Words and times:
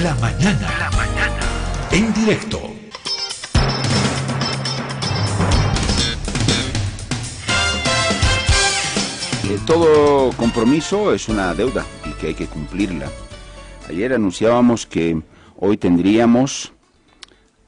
La 0.00 0.14
mañana. 0.14 0.68
La 0.78 0.90
mañana. 0.92 1.40
En 1.90 2.14
directo. 2.14 2.58
Eh, 9.44 9.58
todo 9.66 10.32
compromiso 10.38 11.12
es 11.12 11.28
una 11.28 11.52
deuda 11.52 11.84
y 12.08 12.12
que 12.14 12.28
hay 12.28 12.34
que 12.34 12.46
cumplirla. 12.46 13.06
Ayer 13.86 14.14
anunciábamos 14.14 14.86
que 14.86 15.20
hoy 15.58 15.76
tendríamos 15.76 16.72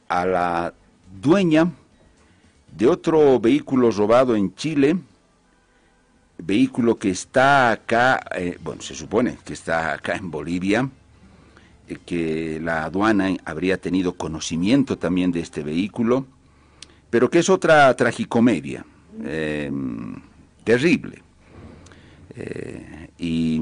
a 0.08 0.24
la 0.24 0.74
dueña 1.20 1.70
de 2.74 2.86
otro 2.86 3.38
vehículo 3.38 3.90
robado 3.90 4.34
en 4.34 4.54
Chile, 4.54 4.96
vehículo 6.38 6.96
que 6.96 7.10
está 7.10 7.70
acá, 7.70 8.24
eh, 8.34 8.58
bueno, 8.62 8.80
se 8.80 8.94
supone 8.94 9.36
que 9.44 9.52
está 9.52 9.92
acá 9.92 10.16
en 10.16 10.30
Bolivia, 10.30 10.88
que 12.06 12.60
la 12.62 12.84
aduana 12.84 13.36
habría 13.44 13.78
tenido 13.78 14.14
conocimiento 14.14 14.98
también 14.98 15.32
de 15.32 15.40
este 15.40 15.62
vehículo, 15.62 16.26
pero 17.10 17.30
que 17.30 17.38
es 17.40 17.50
otra 17.50 17.94
tragicomedia, 17.94 18.84
em, 19.24 20.16
terrible. 20.64 21.22
Eh, 22.36 23.10
y 23.18 23.60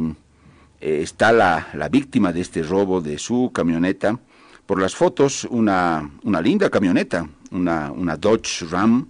está 0.81 1.33
la, 1.33 1.69
la, 1.75 1.89
víctima 1.89 2.33
de 2.33 2.41
este 2.41 2.63
robo 2.63 3.01
de 3.01 3.19
su 3.19 3.51
camioneta. 3.53 4.19
Por 4.67 4.81
las 4.81 4.95
fotos, 4.95 5.45
una, 5.51 6.11
una 6.23 6.41
linda 6.41 6.71
camioneta, 6.71 7.29
una, 7.51 7.91
una 7.93 8.17
Dodge 8.17 8.65
Ram, 8.71 9.07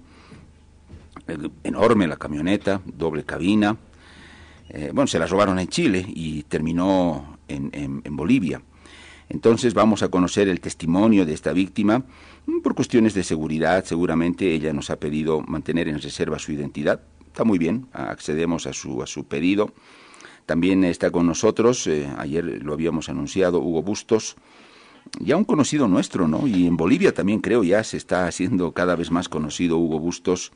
enorme 1.62 2.06
la 2.06 2.16
camioneta, 2.16 2.80
doble 2.84 3.24
cabina. 3.24 3.76
Eh, 4.68 4.90
bueno, 4.92 5.06
se 5.06 5.18
la 5.18 5.26
robaron 5.26 5.58
en 5.58 5.68
Chile 5.68 6.04
y 6.08 6.44
terminó 6.44 7.38
en, 7.48 7.70
en, 7.72 8.16
Bolivia. 8.16 8.60
Entonces 9.32 9.72
vamos 9.72 10.02
a 10.02 10.08
conocer 10.08 10.46
el 10.48 10.60
testimonio 10.60 11.24
de 11.24 11.32
esta 11.32 11.54
víctima. 11.54 12.04
Mm, 12.44 12.60
por 12.60 12.74
cuestiones 12.74 13.14
de 13.14 13.24
seguridad, 13.24 13.82
seguramente 13.82 14.52
ella 14.52 14.74
nos 14.74 14.90
ha 14.90 14.96
pedido 14.96 15.40
mantener 15.40 15.88
en 15.88 16.02
reserva 16.02 16.38
su 16.38 16.52
identidad. 16.52 17.00
Está 17.28 17.42
muy 17.42 17.58
bien, 17.58 17.86
accedemos 17.94 18.66
a 18.66 18.74
su, 18.74 19.02
a 19.02 19.06
su 19.06 19.24
pedido. 19.24 19.72
También 20.44 20.84
está 20.84 21.10
con 21.10 21.26
nosotros, 21.26 21.86
eh, 21.86 22.06
ayer 22.18 22.44
lo 22.62 22.74
habíamos 22.74 23.08
anunciado, 23.08 23.60
Hugo 23.60 23.82
Bustos, 23.82 24.36
ya 25.18 25.38
un 25.38 25.44
conocido 25.44 25.88
nuestro, 25.88 26.28
¿no? 26.28 26.46
Y 26.46 26.66
en 26.66 26.76
Bolivia 26.76 27.14
también 27.14 27.40
creo 27.40 27.64
ya 27.64 27.82
se 27.84 27.96
está 27.96 28.26
haciendo 28.26 28.72
cada 28.72 28.96
vez 28.96 29.10
más 29.10 29.30
conocido 29.30 29.78
Hugo 29.78 29.98
Bustos 29.98 30.52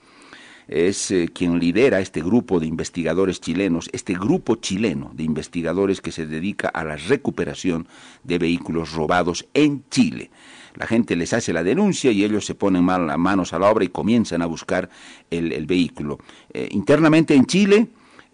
es 0.69 1.11
eh, 1.11 1.29
quien 1.33 1.59
lidera 1.59 2.01
este 2.01 2.21
grupo 2.23 2.59
de 2.61 2.67
investigadores 2.67 3.41
chilenos, 3.41 3.89
este 3.93 4.15
grupo 4.15 4.57
chileno 4.57 5.13
de 5.15 5.23
investigadores 5.23 6.01
que 6.01 6.13
se 6.13 6.27
dedica 6.27 6.69
a 6.69 6.85
la 6.85 6.97
recuperación 6.97 7.87
de 8.25 8.39
vehículos 8.39 8.93
robados 8.93 9.47
en 9.55 9.85
Chile. 9.91 10.31
La 10.75 10.87
gente 10.87 11.17
les 11.17 11.33
hace 11.33 11.53
la 11.53 11.63
denuncia 11.63 12.11
y 12.11 12.25
ellos 12.25 12.45
se 12.45 12.55
ponen 12.55 12.85
manos 12.85 13.53
a 13.53 13.59
la 13.59 13.71
obra 13.71 13.85
y 13.85 13.89
comienzan 13.89 14.43
a 14.43 14.47
buscar 14.47 14.91
el, 15.31 15.67
vehículo. 15.67 16.19
Eh, 16.53 16.69
internamente 16.73 17.35
en 17.35 17.47
Chile, 17.47 17.89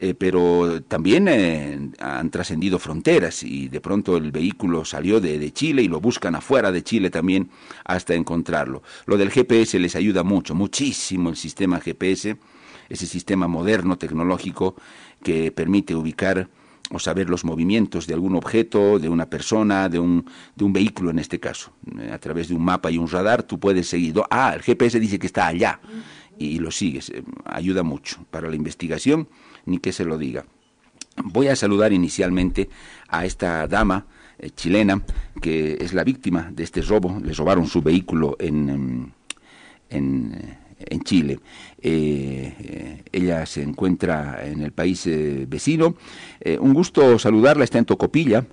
eh, 0.04 0.14
pero 0.14 0.82
también 0.82 1.28
eh, 1.28 1.78
han 2.00 2.28
trascendido 2.30 2.80
fronteras 2.80 3.44
y 3.44 3.68
de 3.68 3.80
pronto 3.80 4.16
el 4.16 4.32
vehículo 4.32 4.84
salió 4.84 5.20
de, 5.20 5.52
Chile 5.52 5.82
y 5.82 5.86
lo 5.86 6.00
buscan 6.00 6.34
afuera 6.34 6.72
de 6.72 6.82
Chile 6.82 7.08
también 7.08 7.50
hasta 7.84 8.12
encontrarlo. 8.14 8.82
Lo 9.06 9.16
del 9.16 9.30
GPS 9.30 9.78
les 9.78 9.94
ayuda 9.94 10.24
mucho, 10.24 10.56
muchísimo 10.56 11.30
el 11.30 11.36
sistema 11.36 11.78
GPS, 11.78 12.36
ese 12.88 13.06
sistema 13.06 13.46
moderno 13.46 13.96
tecnológico 13.96 14.74
que 15.22 15.52
permite 15.52 15.94
ubicar 15.94 16.48
o 16.90 16.98
saber 16.98 17.30
los 17.30 17.44
movimientos 17.44 18.08
de 18.08 18.14
algún 18.14 18.34
objeto, 18.34 18.98
de 18.98 19.08
una 19.08 19.26
persona, 19.26 19.88
de 19.88 20.00
un, 20.00 20.26
de 20.56 20.64
un 20.64 20.72
vehículo 20.72 21.10
en 21.10 21.20
este 21.20 21.38
caso. 21.38 21.74
Eh, 22.00 22.10
a 22.12 22.18
través 22.18 22.48
de 22.48 22.56
un 22.56 22.64
mapa 22.64 22.90
y 22.90 22.98
un 22.98 23.08
radar 23.08 23.44
tú 23.44 23.60
puedes 23.60 23.86
seguir. 23.86 24.16
Ah, 24.30 24.52
el 24.56 24.62
GPS 24.62 24.98
dice 24.98 25.20
que 25.20 25.28
está 25.28 25.46
allá 25.46 25.78
y 26.36 26.58
lo 26.58 26.72
sigues. 26.72 27.12
Ayuda 27.44 27.84
mucho 27.84 28.16
para 28.32 28.48
la 28.48 28.56
investigación 28.56 29.28
ni 29.66 29.78
que 29.78 29.92
se 29.92 30.04
lo 30.04 30.18
diga. 30.18 30.44
Voy 31.16 31.48
a 31.48 31.56
saludar 31.56 31.92
inicialmente 31.92 32.70
a 33.08 33.26
esta 33.26 33.66
dama 33.66 34.06
eh, 34.38 34.50
chilena 34.50 35.02
que 35.40 35.76
es 35.80 35.92
la 35.92 36.04
víctima 36.04 36.50
de 36.52 36.64
este 36.64 36.80
robo. 36.82 37.20
Le 37.22 37.34
robaron 37.34 37.66
su 37.66 37.82
vehículo 37.82 38.36
en, 38.38 39.12
en, 39.90 40.58
en 40.78 41.00
Chile. 41.02 41.38
Eh, 41.82 42.54
eh, 42.58 43.02
ella 43.12 43.44
se 43.44 43.62
encuentra 43.62 44.40
en 44.44 44.62
el 44.62 44.72
país 44.72 45.08
vecino. 45.46 45.96
un 46.60 46.72
gusto 46.72 47.18
saludarla, 47.18 47.64
está 47.64 47.78
en 47.78 47.84
Tocopilla, 47.84 48.46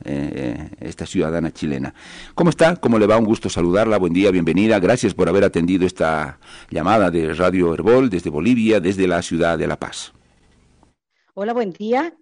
esta 0.80 1.06
ciudadana 1.06 1.52
chilena. 1.52 1.94
¿Cómo 2.36 2.50
está? 2.50 2.76
¿Cómo 2.76 3.00
le 3.00 3.08
va? 3.08 3.18
Un 3.18 3.26
gusto 3.26 3.50
saludarla. 3.50 3.98
Buen 3.98 4.14
día, 4.14 4.32
bienvenida. 4.32 4.80
Gracias 4.80 5.14
por 5.14 5.30
haber 5.30 5.46
atendido 5.46 5.86
esta 5.86 6.40
llamada 6.70 7.10
de 7.10 7.34
Radio 7.34 7.74
Herbol 7.74 8.10
desde 8.10 8.30
Bolivia, 8.30 8.82
desde 8.82 9.08
la 9.08 9.22
ciudad 9.22 9.58
de 9.58 9.68
La 9.68 9.80
Paz. 9.80 10.14
Hola, 11.42 11.54
buen 11.54 11.72
día. 11.72 12.14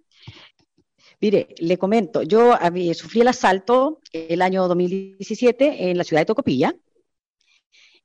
Mire, 1.20 1.48
le 1.58 1.76
comento, 1.76 2.22
yo 2.22 2.54
sufrí 2.94 3.22
el 3.22 3.26
asalto 3.26 3.98
el 4.12 4.40
año 4.40 4.68
2017 4.68 5.90
en 5.90 5.98
la 5.98 6.04
ciudad 6.04 6.20
de 6.20 6.26
Tocopilla. 6.26 6.76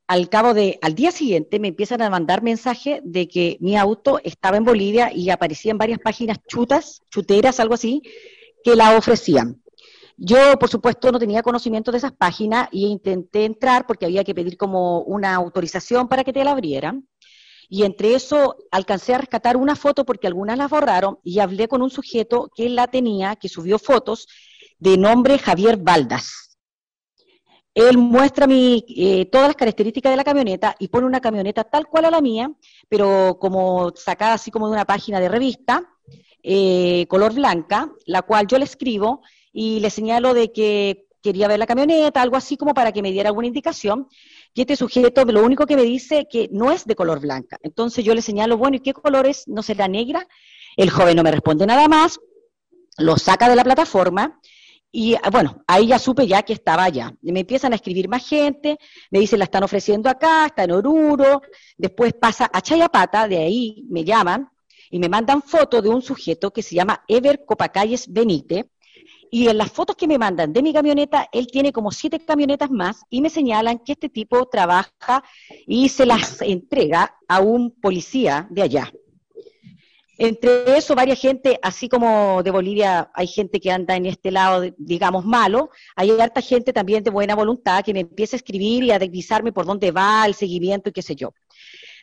Al 0.07 0.28
cabo 0.28 0.56
de, 0.56 0.79
al 0.81 0.96
día 0.96 1.12
siguiente 1.12 1.59
me 1.59 1.68
empiezan 1.68 2.02
a 2.02 2.09
mandar 2.09 2.41
mensaje 2.41 3.00
de 3.03 3.28
que 3.28 3.57
mi 3.59 3.78
auto 3.78 4.19
estaba 4.23 4.57
en 4.57 4.63
Bolivia 4.63 5.13
y 5.13 5.29
aparecía 5.29 5.69
en 5.69 5.78
varias 5.78 6.00
páginas 6.00 6.40
chutas, 6.47 7.03
chuteras, 7.12 7.59
algo 7.59 7.75
así, 7.75 8.02
que 8.63 8.75
la 8.75 8.97
ofrecían. 8.97 9.62
Yo, 10.18 10.57
por 10.57 10.69
supuesto, 10.69 11.12
no 11.12 11.19
tenía 11.19 11.44
conocimiento 11.44 11.91
de 11.91 12.00
esas 12.00 12.13
páginas 12.13 12.69
y 12.72 12.88
intenté 12.88 13.46
entrar 13.46 13.85
porque 13.85 14.06
había 14.06 14.23
que 14.23 14.34
pedir 14.34 14.57
como 14.57 15.02
una 15.02 15.35
autorización 15.35 16.07
para 16.07 16.23
que 16.23 16.34
te 16.34 16.44
la 16.44 16.53
abrieran. 16.53 17.07
Y 17.69 17.84
entre 17.84 18.16
eso 18.16 18.56
alcancé 18.72 19.13
a 19.13 19.19
rescatar 19.19 19.57
una 19.57 19.75
foto 19.75 20.06
porque 20.06 20.28
algunas 20.28 20.57
la 20.57 20.68
borraron 20.68 21.19
y 21.24 21.40
hablé 21.40 21.68
con 21.68 21.81
un 21.81 21.90
sujeto 21.90 22.50
que 22.56 22.69
la 22.69 22.88
tenía, 22.88 23.35
que 23.35 23.50
subió 23.50 23.79
fotos 23.79 24.28
de 24.79 24.97
nombre 24.97 25.38
Javier 25.38 25.78
Baldas. 25.78 26.57
Él 27.73 27.97
muestra 27.97 28.46
mi, 28.46 28.85
eh, 28.88 29.25
todas 29.25 29.47
las 29.47 29.56
características 29.56 30.12
de 30.12 30.18
la 30.18 30.23
camioneta 30.23 30.75
y 30.78 30.90
pone 30.90 31.07
una 31.07 31.22
camioneta 31.22 31.63
tal 31.63 31.88
cual 31.88 32.06
a 32.06 32.12
la 32.12 32.22
mía, 32.22 32.52
pero 32.88 33.38
como 33.40 33.91
sacada 33.96 34.34
así 34.34 34.52
como 34.52 34.68
de 34.68 34.73
una 34.73 34.85
página 34.85 35.19
de 35.19 35.29
revista, 35.29 35.90
eh, 36.44 37.07
color 37.09 37.34
blanca, 37.34 37.90
la 38.06 38.22
cual 38.22 38.46
yo 38.47 38.59
le 38.59 38.66
escribo 38.66 39.22
y 39.52 39.79
le 39.79 39.90
señalo 39.90 40.34
de 40.34 40.52
que 40.52 41.07
quería 41.23 41.47
ver 41.47 41.57
la 41.57 41.66
camioneta, 41.66 42.22
algo 42.22 42.35
así 42.35 42.57
como 42.57 42.73
para 42.73 42.91
que 42.91 43.02
me 43.02 43.12
diera 43.12 43.29
alguna 43.29 43.47
indicación. 43.47 44.07
Y 44.53 44.62
este 44.62 44.75
sujeto 44.75 45.25
lo 45.25 45.44
único 45.44 45.66
que 45.66 45.75
me 45.75 45.84
dice 45.84 46.28
que 46.30 46.47
no 46.52 46.72
es 46.72 46.86
de 46.86 46.96
color 46.96 47.19
blanca. 47.19 47.58
Entonces 47.64 48.06
yo 48.06 48.14
le 48.14 48.22
señalo, 48.22 48.58
bueno, 48.58 48.78
¿y 48.78 48.81
qué 48.81 48.94
color 48.94 49.25
es? 49.25 49.47
¿No 49.47 49.64
será 49.64 49.88
negra? 49.88 50.28
El 50.78 50.90
joven 50.90 51.16
no 51.16 51.24
me 51.24 51.31
responde 51.31 51.66
nada 51.66 51.88
más, 51.88 52.19
lo 52.97 53.18
saca 53.18 53.50
de 53.50 53.56
la 53.56 53.64
plataforma 53.64 54.40
y 54.91 55.16
ah, 55.16 55.30
bueno, 55.31 55.64
ahí 55.66 55.88
ya 55.88 55.97
supe 55.97 56.28
ya 56.28 56.44
que 56.44 56.53
estaba 56.53 56.84
allá. 56.84 57.16
Me 57.22 57.40
empiezan 57.40 57.74
a 57.74 57.78
escribir 57.78 58.08
más 58.08 58.28
gente, 58.28 58.78
me 59.09 59.19
dicen 59.19 59.40
la 59.40 59.46
están 59.46 59.64
ofreciendo 59.64 60.08
acá, 60.08 60.46
está 60.46 60.66
en 60.66 60.72
Oruro, 60.72 61.41
después 61.78 62.14
pasa 62.14 62.50
a 62.53 62.62
Chayapata, 62.62 63.28
de 63.28 63.38
ahí 63.38 63.85
me 63.90 64.03
llaman 64.03 64.50
y 64.91 65.00
me 65.00 65.09
mandan 65.09 65.41
fotos 65.41 65.81
de 65.81 65.90
un 65.90 66.03
sujeto 66.03 66.52
que 66.52 66.62
se 66.62 66.75
llama 66.75 67.03
Ever 67.08 67.44
Copacayes 67.44 68.12
Benítez, 68.12 68.66
y 69.33 69.47
en 69.47 69.57
las 69.57 69.71
fotos 69.71 69.95
que 69.95 70.07
me 70.07 70.19
mandan 70.19 70.53
de 70.53 70.61
mi 70.61 70.71
camioneta, 70.71 71.27
él 71.31 71.47
tiene 71.47 71.73
como 71.73 71.91
siete 71.91 72.19
camionetas 72.19 72.69
más 72.69 73.01
y 73.09 73.19
me 73.19 73.31
señalan 73.31 73.79
que 73.79 73.94
este 73.94 74.07
tipo 74.07 74.45
trabaja 74.45 75.23
y 75.66 75.89
se 75.89 76.05
las 76.05 76.39
entrega 76.44 77.17
a 77.27 77.39
un 77.39 77.72
policía 77.72 78.45
de 78.51 78.61
allá. 78.61 78.93
Entre 80.19 80.77
eso, 80.77 80.93
varias 80.93 81.19
gente, 81.19 81.57
así 81.63 81.89
como 81.89 82.43
de 82.43 82.51
Bolivia 82.51 83.09
hay 83.16 83.25
gente 83.25 83.59
que 83.59 83.72
anda 83.72 83.95
en 83.95 84.05
este 84.05 84.29
lado, 84.29 84.72
digamos, 84.77 85.25
malo, 85.25 85.72
hay 85.95 86.11
harta 86.11 86.39
gente 86.39 86.72
también 86.72 87.03
de 87.03 87.09
buena 87.09 87.34
voluntad 87.34 87.84
que 87.84 87.91
me 87.91 88.02
empieza 88.02 88.35
a 88.35 88.37
escribir 88.37 88.84
y 88.84 88.91
a 88.91 88.99
deslizarme 88.99 89.52
por 89.52 89.66
dónde 89.66 89.90
va 89.90 90.28
el 90.28 90.35
seguimiento 90.35 90.91
y 90.91 90.93
qué 90.93 91.02
sé 91.02 91.16
yo. 91.16 91.34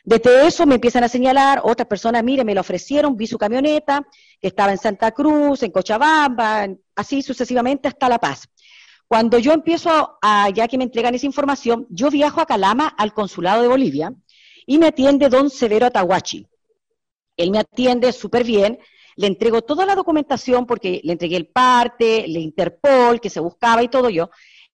Desde 0.03 0.47
eso 0.47 0.65
me 0.65 0.75
empiezan 0.75 1.03
a 1.03 1.07
señalar, 1.07 1.61
otras 1.63 1.87
personas, 1.87 2.23
mire, 2.23 2.43
me 2.43 2.55
lo 2.55 2.61
ofrecieron, 2.61 3.15
vi 3.15 3.27
su 3.27 3.37
camioneta, 3.37 4.07
que 4.39 4.47
estaba 4.47 4.71
en 4.71 4.77
Santa 4.77 5.11
Cruz, 5.11 5.61
en 5.61 5.71
Cochabamba, 5.71 6.67
así 6.95 7.21
sucesivamente 7.21 7.87
hasta 7.87 8.09
La 8.09 8.17
Paz. 8.17 8.49
Cuando 9.07 9.37
yo 9.37 9.51
empiezo 9.51 10.17
a, 10.21 10.49
ya 10.49 10.67
que 10.67 10.77
me 10.77 10.85
entregan 10.85 11.13
esa 11.13 11.25
información, 11.25 11.85
yo 11.89 12.09
viajo 12.09 12.41
a 12.41 12.45
Calama 12.45 12.87
al 12.87 13.13
consulado 13.13 13.61
de 13.61 13.67
Bolivia 13.67 14.13
y 14.65 14.79
me 14.79 14.87
atiende 14.87 15.29
don 15.29 15.49
Severo 15.49 15.85
Atahuachi. 15.85 16.47
Él 17.37 17.51
me 17.51 17.59
atiende 17.59 18.11
súper 18.13 18.43
bien, 18.43 18.79
le 19.17 19.27
entrego 19.27 19.61
toda 19.61 19.85
la 19.85 19.95
documentación 19.95 20.65
porque 20.65 21.01
le 21.03 21.13
entregué 21.13 21.35
el 21.35 21.47
parte, 21.47 22.25
el 22.25 22.37
Interpol, 22.37 23.19
que 23.19 23.29
se 23.29 23.39
buscaba 23.39 23.83
y 23.83 23.89
todo 23.89 24.09
yo, 24.09 24.29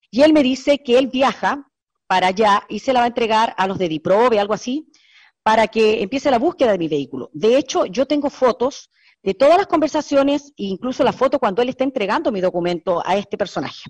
y 0.09 0.21
él 0.21 0.33
me 0.33 0.43
dice 0.43 0.83
que 0.83 0.97
él 0.97 1.07
viaja 1.07 1.67
para 2.07 2.27
allá 2.27 2.63
y 2.69 2.79
se 2.79 2.93
la 2.93 2.99
va 3.01 3.05
a 3.05 3.09
entregar 3.09 3.53
a 3.57 3.67
los 3.67 3.77
de 3.77 3.89
Diprobe, 3.89 4.39
algo 4.39 4.53
así, 4.53 4.87
para 5.47 5.69
que 5.69 6.01
empiece 6.01 6.29
la 6.29 6.39
búsqueda 6.39 6.73
de 6.73 6.77
mi 6.77 6.89
vehículo. 6.89 7.29
De 7.31 7.55
hecho, 7.57 7.85
yo 7.85 8.05
tengo 8.05 8.29
fotos 8.29 8.91
de 9.23 9.33
todas 9.33 9.55
las 9.55 9.67
conversaciones 9.67 10.51
e 10.57 10.65
incluso 10.65 11.05
la 11.05 11.13
foto 11.13 11.39
cuando 11.39 11.61
él 11.61 11.69
está 11.69 11.85
entregando 11.85 12.33
mi 12.33 12.41
documento 12.41 13.01
a 13.05 13.15
este 13.15 13.37
personaje. 13.37 13.89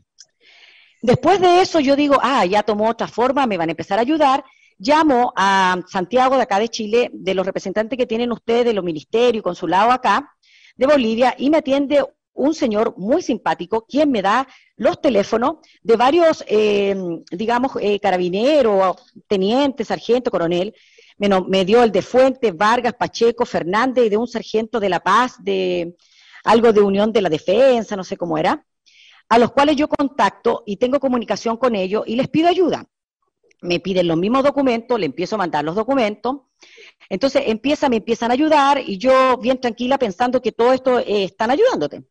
Después 1.01 1.41
de 1.41 1.61
eso 1.61 1.79
yo 1.79 1.95
digo, 1.95 2.19
ah, 2.21 2.45
ya 2.45 2.61
tomó 2.61 2.87
otra 2.87 3.07
forma, 3.07 3.47
me 3.47 3.57
van 3.57 3.69
a 3.69 3.71
empezar 3.71 3.97
a 3.97 4.03
ayudar. 4.03 4.45
Llamo 4.77 5.33
a 5.35 5.81
Santiago 5.87 6.35
de 6.35 6.43
acá 6.43 6.59
de 6.59 6.69
Chile, 6.69 7.09
de 7.11 7.33
los 7.33 7.43
representantes 7.43 7.97
que 7.97 8.05
tienen 8.05 8.31
ustedes 8.31 8.65
de 8.65 8.73
los 8.73 8.83
ministerios 8.83 9.41
consulados 9.43 9.95
acá 9.95 10.31
de 10.75 10.85
Bolivia, 10.85 11.33
y 11.39 11.49
me 11.49 11.57
atiende 11.57 12.05
un 12.35 12.53
señor 12.53 12.93
muy 12.97 13.23
simpático, 13.23 13.83
quien 13.87 14.11
me 14.11 14.21
da 14.21 14.47
los 14.75 15.01
teléfonos 15.01 15.55
de 15.81 15.95
varios, 15.95 16.43
eh, 16.47 16.95
digamos, 17.31 17.71
eh, 17.81 17.99
carabineros, 17.99 18.95
tenientes, 19.27 19.87
sargento, 19.87 20.29
coronel. 20.29 20.75
Me, 21.17 21.29
me, 21.47 21.65
dio 21.65 21.83
el 21.83 21.91
de 21.91 22.01
Fuentes, 22.01 22.55
Vargas, 22.55 22.93
Pacheco, 22.93 23.45
Fernández 23.45 24.05
y 24.05 24.09
de 24.09 24.17
un 24.17 24.27
sargento 24.27 24.79
de 24.79 24.89
La 24.89 24.99
Paz, 24.99 25.35
de 25.43 25.95
algo 26.43 26.71
de 26.71 26.81
Unión 26.81 27.11
de 27.11 27.21
la 27.21 27.29
Defensa, 27.29 27.95
no 27.95 28.03
sé 28.03 28.15
cómo 28.17 28.37
era, 28.37 28.65
a 29.29 29.37
los 29.37 29.51
cuales 29.51 29.75
yo 29.75 29.87
contacto 29.87 30.63
y 30.65 30.77
tengo 30.77 30.99
comunicación 30.99 31.57
con 31.57 31.75
ellos 31.75 32.03
y 32.07 32.15
les 32.15 32.29
pido 32.29 32.47
ayuda. 32.47 32.85
Me 33.61 33.79
piden 33.79 34.07
los 34.07 34.17
mismos 34.17 34.43
documentos, 34.43 34.99
le 34.99 35.07
empiezo 35.07 35.35
a 35.35 35.39
mandar 35.39 35.65
los 35.65 35.75
documentos. 35.75 36.41
Entonces 37.09 37.43
empieza, 37.47 37.89
me 37.89 37.97
empiezan 37.97 38.31
a 38.31 38.35
ayudar 38.35 38.79
y 38.79 38.97
yo 38.97 39.37
bien 39.37 39.59
tranquila 39.59 39.97
pensando 39.97 40.41
que 40.41 40.51
todo 40.51 40.73
esto 40.73 40.99
eh, 40.99 41.25
están 41.25 41.51
ayudándote. 41.51 42.03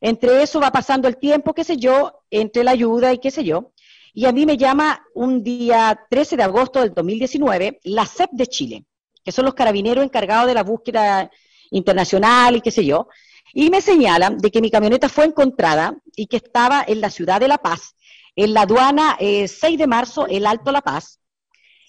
Entre 0.00 0.42
eso 0.42 0.60
va 0.60 0.72
pasando 0.72 1.06
el 1.08 1.18
tiempo, 1.18 1.54
qué 1.54 1.64
sé 1.64 1.76
yo, 1.76 2.24
entre 2.30 2.64
la 2.64 2.72
ayuda 2.72 3.12
y 3.12 3.18
qué 3.18 3.30
sé 3.30 3.44
yo. 3.44 3.72
Y 4.14 4.26
a 4.26 4.32
mí 4.32 4.44
me 4.44 4.56
llama 4.56 5.04
un 5.14 5.42
día 5.42 5.98
13 6.10 6.36
de 6.36 6.42
agosto 6.42 6.80
del 6.80 6.92
2019 6.92 7.80
la 7.84 8.06
CEP 8.06 8.30
de 8.32 8.46
Chile, 8.46 8.84
que 9.24 9.32
son 9.32 9.44
los 9.44 9.54
carabineros 9.54 10.04
encargados 10.04 10.46
de 10.46 10.54
la 10.54 10.62
búsqueda 10.62 11.30
internacional 11.70 12.56
y 12.56 12.60
qué 12.60 12.70
sé 12.70 12.84
yo, 12.84 13.08
y 13.54 13.70
me 13.70 13.80
señalan 13.80 14.38
de 14.38 14.50
que 14.50 14.60
mi 14.60 14.70
camioneta 14.70 15.08
fue 15.08 15.24
encontrada 15.24 15.96
y 16.16 16.26
que 16.26 16.36
estaba 16.36 16.84
en 16.86 17.00
la 17.00 17.10
ciudad 17.10 17.40
de 17.40 17.48
La 17.48 17.58
Paz, 17.58 17.94
en 18.36 18.54
la 18.54 18.62
aduana 18.62 19.16
6 19.18 19.62
eh, 19.62 19.76
de 19.76 19.86
marzo, 19.86 20.26
el 20.26 20.46
Alto 20.46 20.72
La 20.72 20.80
Paz, 20.80 21.20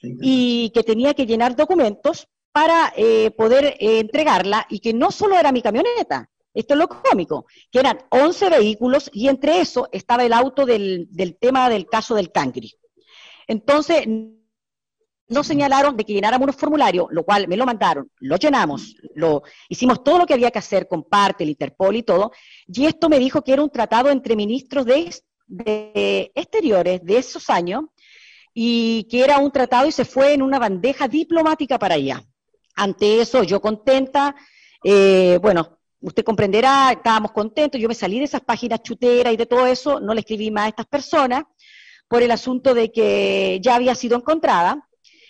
y 0.01 0.71
que 0.73 0.83
tenía 0.83 1.13
que 1.13 1.25
llenar 1.25 1.55
documentos 1.55 2.27
para 2.51 2.93
eh, 2.95 3.31
poder 3.31 3.77
eh, 3.79 3.99
entregarla 3.99 4.65
y 4.69 4.79
que 4.79 4.93
no 4.93 5.11
solo 5.11 5.37
era 5.37 5.51
mi 5.51 5.61
camioneta, 5.61 6.29
esto 6.53 6.73
es 6.73 6.79
lo 6.79 6.87
cómico, 6.87 7.45
que 7.71 7.79
eran 7.79 7.99
11 8.09 8.49
vehículos 8.49 9.09
y 9.13 9.27
entre 9.27 9.59
eso 9.59 9.89
estaba 9.91 10.23
el 10.23 10.33
auto 10.33 10.65
del, 10.65 11.07
tema 11.39 11.69
del 11.69 11.87
caso 11.87 12.15
del 12.15 12.31
Cangri. 12.31 12.73
Entonces, 13.47 14.05
nos 15.27 15.47
señalaron 15.47 15.97
de 15.97 16.03
que 16.05 16.13
llenáramos 16.13 16.45
unos 16.45 16.55
formularios, 16.55 17.07
lo 17.09 17.23
cual 17.23 17.47
me 17.47 17.57
lo 17.57 17.65
mandaron, 17.65 18.11
lo 18.19 18.35
llenamos, 18.37 18.95
lo 19.15 19.43
hicimos 19.67 20.03
todo 20.03 20.19
lo 20.19 20.25
que 20.25 20.33
había 20.33 20.51
que 20.51 20.59
hacer 20.59 20.87
con 20.87 21.03
parte, 21.03 21.43
el 21.43 21.49
Interpol 21.49 21.95
y 21.95 22.03
todo, 22.03 22.31
y 22.67 22.85
esto 22.85 23.09
me 23.09 23.19
dijo 23.19 23.43
que 23.43 23.53
era 23.53 23.63
un 23.63 23.69
tratado 23.69 24.09
entre 24.09 24.35
ministros 24.35 24.85
de, 24.85 25.13
de 25.47 26.31
exteriores 26.35 27.03
de 27.03 27.17
esos 27.17 27.49
años 27.49 27.85
y 28.53 29.07
que 29.09 29.23
era 29.23 29.39
un 29.39 29.51
tratado 29.51 29.87
y 29.87 29.91
se 29.91 30.05
fue 30.05 30.33
en 30.33 30.41
una 30.41 30.59
bandeja 30.59 31.07
diplomática 31.07 31.79
para 31.79 31.95
allá. 31.95 32.23
Ante 32.75 33.21
eso, 33.21 33.43
yo 33.43 33.61
contenta, 33.61 34.35
eh, 34.83 35.39
bueno, 35.41 35.79
usted 36.03 36.23
comprenderá, 36.23 36.91
estábamos 36.91 37.31
contentos, 37.31 37.79
yo 37.79 37.87
me 37.87 37.95
salí 37.95 38.19
de 38.19 38.25
esas 38.25 38.41
páginas 38.41 38.83
chuteras 38.83 39.33
y 39.33 39.37
de 39.37 39.45
todo 39.45 39.65
eso, 39.65 39.99
no 40.01 40.13
le 40.13 40.19
escribí 40.19 40.51
más 40.51 40.65
a 40.65 40.69
estas 40.69 40.85
personas 40.85 41.43
por 42.09 42.21
el 42.21 42.29
asunto 42.31 42.73
de 42.73 42.91
que 42.91 43.59
ya 43.61 43.75
había 43.75 43.95
sido 43.95 44.17
encontrada 44.17 44.87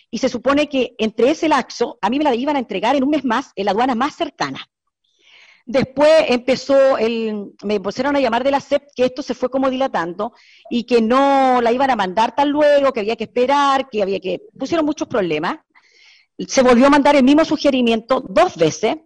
y 0.09 0.17
se 0.17 0.29
supone 0.29 0.67
que 0.67 0.95
entre 0.97 1.29
ese 1.29 1.47
laxo 1.47 1.97
a 2.01 2.09
mí 2.09 2.17
me 2.17 2.23
la 2.23 2.35
iban 2.35 2.55
a 2.55 2.59
entregar 2.59 2.95
en 2.95 3.03
un 3.03 3.11
mes 3.11 3.23
más 3.23 3.51
en 3.55 3.65
la 3.65 3.71
aduana 3.71 3.95
más 3.95 4.15
cercana. 4.15 4.67
Después 5.65 6.11
empezó 6.27 6.97
el, 6.97 7.53
me 7.63 7.79
pusieron 7.79 8.15
a 8.15 8.19
llamar 8.19 8.43
de 8.43 8.51
la 8.51 8.59
CEP 8.59 8.83
que 8.95 9.05
esto 9.05 9.21
se 9.21 9.33
fue 9.33 9.49
como 9.49 9.69
dilatando 9.69 10.33
y 10.69 10.83
que 10.83 11.01
no 11.01 11.61
la 11.61 11.71
iban 11.71 11.89
a 11.89 11.95
mandar 11.95 12.35
tan 12.35 12.49
luego, 12.49 12.91
que 12.91 12.99
había 12.99 13.15
que 13.15 13.25
esperar, 13.25 13.89
que 13.89 14.01
había 14.01 14.19
que, 14.19 14.41
pusieron 14.57 14.85
muchos 14.85 15.07
problemas. 15.07 15.59
Se 16.47 16.63
volvió 16.63 16.87
a 16.87 16.89
mandar 16.89 17.15
el 17.15 17.23
mismo 17.23 17.45
sugerimiento 17.45 18.25
dos 18.27 18.57
veces 18.57 18.97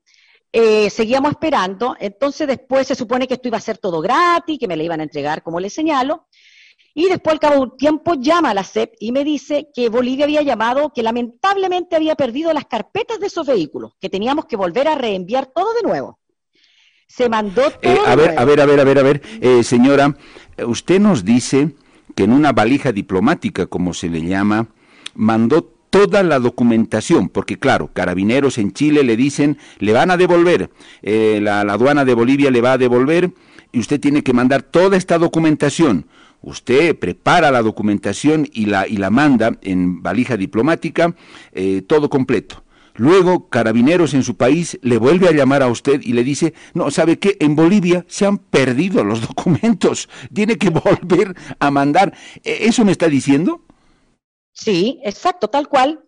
eh, 0.52 0.90
seguíamos 0.90 1.32
esperando, 1.32 1.96
entonces 2.00 2.48
después 2.48 2.88
se 2.88 2.96
supone 2.96 3.28
que 3.28 3.36
esto 3.36 3.48
iba 3.48 3.58
a 3.58 3.62
ser 3.62 3.78
todo 3.78 4.02
gratis, 4.02 4.58
que 4.60 4.68
me 4.68 4.78
la 4.78 4.84
iban 4.84 5.00
a 5.00 5.04
entregar, 5.04 5.44
como 5.44 5.60
les 5.60 5.74
señalo, 5.74 6.28
y 6.94 7.10
después 7.10 7.34
al 7.34 7.40
cabo 7.40 7.56
de 7.56 7.62
un 7.62 7.78
tiempo 7.78 8.16
llama 8.16 8.50
a 8.50 8.54
la 8.54 8.64
CEP 8.64 8.96
y 9.00 9.12
me 9.12 9.24
dice 9.24 9.70
que 9.74 9.90
Bolivia 9.90 10.26
había 10.26 10.42
llamado, 10.42 10.92
que 10.94 11.04
lamentablemente 11.04 11.96
había 11.96 12.16
perdido 12.16 12.52
las 12.54 12.66
carpetas 12.66 13.20
de 13.20 13.28
esos 13.28 13.46
vehículos, 13.46 13.94
que 14.00 14.10
teníamos 14.10 14.46
que 14.46 14.56
volver 14.56 14.88
a 14.88 14.96
reenviar 14.96 15.46
todo 15.48 15.74
de 15.76 15.88
nuevo. 15.88 16.20
Se 17.08 17.30
mandó 17.30 17.68
eh, 17.68 17.96
todo. 17.96 18.08
a, 18.08 18.16
ver, 18.16 18.38
a 18.38 18.46
ver, 18.46 18.62
a 18.62 18.66
ver, 18.66 18.80
a 18.80 18.84
ver, 18.84 19.00
a 19.00 19.04
ver, 19.04 19.22
eh, 19.42 19.64
señora, 19.64 20.18
usted 20.66 21.00
nos 21.00 21.24
dice 21.24 21.76
que 22.16 22.24
en 22.24 22.34
una 22.34 22.52
valija 22.52 22.92
diplomática, 22.92 23.68
como 23.68 23.94
se 23.94 24.10
le 24.10 24.24
llama, 24.24 24.70
mandó 25.14 25.77
toda 25.90 26.24
la 26.24 26.40
documentación, 26.40 27.30
porque 27.30 27.58
claro, 27.58 27.92
carabineros 27.94 28.58
en 28.58 28.72
Chile 28.72 29.04
le 29.04 29.18
dicen, 29.18 29.58
le 29.80 29.94
van 29.94 30.12
a 30.12 30.18
devolver, 30.18 30.70
eh, 31.02 31.40
la, 31.42 31.62
aduana 31.62 32.06
de 32.06 32.14
Bolivia 32.14 32.52
le 32.52 32.62
va 32.62 32.74
a 32.74 32.78
devolver 32.78 33.32
y 33.72 33.80
usted 33.80 34.00
tiene 34.00 34.24
que 34.24 34.34
mandar 34.34 34.64
toda 34.64 34.98
esta 34.98 35.18
documentación. 35.18 36.08
Usted 36.42 36.98
prepara 36.98 37.52
la 37.52 37.62
documentación 37.62 38.48
y 38.54 38.68
la, 38.68 38.88
y 38.88 38.98
la 38.98 39.10
manda 39.10 39.58
en 39.62 40.02
valija 40.04 40.38
diplomática, 40.38 41.16
eh, 41.52 41.82
todo 41.82 42.10
completo. 42.10 42.64
Luego, 42.98 43.48
Carabineros 43.50 44.16
en 44.16 44.24
su 44.24 44.38
país 44.38 44.80
le 44.82 44.98
vuelve 44.98 45.28
a 45.28 45.32
llamar 45.32 45.62
a 45.62 45.68
usted 45.68 46.02
y 46.04 46.14
le 46.14 46.24
dice, 46.24 46.54
no, 46.74 46.90
¿sabe 46.90 47.20
qué? 47.20 47.38
En 47.40 47.56
Bolivia 47.56 48.06
se 48.08 48.26
han 48.26 48.40
perdido 48.40 49.04
los 49.04 49.22
documentos, 49.28 50.10
tiene 50.34 50.58
que 50.58 50.70
volver 50.70 51.36
a 51.60 51.72
mandar. 51.72 52.14
¿E-, 52.44 52.66
¿Eso 52.68 52.84
me 52.84 52.92
está 52.92 53.08
diciendo? 53.08 53.62
Sí, 54.58 55.00
exacto, 55.04 55.48
tal 55.48 55.68
cual. 55.68 56.04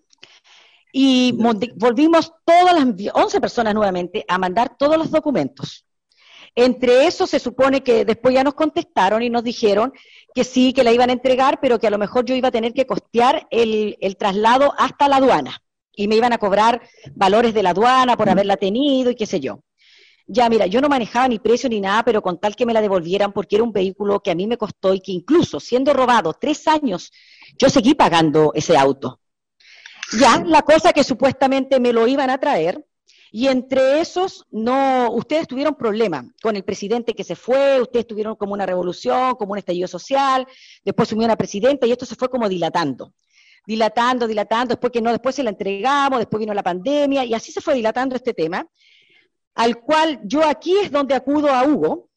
Y 0.91 1.33
volvimos 1.75 2.33
todas 2.43 2.73
las 2.73 3.13
11 3.13 3.39
personas 3.39 3.75
nuevamente 3.75 4.25
a 4.27 4.39
mandar 4.39 4.75
todos 4.75 4.97
los 4.97 5.11
documentos. 5.11 5.85
Entre 6.55 7.05
eso 7.05 7.27
se 7.27 7.39
supone 7.39 7.83
que 7.83 8.05
después 8.05 8.33
ya 8.33 8.43
nos 8.43 8.55
contestaron 8.55 9.21
y 9.21 9.29
nos 9.29 9.43
dijeron 9.43 9.93
que 10.33 10.43
sí, 10.43 10.73
que 10.73 10.83
la 10.83 10.91
iban 10.91 11.11
a 11.11 11.13
entregar, 11.13 11.59
pero 11.61 11.79
que 11.79 11.85
a 11.85 11.91
lo 11.91 11.99
mejor 11.99 12.25
yo 12.25 12.33
iba 12.33 12.47
a 12.47 12.51
tener 12.51 12.73
que 12.73 12.87
costear 12.87 13.47
el, 13.51 13.97
el 14.01 14.17
traslado 14.17 14.73
hasta 14.79 15.07
la 15.07 15.17
aduana 15.17 15.61
y 15.95 16.07
me 16.07 16.15
iban 16.15 16.33
a 16.33 16.39
cobrar 16.39 16.81
valores 17.13 17.53
de 17.53 17.61
la 17.61 17.69
aduana 17.69 18.17
por 18.17 18.29
haberla 18.29 18.57
tenido 18.57 19.11
y 19.11 19.15
qué 19.15 19.27
sé 19.27 19.39
yo. 19.39 19.61
Ya, 20.31 20.47
mira, 20.47 20.67
yo 20.67 20.79
no 20.79 20.89
manejaba 20.89 21.27
ni 21.27 21.39
precio 21.39 21.67
ni 21.69 21.81
nada, 21.81 22.03
pero 22.03 22.21
con 22.21 22.39
tal 22.39 22.55
que 22.55 22.63
me 22.63 22.71
la 22.71 22.81
devolvieran 22.81 23.33
porque 23.33 23.55
era 23.55 23.63
un 23.63 23.71
vehículo 23.71 24.19
que 24.19 24.29
a 24.29 24.35
mí 24.35 24.45
me 24.45 24.59
costó 24.59 24.93
y 24.93 24.99
que 24.99 25.11
incluso 25.11 25.59
siendo 25.59 25.91
robado 25.91 26.35
tres 26.39 26.67
años 26.67 27.11
yo 27.57 27.67
seguí 27.67 27.95
pagando 27.95 28.51
ese 28.53 28.77
auto. 28.77 29.19
Ya, 30.19 30.43
la 30.45 30.61
cosa 30.61 30.93
que 30.93 31.03
supuestamente 31.03 31.79
me 31.79 31.91
lo 31.93 32.07
iban 32.07 32.29
a 32.29 32.37
traer, 32.37 32.85
y 33.31 33.47
entre 33.47 34.01
esos, 34.01 34.45
no, 34.51 35.11
ustedes 35.11 35.47
tuvieron 35.47 35.73
problemas 35.73 36.25
con 36.43 36.55
el 36.55 36.63
presidente 36.63 37.15
que 37.15 37.23
se 37.23 37.35
fue, 37.35 37.81
ustedes 37.81 38.05
tuvieron 38.05 38.35
como 38.35 38.53
una 38.53 38.67
revolución, 38.67 39.33
como 39.33 39.53
un 39.53 39.57
estallido 39.57 39.87
social, 39.87 40.47
después 40.85 41.09
sumió 41.09 41.25
una 41.25 41.37
presidenta 41.37 41.87
y 41.87 41.91
esto 41.91 42.05
se 42.05 42.15
fue 42.15 42.29
como 42.29 42.47
dilatando, 42.47 43.13
dilatando, 43.65 44.27
dilatando, 44.27 44.73
después 44.73 44.93
que 44.93 45.01
no, 45.01 45.11
después 45.11 45.33
se 45.33 45.43
la 45.43 45.49
entregamos, 45.49 46.19
después 46.19 46.39
vino 46.39 46.53
la 46.53 46.63
pandemia 46.63 47.25
y 47.25 47.33
así 47.33 47.51
se 47.51 47.61
fue 47.61 47.73
dilatando 47.73 48.15
este 48.15 48.35
tema, 48.35 48.67
al 49.59 49.81
cual 49.81 50.21
yo 50.23 50.47
aquí 50.47 50.73
es 50.77 50.89
donde 50.89 51.13
acudo 51.13 51.49
a 51.49 51.65
Hugo 51.65 52.09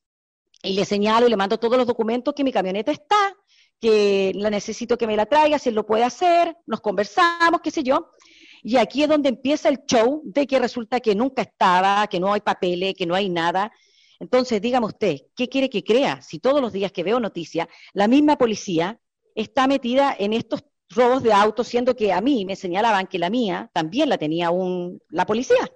y 0.63 0.75
le 0.75 0.85
señalo 0.85 1.27
y 1.27 1.31
le 1.31 1.37
mando 1.37 1.59
todos 1.59 1.77
los 1.77 1.89
documentos 1.89 2.35
que 2.35 2.45
mi 2.45 2.53
camioneta 2.53 2.93
está, 2.93 3.37
que 3.81 4.31
la 4.37 4.49
necesito 4.49 4.97
que 4.97 5.09
me 5.09 5.17
la 5.17 5.27
traiga, 5.27 5.59
si 5.59 5.71
él 5.71 5.75
lo 5.75 5.85
puede 5.85 6.05
hacer, 6.05 6.57
nos 6.67 6.81
conversamos, 6.81 7.61
qué 7.61 7.73
sé 7.73 7.83
yo. 7.83 8.13
Y 8.63 8.77
aquí 8.77 9.03
es 9.03 9.09
donde 9.09 9.29
empieza 9.29 9.69
el 9.69 9.85
show 9.87 10.23
de 10.25 10.47
que 10.47 10.61
resulta 10.61 11.01
que 11.01 11.17
nunca 11.17 11.43
estaba, 11.43 12.07
que 12.07 12.21
no 12.21 12.33
hay 12.33 12.43
papeles, 12.43 12.95
que 12.95 13.07
no 13.07 13.17
hay 13.17 13.29
nada. 13.29 13.73
Entonces, 14.21 14.63
dígame 14.63 14.87
usted, 14.87 15.17
¿qué 15.35 15.49
quiere 15.49 15.69
que 15.69 15.83
crea? 15.83 16.23
Si 16.23 16.39
todos 16.39 16.61
los 16.61 16.73
días 16.73 16.93
que 16.93 17.03
veo 17.03 17.19
noticias, 17.19 17.67
la 17.93 18.07
misma 18.07 18.39
policía 18.39 19.01
está 19.35 19.67
metida 19.67 20.15
en 20.17 20.33
estos 20.33 20.63
robos 20.91 21.25
de 21.25 21.33
autos, 21.33 21.67
siendo 21.67 21.97
que 21.97 22.13
a 22.13 22.21
mí 22.21 22.45
me 22.45 22.55
señalaban 22.55 23.09
que 23.09 23.19
la 23.19 23.31
mía 23.31 23.69
también 23.75 24.09
la 24.09 24.17
tenía 24.17 24.53
un, 24.53 25.03
la 25.09 25.27
policía. 25.27 25.69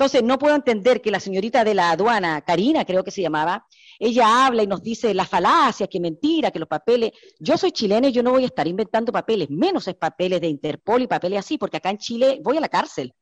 Entonces, 0.00 0.22
no 0.22 0.38
puedo 0.38 0.56
entender 0.56 1.02
que 1.02 1.10
la 1.10 1.20
señorita 1.20 1.62
de 1.62 1.74
la 1.74 1.90
aduana, 1.90 2.40
Karina 2.40 2.86
creo 2.86 3.04
que 3.04 3.10
se 3.10 3.20
llamaba, 3.20 3.66
ella 3.98 4.46
habla 4.46 4.62
y 4.62 4.66
nos 4.66 4.82
dice 4.82 5.12
la 5.12 5.26
falacia, 5.26 5.88
que 5.88 6.00
mentira, 6.00 6.50
que 6.50 6.58
los 6.58 6.68
papeles. 6.68 7.12
Yo 7.38 7.58
soy 7.58 7.70
chilena 7.70 8.08
y 8.08 8.12
yo 8.12 8.22
no 8.22 8.30
voy 8.30 8.44
a 8.44 8.46
estar 8.46 8.66
inventando 8.66 9.12
papeles, 9.12 9.50
menos 9.50 9.86
es 9.88 9.96
papeles 9.96 10.40
de 10.40 10.46
Interpol 10.46 11.02
y 11.02 11.06
papeles 11.06 11.40
así, 11.40 11.58
porque 11.58 11.76
acá 11.76 11.90
en 11.90 11.98
Chile 11.98 12.40
voy 12.42 12.56
a 12.56 12.62
la 12.62 12.70
cárcel. 12.70 13.12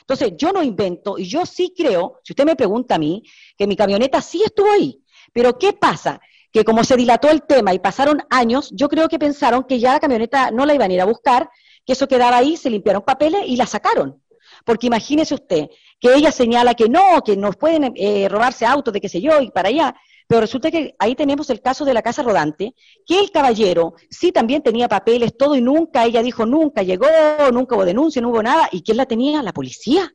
Entonces, 0.00 0.32
yo 0.36 0.52
no 0.52 0.64
invento 0.64 1.16
y 1.16 1.26
yo 1.26 1.46
sí 1.46 1.72
creo, 1.76 2.18
si 2.24 2.32
usted 2.32 2.44
me 2.44 2.56
pregunta 2.56 2.96
a 2.96 2.98
mí, 2.98 3.22
que 3.56 3.68
mi 3.68 3.76
camioneta 3.76 4.20
sí 4.20 4.42
estuvo 4.44 4.72
ahí. 4.72 5.00
Pero 5.32 5.56
¿qué 5.60 5.74
pasa? 5.74 6.20
Que 6.50 6.64
como 6.64 6.82
se 6.82 6.96
dilató 6.96 7.30
el 7.30 7.44
tema 7.44 7.72
y 7.72 7.78
pasaron 7.78 8.20
años, 8.30 8.68
yo 8.72 8.88
creo 8.88 9.08
que 9.08 9.20
pensaron 9.20 9.62
que 9.62 9.78
ya 9.78 9.92
la 9.92 10.00
camioneta 10.00 10.50
no 10.50 10.66
la 10.66 10.74
iban 10.74 10.90
a 10.90 10.94
ir 10.94 11.00
a 11.00 11.04
buscar, 11.04 11.48
que 11.86 11.92
eso 11.92 12.08
quedaba 12.08 12.38
ahí, 12.38 12.56
se 12.56 12.68
limpiaron 12.68 13.02
papeles 13.02 13.42
y 13.46 13.54
la 13.54 13.66
sacaron. 13.66 14.23
Porque 14.64 14.86
imagínese 14.86 15.34
usted 15.34 15.68
que 16.00 16.14
ella 16.14 16.30
señala 16.32 16.74
que 16.74 16.88
no, 16.88 17.22
que 17.24 17.36
nos 17.36 17.56
pueden 17.56 17.92
eh, 17.96 18.28
robarse 18.28 18.66
autos 18.66 18.92
de 18.92 19.00
qué 19.00 19.08
sé 19.08 19.20
yo 19.20 19.40
y 19.40 19.50
para 19.50 19.68
allá. 19.68 19.94
Pero 20.26 20.40
resulta 20.40 20.70
que 20.70 20.94
ahí 20.98 21.14
tenemos 21.14 21.50
el 21.50 21.60
caso 21.60 21.84
de 21.84 21.92
la 21.92 22.02
casa 22.02 22.22
rodante, 22.22 22.74
que 23.06 23.20
el 23.20 23.30
caballero 23.30 23.94
sí 24.08 24.32
también 24.32 24.62
tenía 24.62 24.88
papeles, 24.88 25.36
todo 25.36 25.54
y 25.54 25.60
nunca, 25.60 26.04
ella 26.04 26.22
dijo, 26.22 26.46
nunca 26.46 26.82
llegó, 26.82 27.06
nunca 27.52 27.74
hubo 27.74 27.84
denuncia, 27.84 28.22
no 28.22 28.30
hubo 28.30 28.42
nada. 28.42 28.68
¿Y 28.72 28.82
quién 28.82 28.96
la 28.96 29.06
tenía? 29.06 29.42
La 29.42 29.52
policía. 29.52 30.12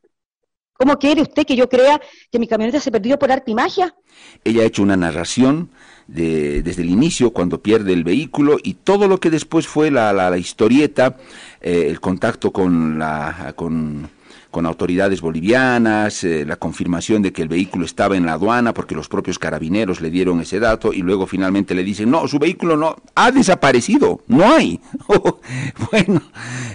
¿Cómo 0.80 0.98
quiere 0.98 1.20
usted 1.20 1.44
que 1.44 1.56
yo 1.56 1.68
crea 1.68 2.00
que 2.32 2.38
mi 2.38 2.48
camioneta 2.48 2.80
se 2.80 2.90
perdió 2.90 3.18
por 3.18 3.30
arte 3.30 3.50
y 3.50 3.54
magia? 3.54 3.94
Ella 4.42 4.62
ha 4.62 4.64
hecho 4.64 4.82
una 4.82 4.96
narración 4.96 5.68
de, 6.06 6.62
desde 6.62 6.80
el 6.80 6.88
inicio, 6.88 7.32
cuando 7.32 7.60
pierde 7.60 7.92
el 7.92 8.02
vehículo, 8.02 8.56
y 8.62 8.74
todo 8.74 9.06
lo 9.06 9.20
que 9.20 9.28
después 9.28 9.68
fue 9.68 9.90
la, 9.90 10.12
la, 10.14 10.38
historieta, 10.38 11.18
eh, 11.60 11.84
el 11.88 12.00
contacto 12.00 12.50
con, 12.50 12.98
la, 12.98 13.52
con, 13.56 14.08
con 14.50 14.66
autoridades 14.66 15.20
bolivianas, 15.20 16.24
eh, 16.24 16.44
la 16.44 16.56
confirmación 16.56 17.22
de 17.22 17.32
que 17.32 17.42
el 17.42 17.48
vehículo 17.48 17.84
estaba 17.84 18.16
en 18.16 18.26
la 18.26 18.32
aduana 18.32 18.74
porque 18.74 18.94
los 18.94 19.08
propios 19.08 19.38
carabineros 19.38 20.00
le 20.00 20.10
dieron 20.10 20.40
ese 20.40 20.58
dato 20.58 20.92
y 20.92 21.02
luego 21.02 21.26
finalmente 21.26 21.74
le 21.74 21.84
dicen, 21.84 22.10
no, 22.10 22.26
su 22.26 22.38
vehículo 22.38 22.76
no, 22.76 22.96
ha 23.14 23.30
desaparecido, 23.30 24.22
no 24.26 24.44
hay. 24.44 24.80
bueno, 25.90 26.22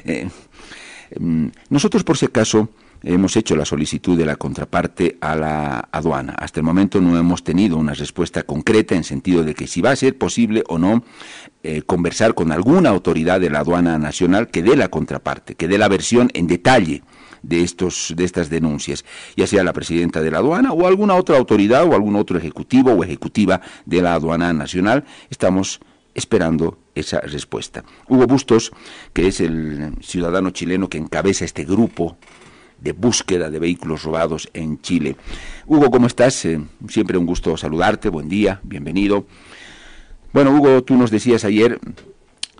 eh, 0.05 0.29
mm, 1.19 1.47
nosotros 1.69 2.03
por 2.03 2.17
si 2.17 2.25
acaso 2.25 2.69
hemos 3.03 3.35
hecho 3.35 3.55
la 3.55 3.65
solicitud 3.65 4.17
de 4.17 4.25
la 4.25 4.35
contraparte 4.35 5.17
a 5.21 5.35
la 5.35 5.89
aduana. 5.91 6.33
Hasta 6.37 6.59
el 6.59 6.65
momento 6.65 6.99
no 6.99 7.17
hemos 7.17 7.43
tenido 7.43 7.77
una 7.77 7.93
respuesta 7.93 8.43
concreta 8.43 8.95
en 8.95 9.03
sentido 9.03 9.43
de 9.43 9.53
que 9.53 9.67
si 9.67 9.81
va 9.81 9.91
a 9.91 9.95
ser 9.95 10.17
posible 10.17 10.63
o 10.67 10.79
no 10.79 11.03
eh, 11.61 11.83
conversar 11.83 12.33
con 12.33 12.51
alguna 12.51 12.89
autoridad 12.89 13.39
de 13.39 13.49
la 13.49 13.59
aduana 13.59 13.99
nacional 13.99 14.47
que 14.47 14.63
dé 14.63 14.75
la 14.75 14.87
contraparte, 14.87 15.55
que 15.55 15.67
dé 15.67 15.77
la 15.77 15.87
versión 15.87 16.29
en 16.33 16.47
detalle 16.47 17.03
de 17.47 17.61
estos 17.61 18.13
de 18.15 18.23
estas 18.23 18.49
denuncias, 18.49 19.05
ya 19.35 19.47
sea 19.47 19.63
la 19.63 19.73
presidenta 19.73 20.21
de 20.21 20.31
la 20.31 20.39
aduana 20.39 20.71
o 20.73 20.87
alguna 20.87 21.15
otra 21.15 21.37
autoridad 21.37 21.85
o 21.85 21.93
algún 21.93 22.15
otro 22.15 22.37
ejecutivo 22.37 22.91
o 22.91 23.03
ejecutiva 23.03 23.61
de 23.85 24.01
la 24.01 24.13
aduana 24.13 24.53
nacional. 24.53 25.05
Estamos 25.29 25.79
esperando 26.13 26.79
esa 26.95 27.19
respuesta. 27.21 27.83
Hugo 28.07 28.25
Bustos, 28.25 28.71
que 29.13 29.27
es 29.27 29.41
el 29.41 29.95
ciudadano 30.01 30.49
chileno 30.51 30.89
que 30.89 30.97
encabeza 30.97 31.45
este 31.45 31.65
grupo 31.65 32.17
de 32.79 32.93
búsqueda 32.93 33.49
de 33.49 33.59
vehículos 33.59 34.03
robados 34.03 34.49
en 34.53 34.81
Chile. 34.81 35.15
Hugo, 35.65 35.91
¿cómo 35.91 36.07
estás? 36.07 36.45
Eh, 36.45 36.61
siempre 36.87 37.17
un 37.17 37.25
gusto 37.25 37.57
saludarte, 37.57 38.09
buen 38.09 38.29
día, 38.29 38.59
bienvenido. 38.63 39.25
Bueno, 40.33 40.51
Hugo, 40.51 40.83
tú 40.83 40.95
nos 40.95 41.11
decías 41.11 41.45
ayer, 41.45 41.79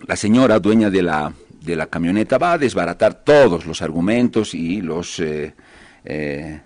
la 0.06 0.16
señora 0.16 0.58
dueña 0.58 0.90
de 0.90 1.02
la, 1.02 1.32
de 1.66 1.76
la 1.76 1.88
camioneta 1.88 2.38
va 2.38 2.52
a 2.52 2.58
desbaratar 2.58 3.24
todos 3.24 3.66
los 3.66 3.82
argumentos 3.82 4.54
y 4.54 4.80
los... 4.80 5.20
Eh, 5.20 5.54
eh, 6.04 6.62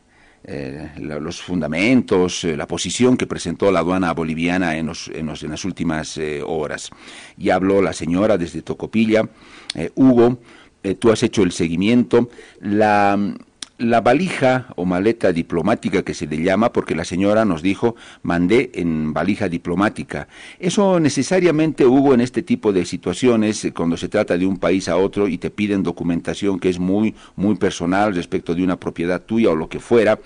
los 0.99 1.43
fundamentos, 1.43 2.45
la 2.45 2.67
posición 2.67 3.19
que 3.19 3.27
presentó 3.27 3.71
la 3.71 3.81
aduana 3.81 4.13
boliviana 4.15 4.79
en, 4.79 4.87
los, 4.87 5.09
en, 5.09 5.29
en 5.29 5.51
las 5.51 5.65
últimas 5.67 6.19
horas. 6.47 6.91
Y 7.37 7.51
habló 7.51 7.83
la 7.83 7.93
señora 7.93 8.39
desde 8.39 8.63
Tocopilla. 8.63 9.29
Hugo, 9.95 10.39
tú 10.99 11.13
has 11.13 11.23
hecho 11.23 11.43
el 11.43 11.53
seguimiento. 11.53 12.31
La, 12.59 13.19
la 13.81 14.03
valija 14.03 14.67
o 14.77 14.85
maleta 14.85 15.33
diplomática 15.33 16.03
que 16.03 16.15
se 16.15 16.27
le 16.27 16.43
llama, 16.43 16.73
porque 16.73 16.95
la 16.95 17.05
señora 17.05 17.45
nos 17.45 17.63
dijo, 17.63 17.97
mandé 18.23 18.71
en 18.75 19.13
valija 19.15 19.49
diplomática. 19.49 20.29
Eso 20.59 21.01
necesariamente 21.01 21.87
hubo 21.87 22.13
en 22.13 22.21
este 22.21 22.43
tipo 22.43 22.73
de 22.73 22.85
situaciones, 22.85 23.65
eh, 23.65 23.73
cuando 23.73 23.97
se 23.97 24.09
trata 24.09 24.37
de 24.37 24.47
un 24.47 24.59
país 24.59 24.89
a 24.89 24.97
otro 24.97 25.29
y 25.29 25.39
te 25.39 25.51
piden 25.51 25.83
documentación 25.83 26.61
que 26.61 26.69
es 26.69 26.79
muy, 26.79 27.15
muy 27.37 27.55
personal 27.57 28.15
respecto 28.15 28.55
de 28.55 28.63
una 28.63 28.79
propiedad 28.79 29.23
tuya 29.23 29.49
o 29.51 29.57
lo 29.57 29.69
que 29.69 29.81
fuera. 29.81 30.19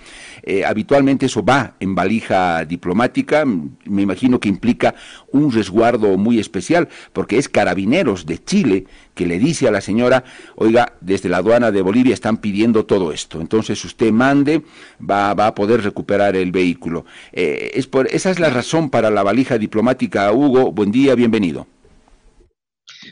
Eh, 0.47 0.63
habitualmente 0.63 1.25
eso 1.27 1.43
va 1.43 1.75
en 1.81 1.95
valija 1.95 2.67
diplomática, 2.67 3.47
me 3.47 4.03
imagino 4.03 4.39
que 4.39 4.51
implica 4.51 4.95
un 5.33 5.51
resguardo 5.51 6.19
muy 6.19 6.39
especial, 6.39 6.89
porque 7.15 7.39
es 7.39 7.49
carabineros 7.49 8.27
de 8.27 8.45
Chile 8.45 8.85
que 9.15 9.27
le 9.27 9.39
dice 9.39 9.67
a 9.69 9.71
la 9.71 9.81
señora, 9.81 10.23
oiga, 10.57 10.93
desde 11.01 11.31
la 11.31 11.39
aduana 11.39 11.71
de 11.71 11.81
Bolivia 11.81 12.13
están 12.13 12.37
pidiendo 12.37 12.85
todo 12.85 13.11
esto, 13.11 13.41
entonces 13.41 13.83
usted 13.87 14.13
mande, 14.13 14.63
va, 15.01 15.33
va 15.33 15.47
a 15.47 15.55
poder 15.55 15.83
recuperar 15.83 16.37
el 16.37 16.53
vehículo. 16.53 17.07
Eh, 17.33 17.71
es 17.73 17.87
por, 17.87 18.07
esa 18.09 18.31
es 18.31 18.39
la 18.39 18.51
razón 18.51 18.91
para 18.91 19.11
la 19.11 19.23
valija 19.23 19.57
diplomática. 19.57 20.31
Hugo, 20.31 20.73
buen 20.73 20.93
día, 20.93 21.15
bienvenido. 21.15 21.67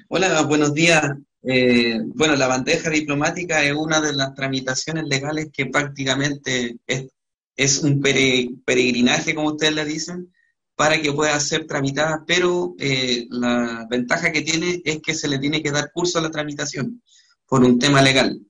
Hola, 0.09 0.43
buenos 0.43 0.75
días. 0.75 1.13
Eh, 1.43 1.99
bueno, 2.15 2.37
la 2.37 2.47
bandeja 2.47 2.91
diplomática 2.91 3.65
es 3.65 3.73
una 3.75 4.01
de 4.01 4.13
las 4.13 4.35
tramitaciones 4.35 5.05
legales 5.07 5.49
que 5.53 5.67
prácticamente 5.67 6.77
es, 6.87 7.07
es 7.57 7.83
un 7.83 8.01
peregrinaje, 8.01 9.35
como 9.35 9.49
ustedes 9.49 9.75
le 9.75 9.85
dicen, 9.85 10.33
para 10.75 11.01
que 11.01 11.13
pueda 11.13 11.39
ser 11.41 11.67
tramitada, 11.67 12.25
pero 12.27 12.75
eh, 12.79 13.27
la 13.31 13.87
ventaja 13.91 14.33
que 14.33 14.43
tiene 14.43 14.81
es 14.85 15.01
que 15.01 15.15
se 15.15 15.29
le 15.29 15.39
tiene 15.39 15.63
que 15.63 15.71
dar 15.71 15.93
curso 15.93 16.19
a 16.19 16.23
la 16.23 16.31
tramitación 16.31 17.03
por 17.47 17.63
un 17.63 17.79
tema 17.79 18.01
legal. 18.03 18.41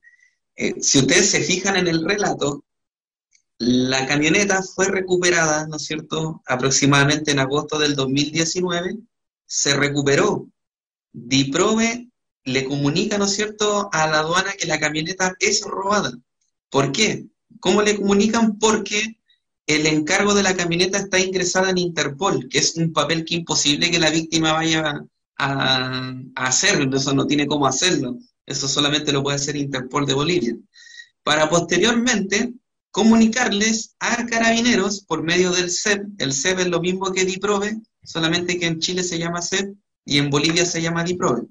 Eh, 0.55 0.75
si 0.81 0.99
ustedes 0.99 1.29
se 1.29 1.41
fijan 1.41 1.75
en 1.75 1.87
el 1.87 2.03
relato, 2.05 2.63
la 3.57 4.05
camioneta 4.07 4.61
fue 4.63 4.87
recuperada, 4.87 5.67
¿no 5.67 5.77
es 5.77 5.83
cierto?, 5.83 6.41
aproximadamente 6.45 7.31
en 7.31 7.39
agosto 7.39 7.77
del 7.77 7.95
2019, 7.95 8.97
se 9.45 9.75
recuperó. 9.75 10.49
Diprove 11.11 12.09
le 12.45 12.65
comunica, 12.65 13.17
¿no 13.17 13.25
es 13.25 13.35
cierto?, 13.35 13.89
a 13.91 14.07
la 14.07 14.19
aduana 14.19 14.53
que 14.53 14.67
la 14.67 14.79
camioneta 14.79 15.35
es 15.39 15.61
robada. 15.61 16.11
¿Por 16.69 16.91
qué? 16.91 17.27
¿Cómo 17.63 17.81
le 17.81 17.95
comunican? 17.95 18.59
Porque 18.59 19.21
el 19.65 19.87
encargo 19.87 20.33
de 20.33 20.43
la 20.43 20.53
camioneta 20.53 20.97
está 20.97 21.17
ingresada 21.17 21.69
en 21.69 21.77
Interpol, 21.77 22.49
que 22.49 22.57
es 22.57 22.75
un 22.75 22.91
papel 22.91 23.23
que 23.23 23.35
imposible 23.35 23.89
que 23.89 23.99
la 23.99 24.09
víctima 24.09 24.51
vaya 24.51 25.01
a, 25.37 26.13
hacer, 26.35 26.89
eso 26.93 27.13
no 27.13 27.25
tiene 27.25 27.47
cómo 27.47 27.65
hacerlo, 27.65 28.17
eso 28.45 28.67
solamente 28.67 29.13
lo 29.13 29.23
puede 29.23 29.37
hacer 29.37 29.55
Interpol 29.55 30.05
de 30.05 30.13
Bolivia. 30.13 30.57
Para 31.23 31.49
posteriormente 31.49 32.51
comunicarles 32.91 33.95
a 33.97 34.25
carabineros 34.25 35.05
por 35.05 35.23
medio 35.23 35.49
del 35.53 35.71
CEP, 35.71 36.03
el 36.17 36.33
CEP 36.33 36.59
es 36.59 36.67
lo 36.67 36.81
mismo 36.81 37.13
que 37.13 37.23
DIPROVE, 37.23 37.77
solamente 38.03 38.59
que 38.59 38.65
en 38.65 38.81
Chile 38.81 39.03
se 39.03 39.19
llama 39.19 39.41
CEP 39.41 39.73
y 40.03 40.17
en 40.17 40.29
Bolivia 40.29 40.65
se 40.65 40.81
llama 40.81 41.05
DIPROVE, 41.05 41.47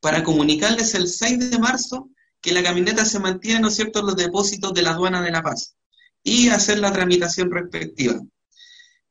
para 0.00 0.22
comunicarles 0.24 0.94
el 0.94 1.08
6 1.08 1.52
de 1.52 1.58
marzo 1.58 2.10
que 2.44 2.52
la 2.52 2.62
camioneta 2.62 3.06
se 3.06 3.18
mantiene, 3.20 3.60
¿no 3.60 3.68
es 3.68 3.76
cierto?, 3.76 4.00
en 4.00 4.06
los 4.06 4.16
depósitos 4.16 4.74
de 4.74 4.82
la 4.82 4.90
aduana 4.90 5.22
de 5.22 5.30
La 5.30 5.42
Paz 5.42 5.76
y 6.22 6.50
hacer 6.50 6.78
la 6.78 6.92
tramitación 6.92 7.50
respectiva. 7.50 8.20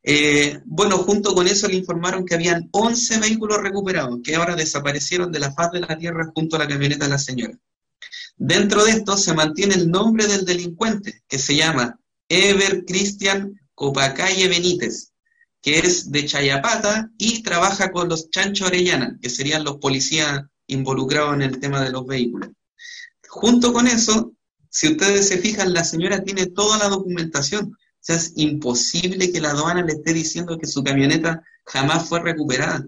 Eh, 0.04 0.60
bueno, 0.66 1.00
junto 1.00 1.34
con 1.34 1.48
eso 1.48 1.68
le 1.68 1.78
informaron 1.78 2.26
que 2.26 2.36
habían 2.36 2.70
11 2.72 3.20
vehículos 3.22 3.58
recuperados 3.58 4.20
que 4.24 4.36
ahora 4.36 4.56
desaparecieron 4.56 5.32
de 5.32 5.40
la 5.40 5.52
faz 5.52 5.72
de 5.72 5.80
la 5.80 5.98
tierra 5.98 6.32
junto 6.36 6.58
a 6.58 6.60
la 6.60 6.68
camioneta 6.68 7.06
de 7.06 7.10
la 7.10 7.18
señora. 7.18 7.58
Dentro 8.36 8.84
de 8.84 8.92
esto 8.92 9.18
se 9.18 9.34
mantiene 9.34 9.74
el 9.74 9.90
nombre 9.90 10.28
del 10.28 10.46
delincuente, 10.46 11.24
que 11.28 11.40
se 11.40 11.56
llama 11.56 12.00
Ever 12.30 12.86
Cristian 12.86 13.60
Copacalle 13.74 14.48
Benítez, 14.48 15.12
que 15.60 15.80
es 15.80 16.12
de 16.12 16.28
Chayapata 16.28 17.10
y 17.18 17.42
trabaja 17.42 17.92
con 17.92 18.10
los 18.10 18.30
Chancho 18.30 18.68
Orellana, 18.68 19.18
que 19.20 19.32
serían 19.32 19.64
los 19.64 19.78
policías 19.78 20.44
involucrados 20.68 21.34
en 21.34 21.42
el 21.42 21.60
tema 21.60 21.82
de 21.82 21.90
los 21.90 22.06
vehículos. 22.06 22.50
Junto 23.34 23.74
con 23.74 23.88
eso, 23.88 24.34
si 24.70 24.90
ustedes 24.90 25.28
se 25.28 25.40
fijan, 25.40 25.74
la 25.74 25.84
señora 25.84 26.24
tiene 26.24 26.46
toda 26.46 26.78
la 26.78 26.88
documentación. 26.88 27.72
O 27.74 27.78
sea, 28.00 28.16
es 28.16 28.34
imposible 28.36 29.32
que 29.32 29.42
la 29.42 29.50
aduana 29.50 29.82
le 29.82 29.94
esté 29.94 30.14
diciendo 30.14 30.60
que 30.60 30.68
su 30.68 30.84
camioneta 30.84 31.42
jamás 31.66 32.08
fue 32.08 32.20
recuperada. 32.20 32.86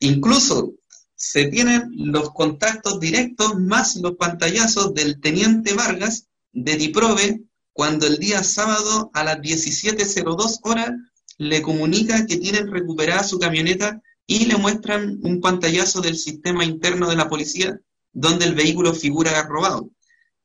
Incluso 0.00 0.74
se 1.14 1.46
tienen 1.46 1.88
los 1.94 2.30
contactos 2.34 3.00
directos 3.00 3.58
más 3.58 3.96
los 3.96 4.16
pantallazos 4.16 4.92
del 4.92 5.18
teniente 5.18 5.72
Vargas 5.72 6.26
de 6.52 6.76
Diprove 6.76 7.44
cuando 7.72 8.06
el 8.06 8.18
día 8.18 8.42
sábado 8.42 9.10
a 9.14 9.24
las 9.24 9.38
17.02 9.38 10.58
horas 10.64 10.90
le 11.38 11.62
comunica 11.62 12.26
que 12.26 12.36
tienen 12.36 12.70
recuperada 12.70 13.24
su 13.24 13.38
camioneta 13.38 14.02
y 14.26 14.44
le 14.44 14.58
muestran 14.58 15.20
un 15.22 15.40
pantallazo 15.40 16.02
del 16.02 16.18
sistema 16.18 16.66
interno 16.66 17.08
de 17.08 17.16
la 17.16 17.30
policía 17.30 17.80
donde 18.16 18.46
el 18.46 18.54
vehículo 18.54 18.94
figura 18.94 19.42
robado. 19.42 19.90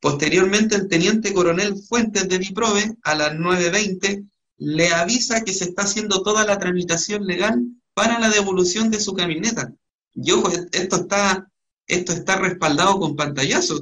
Posteriormente, 0.02 0.76
el 0.76 0.90
teniente 0.90 1.34
coronel 1.34 1.78
Fuentes 1.88 2.28
de 2.28 2.38
Diprove, 2.38 2.98
a 3.02 3.16
las 3.16 3.32
9.20, 3.32 4.28
le 4.58 4.94
avisa 4.94 5.46
que 5.46 5.54
se 5.54 5.64
está 5.64 5.84
haciendo 5.84 6.22
toda 6.22 6.46
la 6.46 6.60
tramitación 6.60 7.26
legal 7.26 7.64
para 7.94 8.20
la 8.20 8.30
devolución 8.30 8.92
de 8.92 9.00
su 9.00 9.14
camioneta. 9.14 9.74
Y 10.14 10.32
ojo, 10.32 10.52
esto 10.72 10.98
está, 10.98 11.50
esto 11.88 12.12
está 12.12 12.36
respaldado 12.36 13.00
con 13.00 13.16
pantallazo. 13.16 13.82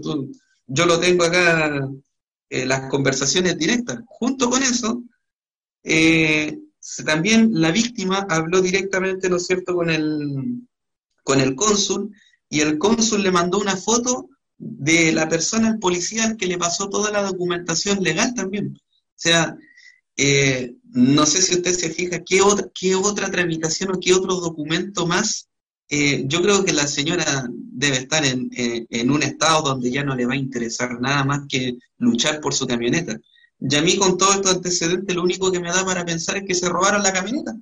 yo 0.68 0.86
lo 0.86 1.00
tengo 1.00 1.24
acá, 1.24 1.90
eh, 2.50 2.68
las 2.68 2.92
conversaciones 2.92 3.58
directas. 3.58 4.02
Junto 4.06 4.52
con 4.52 4.62
eso, 4.62 5.02
eh, 5.84 6.60
también 7.04 7.50
la 7.54 7.72
víctima 7.72 8.28
habló 8.30 8.62
directamente, 8.62 9.30
¿no 9.30 9.38
es 9.38 9.48
cierto?, 9.48 9.74
con 9.74 9.90
el, 9.90 10.68
con 11.24 11.42
el 11.42 11.56
cónsul, 11.56 12.12
y 12.50 12.62
el 12.62 12.78
cónsul 12.78 13.24
le 13.24 13.32
mandó 13.32 13.60
una 13.60 13.78
foto 13.78 14.30
de 14.58 15.12
la 15.14 15.30
persona, 15.30 15.70
el 15.70 15.80
policía, 15.80 16.36
que 16.38 16.48
le 16.48 16.58
pasó 16.58 16.90
toda 16.90 17.12
la 17.12 17.24
documentación 17.24 18.04
legal 18.04 18.34
también. 18.34 18.76
O 18.76 19.16
sea, 19.16 19.56
eh, 20.18 20.76
no 20.92 21.26
sé 21.26 21.42
si 21.42 21.56
usted 21.56 21.74
se 21.74 21.92
fija, 21.92 22.24
¿qué 22.26 22.42
otra, 22.42 22.68
qué 22.74 22.96
otra 22.96 23.32
tramitación 23.32 23.92
o 23.92 24.00
qué 24.00 24.14
otro 24.14 24.36
documento 24.36 25.06
más? 25.06 25.48
Eh, 25.88 26.24
yo 26.28 26.42
creo 26.42 26.66
que 26.66 26.74
la 26.74 26.88
señora 26.88 27.48
debe 27.50 27.98
estar 27.98 28.26
en, 28.26 28.50
en, 28.52 29.12
un 29.12 29.24
estado 29.24 29.62
donde 29.62 29.90
ya 29.90 30.04
no 30.04 30.16
le 30.16 30.26
va 30.26 30.34
a 30.34 30.38
interesar 30.38 31.00
nada 31.00 31.24
más 31.24 31.42
que 31.48 31.78
luchar 31.98 32.42
por 32.42 32.54
su 32.54 32.68
camioneta. 32.68 33.18
Y 33.60 33.76
a 33.76 33.82
mí 33.82 33.98
con 33.98 34.18
todo 34.18 34.34
estos 34.34 34.56
antecedentes 34.56 35.16
lo 35.16 35.24
único 35.24 35.52
que 35.52 35.60
me 35.60 35.70
da 35.70 35.86
para 35.86 36.06
pensar 36.06 36.38
es 36.38 36.44
que 36.46 36.56
se 36.56 36.70
robaron 36.70 37.02
la 37.02 37.14
camioneta. 37.14 37.56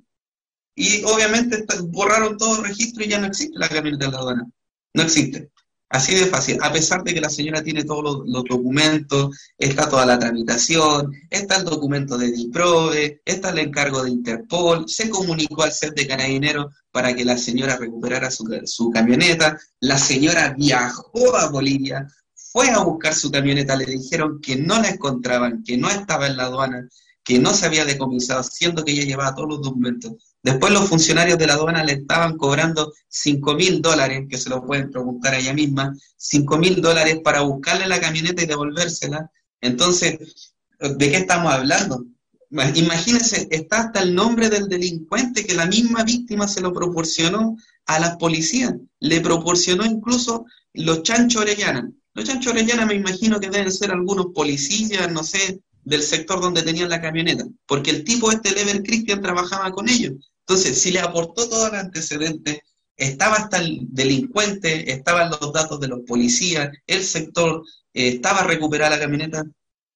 Y 0.75 1.03
obviamente 1.03 1.65
borraron 1.85 2.37
todo 2.37 2.57
el 2.57 2.65
registro 2.65 3.03
y 3.03 3.07
ya 3.07 3.19
no 3.19 3.27
existe 3.27 3.57
la 3.57 3.69
camioneta 3.69 4.05
de 4.05 4.11
la 4.11 4.17
aduana. 4.17 4.51
No 4.97 5.03
existe. 5.03 5.51
Así 5.89 6.15
de 6.15 6.25
fácil, 6.25 6.57
a 6.63 6.73
pesar 6.73 7.03
de 7.03 7.13
que 7.13 7.21
la 7.21 7.29
señora 7.29 7.61
tiene 7.61 7.83
todos 7.83 8.25
los, 8.25 8.43
documentos, 8.43 9.37
está 9.59 9.87
toda 9.87 10.07
la 10.07 10.17
tramitación, 10.17 11.13
está 11.29 11.57
el 11.57 11.65
documento 11.65 12.17
de 12.17 12.31
DIPROVE, 12.31 13.21
está 13.23 13.51
el 13.51 13.59
encargo 13.59 14.03
de 14.03 14.09
Interpol, 14.09 14.85
se 14.89 15.07
comunicó 15.07 15.61
al 15.61 15.71
set 15.71 15.93
de 15.93 16.07
carabineros 16.07 16.73
para 16.91 17.13
que 17.15 17.23
la 17.23 17.37
señora 17.37 17.77
recuperara 17.77 18.31
su, 18.31 18.43
su 18.65 18.89
camioneta, 18.89 19.57
la 19.79 19.99
señora 19.99 20.55
viajó 20.57 21.37
a 21.37 21.47
Bolivia, 21.49 22.07
fue 22.33 22.71
a 22.71 22.79
buscar 22.79 23.13
su 23.13 23.29
camioneta, 23.29 23.75
le 23.75 23.85
dijeron 23.85 24.41
que 24.41 24.55
no 24.55 24.81
la 24.81 24.89
encontraban, 24.89 25.63
que 25.63 25.77
no 25.77 25.91
estaba 25.91 26.25
en 26.25 26.37
la 26.37 26.45
aduana, 26.45 26.89
que 27.27 27.39
no 27.39 27.53
se 27.53 27.65
había 27.65 27.83
decomisado, 27.83 28.41
siendo 28.41 28.85
que 28.85 28.93
ella 28.93 29.03
llevaba 29.03 29.35
todos 29.35 29.49
los 29.49 29.61
documentos. 29.61 30.13
Después 30.41 30.71
los 30.71 30.87
funcionarios 30.87 31.37
de 31.37 31.45
la 31.45 31.55
aduana 31.55 31.83
le 31.83 31.91
estaban 31.91 32.37
cobrando 32.37 32.93
5 33.09 33.53
mil 33.53 33.81
dólares, 33.81 34.27
que 34.29 34.37
se 34.37 34.49
lo 34.49 34.65
pueden 34.65 34.89
preguntar 34.89 35.33
a 35.33 35.37
ella 35.37 35.53
misma, 35.53 35.93
5 36.15 36.57
mil 36.57 36.81
dólares 36.81 37.19
para 37.21 37.41
buscarle 37.41 37.85
la 37.85 37.99
camioneta 37.99 38.41
y 38.41 38.45
devolvérsela. 38.45 39.29
Entonces, 39.59 40.53
¿de 40.79 41.11
qué 41.11 41.17
estamos 41.17 41.51
hablando? 41.51 42.05
Imagínense, 42.49 43.49
está 43.51 43.81
hasta 43.81 44.03
el 44.03 44.15
nombre 44.15 44.49
del 44.49 44.69
delincuente 44.69 45.45
que 45.45 45.53
la 45.53 45.65
misma 45.65 46.05
víctima 46.05 46.47
se 46.47 46.61
lo 46.61 46.71
proporcionó 46.71 47.57
a 47.87 47.99
las 47.99 48.15
policías. 48.15 48.73
Le 49.01 49.19
proporcionó 49.19 49.85
incluso 49.85 50.45
los 50.71 51.03
chancho 51.03 51.41
Orellana. 51.41 51.91
Los 52.13 52.23
chancho 52.23 52.51
Orellana 52.51 52.85
me 52.85 52.95
imagino 52.95 53.37
que 53.37 53.49
deben 53.49 53.73
ser 53.73 53.91
algunos 53.91 54.27
policías, 54.33 55.11
no 55.11 55.25
sé, 55.25 55.59
del 55.87 56.03
sector 56.03 56.41
donde 56.41 56.63
tenían 56.63 56.89
la 56.89 57.01
camioneta, 57.01 57.45
porque 57.65 57.91
el 57.91 58.03
tipo 58.03 58.29
este, 58.29 58.51
Lever 58.51 58.83
Christian, 58.83 59.21
trabajaba 59.21 59.71
con 59.71 59.87
ellos. 59.87 60.15
Entonces, 60.41 60.81
si 60.81 60.91
le 60.91 60.99
aportó 60.99 61.47
todo 61.47 61.67
el 61.67 61.75
antecedente, 61.75 62.61
estaba 62.97 63.37
hasta 63.37 63.59
el 63.59 63.79
delincuente, 63.89 64.91
estaban 64.91 65.29
los 65.29 65.53
datos 65.53 65.79
de 65.79 65.87
los 65.87 66.01
policías, 66.01 66.71
el 66.87 67.03
sector, 67.03 67.63
eh, 67.93 68.09
estaba 68.09 68.43
recuperada 68.43 68.97
la 68.97 68.99
camioneta, 68.99 69.45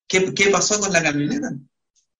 ¿qué, 0.07 0.47
pasó 0.49 0.79
con 0.79 0.93
la 0.93 1.03
camioneta? 1.03 1.51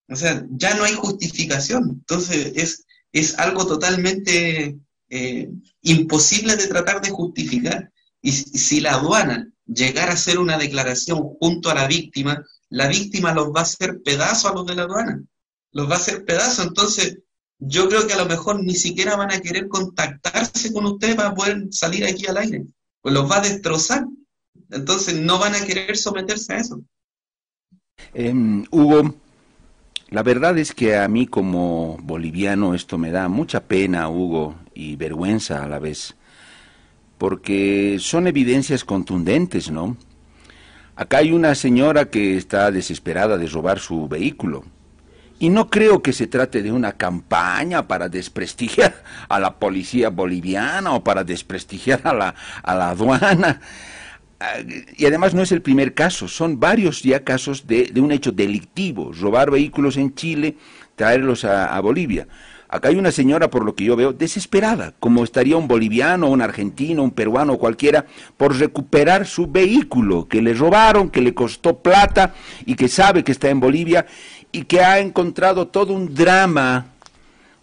O 0.09 0.17
sea, 0.17 0.45
ya 0.49 0.75
no 0.75 0.83
hay 0.83 0.93
justificación. 0.93 2.01
Entonces, 2.01 2.51
es, 2.55 2.83
es 3.13 3.39
algo 3.39 3.65
totalmente 3.65 4.77
eh, 5.09 5.49
imposible 5.81 6.57
de 6.57 6.67
tratar 6.67 6.99
de 7.01 7.09
justificar. 7.09 7.89
Y 8.21 8.33
si 8.33 8.81
la 8.81 8.95
aduana 8.95 9.47
llegara 9.65 10.11
a 10.11 10.15
hacer 10.15 10.39
una 10.39 10.57
declaración 10.57 11.19
junto 11.39 11.69
a 11.69 11.75
la 11.75 11.87
víctima, 11.87 12.43
la 12.71 12.87
víctima 12.87 13.33
los 13.33 13.49
va 13.49 13.59
a 13.59 13.63
hacer 13.63 14.01
pedazo 14.01 14.49
a 14.49 14.53
los 14.53 14.65
de 14.65 14.75
la 14.75 14.83
aduana, 14.83 15.21
los 15.73 15.89
va 15.89 15.95
a 15.95 15.97
hacer 15.97 16.25
pedazo. 16.25 16.63
Entonces, 16.63 17.19
yo 17.59 17.87
creo 17.89 18.07
que 18.07 18.13
a 18.13 18.17
lo 18.17 18.25
mejor 18.25 18.63
ni 18.63 18.73
siquiera 18.73 19.15
van 19.17 19.31
a 19.31 19.41
querer 19.41 19.67
contactarse 19.67 20.73
con 20.73 20.85
usted 20.85 21.15
para 21.15 21.35
poder 21.35 21.67
salir 21.71 22.05
aquí 22.05 22.25
al 22.27 22.37
aire, 22.37 22.65
pues 23.01 23.13
los 23.13 23.29
va 23.29 23.37
a 23.37 23.41
destrozar. 23.41 24.05
Entonces, 24.69 25.19
no 25.19 25.37
van 25.37 25.53
a 25.53 25.65
querer 25.65 25.97
someterse 25.97 26.53
a 26.53 26.57
eso. 26.57 26.81
Em, 28.13 28.65
Hugo, 28.71 29.15
la 30.09 30.23
verdad 30.23 30.57
es 30.57 30.73
que 30.73 30.95
a 30.95 31.07
mí 31.09 31.27
como 31.27 31.97
boliviano 32.01 32.73
esto 32.73 32.97
me 32.97 33.11
da 33.11 33.27
mucha 33.27 33.65
pena, 33.65 34.09
Hugo, 34.09 34.55
y 34.73 34.95
vergüenza 34.95 35.63
a 35.63 35.67
la 35.67 35.79
vez, 35.79 36.15
porque 37.17 37.97
son 37.99 38.27
evidencias 38.27 38.85
contundentes, 38.85 39.69
¿no? 39.69 39.97
Acá 41.01 41.17
hay 41.17 41.31
una 41.31 41.55
señora 41.55 42.11
que 42.11 42.37
está 42.37 42.69
desesperada 42.69 43.35
de 43.35 43.47
robar 43.47 43.79
su 43.79 44.07
vehículo. 44.07 44.63
Y 45.39 45.49
no 45.49 45.67
creo 45.67 46.03
que 46.03 46.13
se 46.13 46.27
trate 46.27 46.61
de 46.61 46.71
una 46.71 46.91
campaña 46.91 47.87
para 47.87 48.07
desprestigiar 48.07 49.01
a 49.27 49.39
la 49.39 49.55
policía 49.57 50.11
boliviana 50.11 50.93
o 50.93 51.03
para 51.03 51.23
desprestigiar 51.23 52.01
a 52.03 52.13
la, 52.13 52.35
a 52.61 52.75
la 52.75 52.89
aduana. 52.91 53.61
Ah, 54.39 54.59
y 54.95 55.07
además 55.07 55.33
no 55.33 55.41
es 55.41 55.51
el 55.51 55.63
primer 55.63 55.95
caso, 55.95 56.27
son 56.27 56.59
varios 56.59 57.01
ya 57.01 57.23
casos 57.23 57.65
de, 57.65 57.85
de 57.85 57.99
un 57.99 58.11
hecho 58.11 58.31
delictivo, 58.31 59.11
robar 59.11 59.49
vehículos 59.49 59.97
en 59.97 60.13
Chile, 60.13 60.55
traerlos 60.95 61.45
a 61.45 61.79
Bolivia. 61.79 62.27
Acá 62.71 62.87
hay 62.87 62.95
una 62.95 63.11
señora, 63.11 63.49
por 63.49 63.65
lo 63.65 63.75
que 63.75 63.83
yo 63.83 63.97
veo, 63.97 64.13
desesperada, 64.13 64.93
como 64.97 65.25
estaría 65.25 65.57
un 65.57 65.67
boliviano, 65.67 66.29
un 66.29 66.41
argentino, 66.41 67.03
un 67.03 67.11
peruano, 67.11 67.57
cualquiera, 67.57 68.05
por 68.37 68.57
recuperar 68.57 69.27
su 69.27 69.47
vehículo 69.47 70.29
que 70.29 70.41
le 70.41 70.53
robaron, 70.53 71.09
que 71.09 71.19
le 71.19 71.33
costó 71.33 71.79
plata 71.79 72.33
y 72.65 72.75
que 72.75 72.87
sabe 72.87 73.25
que 73.25 73.33
está 73.33 73.49
en 73.49 73.59
Bolivia 73.59 74.05
y 74.53 74.63
que 74.63 74.79
ha 74.79 74.99
encontrado 74.99 75.67
todo 75.67 75.91
un 75.91 76.15
drama, 76.15 76.85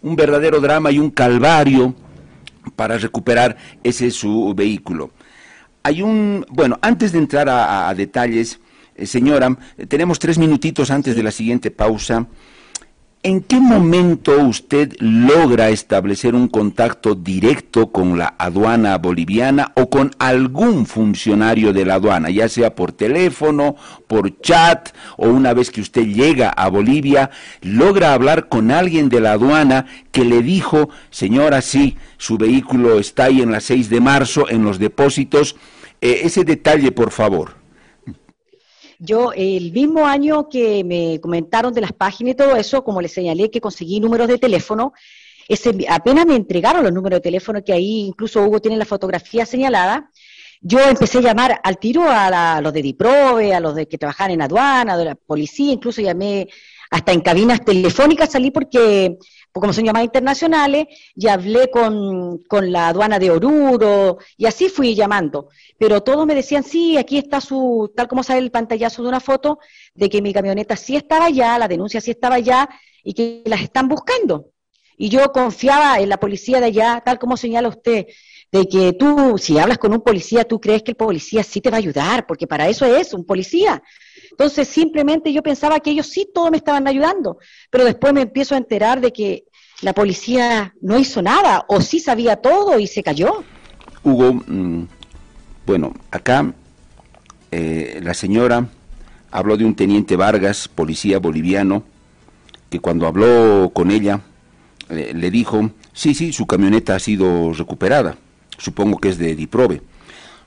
un 0.03 0.15
verdadero 0.15 0.61
drama 0.61 0.91
y 0.91 0.99
un 0.99 1.09
calvario 1.09 1.95
para 2.75 2.99
recuperar 2.99 3.57
ese 3.83 4.11
su 4.11 4.53
vehículo. 4.55 5.09
Hay 5.81 6.03
un, 6.03 6.45
bueno, 6.51 6.77
antes 6.83 7.13
de 7.13 7.17
entrar 7.17 7.49
a, 7.49 7.91
detalles, 7.95 8.59
eh, 8.93 9.07
señora, 9.07 9.57
tenemos 9.87 10.19
tres 10.19 10.37
minutitos 10.37 10.91
antes 10.91 11.15
de 11.15 11.23
la 11.23 11.31
siguiente 11.31 11.71
pausa. 11.71 12.27
¿En 13.21 13.41
qué 13.41 13.59
momento 13.59 14.39
usted 14.45 14.93
logra 14.99 15.67
establecer 15.67 16.35
un 16.35 16.47
contacto 16.47 17.15
directo 17.15 17.91
con 17.91 18.17
la 18.17 18.35
aduana 18.37 18.97
boliviana 18.97 19.73
o 19.75 19.89
con 19.89 20.11
algún 20.19 20.85
funcionario 20.85 21.73
de 21.73 21.83
la 21.83 21.95
aduana, 21.95 22.29
ya 22.29 22.47
sea 22.47 22.75
por 22.75 22.93
teléfono, 22.93 23.75
por 24.07 24.39
chat 24.39 24.95
o 25.17 25.27
una 25.27 25.53
vez 25.53 25.69
que 25.69 25.81
usted 25.81 26.05
llega 26.05 26.47
a 26.47 26.69
Bolivia, 26.69 27.29
logra 27.61 28.13
hablar 28.13 28.47
con 28.47 28.71
alguien 28.71 29.09
de 29.09 29.19
la 29.19 29.33
aduana 29.33 29.85
que 30.13 30.23
le 30.23 30.41
dijo, 30.41 30.89
señora, 31.09 31.61
sí, 31.61 31.97
su 32.17 32.37
vehículo 32.37 32.99
está 32.99 33.25
ahí 33.25 33.41
en 33.41 33.51
la 33.51 33.59
6 33.59 33.89
de 33.89 33.99
marzo 33.99 34.49
en 34.49 34.63
los 34.63 34.79
depósitos? 34.79 35.57
Eh, 35.99 36.21
ese 36.23 36.45
detalle, 36.45 36.93
por 36.93 37.11
favor. 37.11 37.58
Yo, 38.99 39.31
el 39.33 39.71
mismo 39.71 40.05
año 40.05 40.49
que 40.49 40.83
me 40.83 41.21
comentaron 41.21 41.73
de 41.73 41.81
las 41.81 41.93
páginas 41.93 42.33
y 42.33 42.35
todo 42.35 42.55
eso, 42.57 42.83
como 42.83 43.01
les 43.01 43.13
señalé 43.13 43.49
que 43.49 43.61
conseguí 43.61 43.99
números 44.01 44.27
de 44.27 44.37
teléfono, 44.37 44.93
ese, 45.47 45.73
apenas 45.89 46.25
me 46.25 46.35
entregaron 46.35 46.83
los 46.83 46.93
números 46.93 47.17
de 47.17 47.21
teléfono, 47.21 47.63
que 47.63 47.73
ahí 47.73 48.01
incluso 48.01 48.43
Hugo 48.43 48.59
tiene 48.59 48.77
la 48.77 48.85
fotografía 48.85 49.45
señalada, 49.45 50.11
yo 50.61 50.79
empecé 50.81 51.19
a 51.19 51.21
llamar 51.21 51.61
al 51.63 51.77
tiro 51.77 52.03
a, 52.05 52.59
los 52.61 52.73
de 52.73 52.81
DIPROVE, 52.81 53.53
a 53.53 53.61
los 53.61 53.75
de 53.75 53.87
que 53.87 53.97
trabajan 53.97 54.31
en 54.31 54.41
aduana, 54.41 54.97
de 54.97 55.05
la 55.05 55.15
policía, 55.15 55.71
incluso 55.71 56.01
llamé 56.01 56.49
hasta 56.91 57.13
en 57.13 57.21
cabinas 57.21 57.63
telefónicas, 57.63 58.31
salí 58.31 58.51
porque 58.51 59.17
como 59.51 59.73
son 59.73 59.85
llamadas 59.85 60.05
internacionales, 60.05 60.87
y 61.15 61.27
hablé 61.27 61.69
con, 61.69 62.39
la 62.71 62.89
aduana 62.89 63.19
de 63.19 63.31
Oruro, 63.31 64.17
y 64.37 64.45
así 64.45 64.69
fui 64.69 64.95
llamando. 64.95 65.49
Pero 65.77 66.01
todos 66.01 66.25
me 66.25 66.35
decían, 66.35 66.63
sí, 66.63 66.97
aquí 66.97 67.17
está 67.17 67.41
su, 67.41 67.91
tal 67.95 68.07
como 68.07 68.23
sale 68.23 68.39
el 68.39 68.51
pantallazo 68.51 69.03
de 69.03 69.09
una 69.09 69.19
foto, 69.19 69.59
de 69.93 70.09
que 70.09 70.21
mi 70.21 70.33
camioneta 70.33 70.75
sí 70.75 70.95
estaba 70.95 71.25
allá, 71.25 71.57
la 71.57 71.67
denuncia 71.67 72.01
sí 72.01 72.11
estaba 72.11 72.35
allá, 72.35 72.69
y 73.03 73.13
que 73.13 73.43
las 73.45 73.61
están 73.61 73.87
buscando. 73.87 74.51
Y 74.97 75.09
yo 75.09 75.31
confiaba 75.31 75.99
en 75.99 76.09
la 76.09 76.19
policía 76.19 76.59
de 76.59 76.67
allá, 76.67 77.01
tal 77.05 77.17
como 77.19 77.37
señala 77.37 77.69
usted, 77.69 78.05
de 78.51 78.67
que 78.67 78.93
tú, 78.93 79.37
si 79.37 79.57
hablas 79.59 79.77
con 79.77 79.93
un 79.93 80.01
policía, 80.01 80.43
tú 80.43 80.59
crees 80.59 80.83
que 80.83 80.91
el 80.91 80.97
policía 80.97 81.43
sí 81.43 81.61
te 81.61 81.69
va 81.69 81.77
a 81.77 81.79
ayudar, 81.79 82.25
porque 82.27 82.47
para 82.47 82.67
eso 82.67 82.85
es 82.85 83.13
un 83.13 83.25
policía. 83.25 83.81
Entonces, 84.31 84.67
simplemente 84.67 85.33
yo 85.33 85.41
pensaba 85.41 85.79
que 85.79 85.91
ellos 85.91 86.07
sí 86.07 86.27
todos 86.33 86.51
me 86.51 86.57
estaban 86.57 86.87
ayudando, 86.87 87.37
pero 87.69 87.85
después 87.85 88.13
me 88.13 88.21
empiezo 88.21 88.55
a 88.55 88.57
enterar 88.57 89.01
de 89.01 89.11
que 89.11 89.45
la 89.81 89.93
policía 89.93 90.73
no 90.81 90.99
hizo 90.99 91.21
nada 91.21 91.65
o 91.67 91.81
sí 91.81 91.99
sabía 91.99 92.35
todo 92.35 92.79
y 92.79 92.87
se 92.87 93.03
cayó. 93.03 93.43
Hugo, 94.03 94.33
mm, 94.33 94.83
bueno, 95.65 95.93
acá 96.11 96.53
eh, 97.51 97.99
la 98.03 98.13
señora 98.13 98.67
habló 99.31 99.57
de 99.57 99.65
un 99.65 99.75
teniente 99.75 100.15
Vargas, 100.15 100.67
policía 100.67 101.19
boliviano, 101.19 101.83
que 102.69 102.79
cuando 102.79 103.07
habló 103.07 103.71
con 103.73 103.91
ella 103.91 104.21
eh, 104.89 105.13
le 105.15 105.31
dijo, 105.31 105.71
sí, 105.93 106.13
sí, 106.13 106.33
su 106.33 106.45
camioneta 106.45 106.95
ha 106.95 106.99
sido 106.99 107.53
recuperada, 107.53 108.17
supongo 108.57 108.97
que 108.97 109.09
es 109.09 109.17
de 109.17 109.35
Diprobe. 109.35 109.81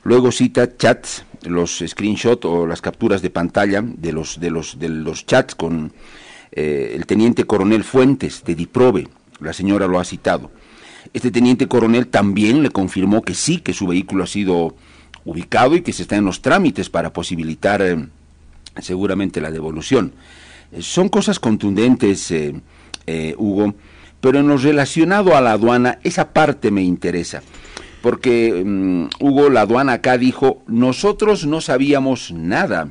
Luego 0.04 0.32
cita 0.32 0.76
chats, 0.76 1.24
los 1.44 1.82
screenshots 1.86 2.44
o 2.44 2.66
las 2.66 2.80
capturas 2.80 3.22
de 3.22 3.30
pantalla 3.30 3.82
de 3.82 4.12
los, 4.12 4.40
de 4.40 4.50
los, 4.50 4.78
de 4.78 4.88
los 4.88 5.26
chats 5.26 5.54
con 5.54 5.92
eh, 6.52 6.92
el 6.94 7.06
teniente 7.06 7.44
coronel 7.44 7.84
Fuentes 7.84 8.44
de 8.44 8.54
Diprobe, 8.54 9.08
la 9.40 9.52
señora 9.52 9.86
lo 9.86 9.98
ha 9.98 10.04
citado. 10.04 10.50
Este 11.12 11.30
teniente 11.30 11.66
coronel 11.66 12.06
también 12.06 12.62
le 12.62 12.70
confirmó 12.70 13.22
que 13.22 13.34
sí, 13.34 13.58
que 13.58 13.72
su 13.72 13.86
vehículo 13.86 14.24
ha 14.24 14.26
sido 14.26 14.74
ubicado 15.24 15.76
y 15.76 15.82
que 15.82 15.92
se 15.92 16.02
está 16.02 16.16
en 16.16 16.24
los 16.24 16.42
trámites 16.42 16.90
para 16.90 17.12
posibilitar 17.12 17.82
eh, 17.82 18.06
seguramente 18.80 19.40
la 19.40 19.50
devolución. 19.50 20.12
son 20.80 21.08
cosas 21.08 21.38
contundentes, 21.38 22.32
Hugo, 23.36 23.74
pero 24.20 24.38
en 24.38 24.48
lo 24.48 24.56
relacionado 24.56 25.36
a 25.36 25.40
la 25.40 25.52
aduana, 25.52 25.98
esa 26.02 26.32
parte 26.32 26.70
me 26.70 26.82
interesa 26.82 27.42
porque 28.02 28.62
mm, 28.64 29.06
Hugo, 29.20 29.48
la 29.48 29.62
aduana 29.62 29.94
acá 29.94 30.18
dijo, 30.18 30.62
nosotros 30.66 31.46
no 31.46 31.60
sabíamos 31.60 32.32
nada, 32.32 32.90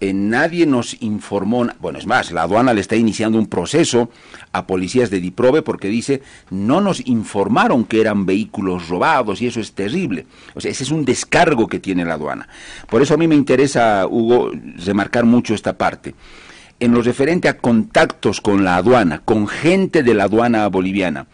nadie 0.00 0.66
nos 0.66 0.96
informó, 1.02 1.66
bueno, 1.78 1.98
es 1.98 2.06
más, 2.06 2.32
la 2.32 2.42
aduana 2.42 2.72
le 2.72 2.80
está 2.80 2.96
iniciando 2.96 3.38
un 3.38 3.46
proceso 3.46 4.10
a 4.52 4.66
policías 4.66 5.10
de 5.10 5.20
Diprobe 5.20 5.62
porque 5.62 5.88
dice, 5.88 6.22
no 6.50 6.80
nos 6.80 7.06
informaron 7.06 7.84
que 7.84 8.00
eran 8.00 8.24
vehículos 8.24 8.88
robados 8.88 9.42
y 9.42 9.46
eso 9.46 9.60
es 9.60 9.72
terrible. 9.72 10.26
O 10.54 10.60
sea, 10.60 10.70
ese 10.70 10.84
es 10.84 10.90
un 10.90 11.04
descargo 11.04 11.68
que 11.68 11.80
tiene 11.80 12.04
la 12.04 12.14
aduana. 12.14 12.48
Por 12.88 13.02
eso 13.02 13.14
a 13.14 13.18
mí 13.18 13.28
me 13.28 13.34
interesa, 13.34 14.06
Hugo, 14.08 14.52
remarcar 14.84 15.26
mucho 15.26 15.54
esta 15.54 15.76
parte. 15.76 16.14
En 16.80 16.92
lo 16.92 17.02
referente 17.02 17.48
a 17.48 17.58
contactos 17.58 18.40
con 18.40 18.64
la 18.64 18.76
aduana, 18.76 19.20
con 19.22 19.46
gente 19.46 20.02
de 20.02 20.14
la 20.14 20.24
aduana 20.24 20.66
boliviana, 20.68 21.26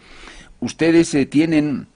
ustedes 0.59 1.13
eh, 1.13 1.25
tienen 1.25 1.87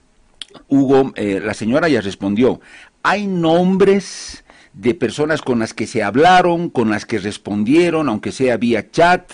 Hugo, 0.68 1.12
eh, 1.16 1.40
la 1.42 1.54
señora 1.54 1.88
ya 1.88 2.00
respondió, 2.00 2.60
hay 3.02 3.26
nombres 3.26 4.44
de 4.72 4.94
personas 4.94 5.42
con 5.42 5.58
las 5.58 5.74
que 5.74 5.86
se 5.86 6.02
hablaron, 6.02 6.70
con 6.70 6.90
las 6.90 7.04
que 7.04 7.18
respondieron, 7.18 8.08
aunque 8.08 8.32
sea 8.32 8.56
vía 8.56 8.90
chat, 8.90 9.32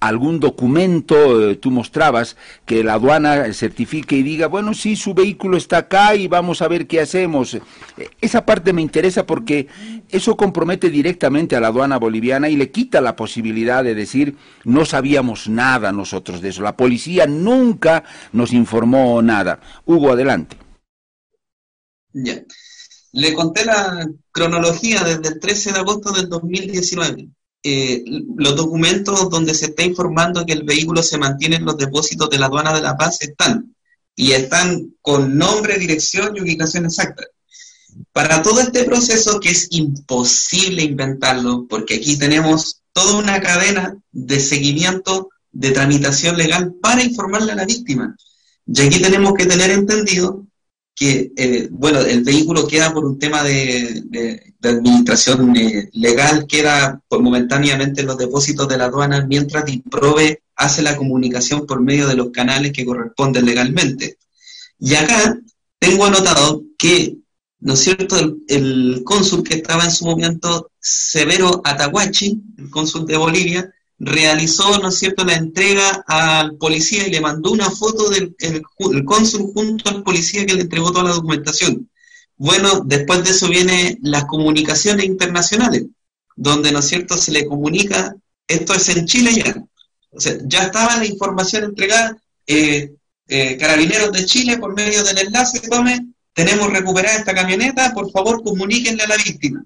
algún 0.00 0.40
documento, 0.40 1.50
eh, 1.50 1.56
tú 1.56 1.70
mostrabas, 1.70 2.36
que 2.66 2.82
la 2.82 2.94
aduana 2.94 3.52
certifique 3.52 4.16
y 4.16 4.22
diga, 4.22 4.46
bueno, 4.46 4.74
sí, 4.74 4.96
su 4.96 5.14
vehículo 5.14 5.56
está 5.56 5.78
acá 5.78 6.14
y 6.14 6.28
vamos 6.28 6.62
a 6.62 6.68
ver 6.68 6.86
qué 6.86 7.00
hacemos. 7.00 7.54
Eh, 7.54 7.62
esa 8.20 8.44
parte 8.44 8.72
me 8.72 8.82
interesa 8.82 9.26
porque 9.26 9.68
eso 10.08 10.36
compromete 10.36 10.90
directamente 10.90 11.56
a 11.56 11.60
la 11.60 11.68
aduana 11.68 11.98
boliviana 11.98 12.48
y 12.48 12.56
le 12.56 12.70
quita 12.70 13.00
la 13.00 13.16
posibilidad 13.16 13.84
de 13.84 13.94
decir, 13.94 14.36
no 14.64 14.84
sabíamos 14.84 15.48
nada 15.48 15.92
nosotros 15.92 16.40
de 16.40 16.50
eso. 16.50 16.62
La 16.62 16.76
policía 16.76 17.26
nunca 17.26 18.04
nos 18.32 18.52
informó 18.52 19.22
nada. 19.22 19.60
Hugo, 19.86 20.12
adelante. 20.12 20.56
Ya. 22.12 22.42
Le 23.12 23.34
conté 23.34 23.64
la 23.64 24.06
cronología 24.30 25.04
desde 25.04 25.34
el 25.34 25.40
13 25.40 25.72
de 25.72 25.78
agosto 25.78 26.12
del 26.12 26.28
2019. 26.28 27.28
Eh, 27.64 28.02
los 28.36 28.56
documentos 28.56 29.30
donde 29.30 29.54
se 29.54 29.66
está 29.66 29.84
informando 29.84 30.44
que 30.44 30.52
el 30.52 30.64
vehículo 30.64 31.02
se 31.02 31.18
mantiene 31.18 31.56
en 31.56 31.64
los 31.64 31.76
depósitos 31.76 32.28
de 32.28 32.38
la 32.38 32.46
aduana 32.46 32.74
de 32.74 32.82
La 32.82 32.96
Paz 32.96 33.18
están. 33.22 33.74
Y 34.14 34.32
están 34.32 34.94
con 35.00 35.38
nombre, 35.38 35.78
dirección 35.78 36.36
y 36.36 36.40
ubicación 36.40 36.84
exacta. 36.84 37.24
Para 38.12 38.42
todo 38.42 38.60
este 38.60 38.84
proceso, 38.84 39.40
que 39.40 39.50
es 39.50 39.68
imposible 39.70 40.82
inventarlo, 40.82 41.66
porque 41.68 41.96
aquí 41.96 42.18
tenemos 42.18 42.82
toda 42.92 43.16
una 43.16 43.40
cadena 43.40 43.96
de 44.10 44.40
seguimiento 44.40 45.30
de 45.50 45.70
tramitación 45.70 46.36
legal 46.36 46.74
para 46.80 47.02
informarle 47.02 47.52
a 47.52 47.56
la 47.56 47.64
víctima. 47.64 48.16
Y 48.66 48.80
aquí 48.80 49.00
tenemos 49.00 49.34
que 49.34 49.46
tener 49.46 49.70
entendido 49.70 50.46
que, 50.94 51.32
eh, 51.36 51.68
bueno, 51.70 52.00
el 52.00 52.22
vehículo 52.22 52.66
queda 52.66 52.92
por 52.92 53.04
un 53.04 53.18
tema 53.18 53.42
de, 53.42 54.51
administración 54.70 55.56
eh, 55.56 55.88
legal, 55.92 56.46
queda 56.46 57.00
momentáneamente 57.10 58.00
en 58.00 58.06
los 58.06 58.18
depósitos 58.18 58.68
de 58.68 58.78
la 58.78 58.84
aduana, 58.86 59.26
mientras 59.26 59.64
DIPROVE 59.64 60.42
hace 60.56 60.82
la 60.82 60.96
comunicación 60.96 61.66
por 61.66 61.80
medio 61.80 62.06
de 62.06 62.16
los 62.16 62.30
canales 62.30 62.72
que 62.72 62.84
corresponden 62.84 63.44
legalmente. 63.44 64.18
Y 64.78 64.94
acá 64.94 65.38
tengo 65.78 66.06
anotado 66.06 66.62
que, 66.78 67.16
¿no 67.60 67.74
es 67.74 67.80
cierto?, 67.80 68.16
el, 68.18 68.36
el 68.48 69.02
cónsul 69.04 69.42
que 69.42 69.54
estaba 69.54 69.84
en 69.84 69.90
su 69.90 70.04
momento, 70.04 70.70
Severo 70.80 71.60
Atahuachi, 71.64 72.42
el 72.58 72.70
cónsul 72.70 73.06
de 73.06 73.16
Bolivia, 73.16 73.72
realizó, 74.02 74.78
¿no 74.78 74.88
es 74.88 74.98
cierto?, 74.98 75.24
la 75.24 75.36
entrega 75.36 76.04
al 76.08 76.56
policía 76.56 77.06
y 77.06 77.10
le 77.12 77.20
mandó 77.20 77.52
una 77.52 77.70
foto 77.70 78.10
del 78.10 78.34
el, 78.40 79.04
cónsul 79.04 79.52
junto 79.54 79.88
al 79.88 80.02
policía 80.02 80.44
que 80.44 80.54
le 80.54 80.62
entregó 80.62 80.90
toda 80.90 81.04
la 81.04 81.14
documentación. 81.14 81.88
Bueno, 82.36 82.82
después 82.84 83.24
de 83.24 83.30
eso 83.30 83.48
vienen 83.48 83.98
las 84.02 84.24
comunicaciones 84.24 85.06
internacionales, 85.06 85.84
donde, 86.36 86.72
¿no 86.72 86.80
es 86.80 86.88
cierto?, 86.88 87.16
se 87.16 87.32
le 87.32 87.46
comunica, 87.46 88.14
esto 88.48 88.74
es 88.74 88.88
en 88.88 89.06
Chile 89.06 89.32
ya. 89.34 89.62
O 90.10 90.20
sea, 90.20 90.34
ya 90.44 90.64
estaba 90.64 90.96
la 90.96 91.06
información 91.06 91.64
entregada, 91.64 92.16
eh, 92.46 92.94
eh, 93.28 93.56
Carabineros 93.56 94.12
de 94.12 94.26
Chile, 94.26 94.58
por 94.58 94.74
medio 94.74 95.02
del 95.04 95.18
enlace, 95.18 95.60
tome, 95.60 96.06
tenemos 96.34 96.70
recuperada 96.70 97.18
esta 97.18 97.34
camioneta, 97.34 97.92
por 97.92 98.10
favor 98.10 98.42
comuníquenle 98.42 99.02
a 99.04 99.08
la 99.08 99.16
víctima. 99.16 99.64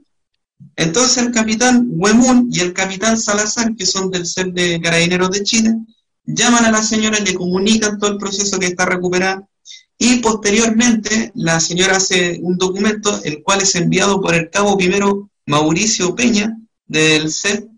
Entonces 0.74 1.18
el 1.18 1.32
capitán 1.32 1.86
Huemún 1.90 2.48
y 2.52 2.60
el 2.60 2.72
capitán 2.72 3.18
Salazar, 3.18 3.74
que 3.74 3.86
son 3.86 4.10
del 4.10 4.26
CEP 4.26 4.52
de 4.52 4.80
Carabineros 4.80 5.30
de 5.30 5.42
Chile, 5.42 5.74
llaman 6.24 6.64
a 6.64 6.70
la 6.70 6.82
señora 6.82 7.18
y 7.18 7.24
le 7.24 7.34
comunican 7.34 7.98
todo 7.98 8.12
el 8.12 8.18
proceso 8.18 8.58
que 8.58 8.66
está 8.66 8.84
recuperado 8.84 9.48
y 9.98 10.16
posteriormente 10.16 11.32
la 11.34 11.58
señora 11.60 11.96
hace 11.96 12.38
un 12.42 12.58
documento 12.58 13.20
el 13.24 13.42
cual 13.42 13.62
es 13.62 13.74
enviado 13.74 14.20
por 14.20 14.34
el 14.34 14.50
cabo 14.50 14.76
primero 14.76 15.30
Mauricio 15.46 16.14
Peña 16.14 16.56
del 16.86 17.32
CEP 17.32 17.68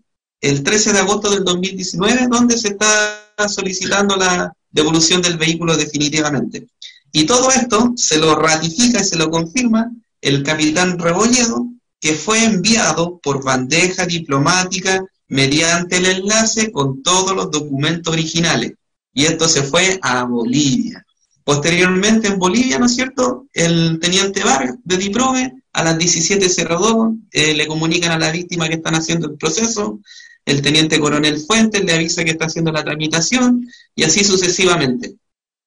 el 0.41 0.63
13 0.63 0.93
de 0.93 0.99
agosto 0.99 1.29
del 1.29 1.43
2019, 1.43 2.27
donde 2.27 2.57
se 2.57 2.69
está 2.69 3.47
solicitando 3.47 4.15
la 4.15 4.53
devolución 4.71 5.21
del 5.21 5.37
vehículo 5.37 5.75
definitivamente. 5.75 6.67
Y 7.11 7.25
todo 7.25 7.49
esto 7.51 7.93
se 7.95 8.17
lo 8.17 8.35
ratifica 8.35 9.01
y 9.01 9.03
se 9.03 9.17
lo 9.17 9.29
confirma 9.29 9.91
el 10.21 10.43
capitán 10.43 10.97
Rebolledo, 10.97 11.67
que 11.99 12.13
fue 12.13 12.43
enviado 12.43 13.19
por 13.19 13.43
bandeja 13.43 14.05
diplomática 14.05 15.03
mediante 15.27 15.97
el 15.97 16.05
enlace 16.05 16.71
con 16.71 17.03
todos 17.03 17.35
los 17.35 17.51
documentos 17.51 18.13
originales. 18.13 18.73
Y 19.13 19.25
esto 19.25 19.49
se 19.49 19.63
fue 19.63 19.99
a 20.01 20.23
Bolivia. 20.23 21.05
Posteriormente 21.49 22.27
en 22.27 22.37
Bolivia, 22.37 22.77
¿no 22.77 22.85
es 22.85 22.93
cierto? 22.93 23.47
El 23.53 23.97
teniente 23.99 24.43
Vargas 24.43 24.75
de 24.83 24.97
Diprove 24.97 25.51
a 25.73 25.83
las 25.83 25.97
17.02 25.97 27.21
eh, 27.31 27.55
le 27.55 27.65
comunican 27.65 28.11
a 28.11 28.19
la 28.19 28.31
víctima 28.31 28.67
que 28.67 28.75
están 28.75 28.93
haciendo 28.93 29.29
el 29.29 29.35
proceso, 29.35 29.99
el 30.45 30.61
teniente 30.61 30.99
coronel 30.99 31.39
Fuentes 31.39 31.83
le 31.83 31.93
avisa 31.93 32.23
que 32.23 32.29
está 32.29 32.45
haciendo 32.45 32.71
la 32.71 32.83
tramitación 32.83 33.67
y 33.95 34.03
así 34.03 34.23
sucesivamente. 34.23 35.15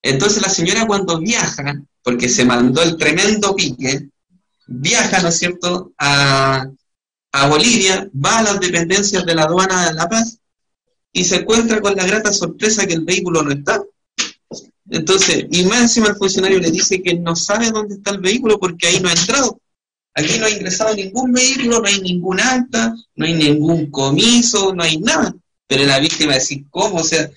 Entonces 0.03 0.41
la 0.41 0.51
señora 0.51 0.87
cuando 0.87 1.19
viaja, 1.19 1.83
porque 2.05 2.29
se 2.29 2.45
mandó 2.45 2.81
el 2.85 2.97
tremendo 2.97 3.57
pique, 3.57 4.09
viaja, 4.69 5.21
¿no 5.21 5.31
es 5.31 5.39
cierto?, 5.41 5.93
a, 5.99 6.65
Bolivia, 7.49 8.09
va 8.25 8.39
a 8.39 8.43
las 8.45 8.61
dependencias 8.61 9.27
de 9.27 9.35
la 9.35 9.43
aduana 9.43 9.89
de 9.89 9.95
La 9.95 10.09
Paz 10.09 10.39
y 11.13 11.25
se 11.25 11.39
encuentra 11.39 11.81
con 11.81 11.97
la 11.97 12.07
grata 12.07 12.33
sorpresa 12.33 12.87
que 12.87 12.95
el 12.95 13.05
vehículo 13.05 13.43
no 13.43 13.51
está. 13.51 13.83
Entonces, 14.91 15.47
y 15.51 15.65
más 15.65 15.83
encima 15.83 16.09
el 16.09 16.17
funcionario 16.17 16.59
le 16.59 16.71
dice 16.71 17.03
que 17.03 17.15
no 17.15 17.37
sabe 17.37 17.71
dónde 17.71 17.95
está 17.95 18.11
el 18.11 18.21
vehículo 18.21 18.59
porque 18.59 18.89
ahí 18.89 19.01
no 19.01 19.09
ha 19.09 19.13
entrado. 19.13 19.61
Aquí 20.15 20.39
no 20.39 20.47
ha 20.47 20.51
ingresado 20.51 20.95
ningún 20.95 21.33
vehículo, 21.33 21.81
no 21.81 21.89
hay 21.89 22.01
ningún 22.01 22.41
acta, 22.41 22.95
no 23.17 23.27
hay 23.27 23.35
ningún 23.35 23.91
comiso, 23.91 24.75
no 24.75 24.83
hay 24.83 24.99
nada. 24.99 25.35
Pero 25.67 25.85
la 25.85 26.01
víctima 26.01 26.35
decir, 26.35 26.67
¿cómo? 26.69 26.97
O 26.97 27.05
sea, 27.05 27.31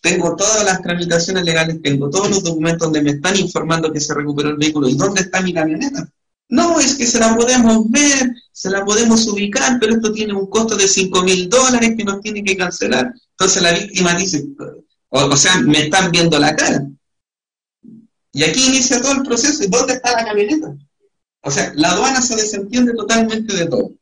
tengo 0.00 0.34
todas 0.34 0.64
las 0.64 0.82
tramitaciones 0.82 1.44
legales, 1.44 1.80
tengo 1.80 2.10
todos 2.10 2.28
los 2.28 2.42
documentos 2.42 2.86
donde 2.86 3.02
me 3.02 3.10
están 3.12 3.38
informando 3.38 3.92
que 3.92 4.00
se 4.00 4.14
recuperó 4.14 4.50
el 4.50 4.56
vehículo. 4.56 4.88
¿Y 4.88 4.94
dónde 4.94 5.20
está 5.22 5.40
mi 5.42 5.52
camioneta? 5.52 6.08
No, 6.48 6.80
es 6.80 6.96
que 6.96 7.06
se 7.06 7.18
la 7.18 7.34
podemos 7.36 7.90
ver, 7.90 8.30
se 8.52 8.68
la 8.68 8.84
podemos 8.84 9.26
ubicar, 9.26 9.78
pero 9.80 9.94
esto 9.94 10.12
tiene 10.12 10.34
un 10.34 10.48
costo 10.48 10.76
de 10.76 10.86
5 10.86 11.22
mil 11.22 11.48
dólares 11.48 11.94
que 11.96 12.04
nos 12.04 12.20
tiene 12.20 12.44
que 12.44 12.56
cancelar. 12.56 13.14
Entonces 13.30 13.62
la 13.62 13.72
víctima 13.72 14.14
dice, 14.14 14.44
o, 15.12 15.36
sea, 15.36 15.58
me 15.58 15.84
están 15.84 16.10
viendo 16.10 16.38
la 16.38 16.56
cara. 16.56 16.86
Y 18.32 18.44
aquí 18.44 18.66
inicia 18.66 19.00
todo 19.00 19.12
el 19.12 19.22
proceso. 19.22 19.62
¿Y 19.62 19.68
dónde 19.68 19.94
está 19.94 20.12
la 20.12 20.24
camioneta? 20.24 20.74
O 21.42 21.50
sea, 21.50 21.72
la 21.74 21.90
aduana 21.90 22.22
se 22.22 22.34
desentiende 22.34 22.94
totalmente 22.94 23.54
de 23.54 23.66
todo. 23.66 23.92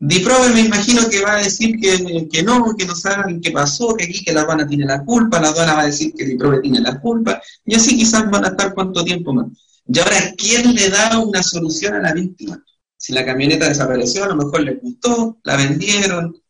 Diprobe 0.00 0.50
me 0.50 0.60
imagino 0.60 1.08
que 1.08 1.22
va 1.22 1.34
a 1.34 1.42
decir 1.42 1.76
que, 1.80 2.42
no, 2.42 2.74
que 2.76 2.86
no 2.86 2.94
saben 2.94 3.40
qué 3.40 3.50
pasó, 3.50 3.94
que 3.94 4.04
aquí 4.04 4.24
que 4.24 4.32
la 4.32 4.42
aduana 4.42 4.66
tiene 4.66 4.84
la 4.84 5.04
culpa, 5.04 5.40
la 5.40 5.48
aduana 5.48 5.74
va 5.74 5.82
a 5.82 5.86
decir 5.86 6.12
que 6.14 6.24
Diprobe 6.24 6.60
tiene 6.60 6.80
la 6.80 7.00
culpa, 7.00 7.42
y 7.64 7.74
así 7.74 7.96
quizás 7.96 8.30
van 8.30 8.44
a 8.44 8.48
estar 8.48 8.74
cuánto 8.74 9.04
tiempo 9.04 9.32
más. 9.32 9.46
Y 9.86 9.98
ahora, 9.98 10.34
¿quién 10.36 10.74
le 10.74 10.88
da 10.88 11.18
una 11.18 11.42
solución 11.42 11.94
a 11.94 12.00
la 12.00 12.12
víctima? 12.12 12.62
Si 12.96 13.12
la 13.12 13.24
camioneta 13.24 13.68
desapareció, 13.68 14.24
a 14.24 14.28
lo 14.28 14.36
mejor 14.36 14.60
le 14.60 14.74
gustó, 14.74 15.38
la 15.42 15.56
vendieron. 15.56 16.40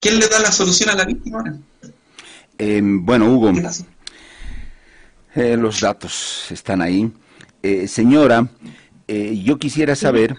¿Quién 0.00 0.18
le 0.18 0.26
da 0.26 0.40
la 0.40 0.50
solución 0.50 0.90
a 0.90 0.94
la 0.94 1.04
víctima 1.04 1.60
em, 2.60 3.04
bueno, 3.04 3.32
Hugo, 3.32 3.52
eh, 5.34 5.56
los 5.56 5.80
datos 5.80 6.46
están 6.50 6.82
ahí. 6.82 7.10
Eh, 7.62 7.88
señora, 7.88 8.48
eh, 9.08 9.40
yo 9.42 9.58
quisiera 9.58 9.96
saber 9.96 10.36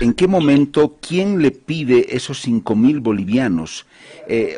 en 0.00 0.12
qué 0.14 0.26
momento 0.26 0.98
quién 1.00 1.40
le 1.40 1.50
pide 1.50 2.14
esos 2.16 2.40
cinco 2.40 2.74
mil 2.74 3.00
bolivianos, 3.00 3.86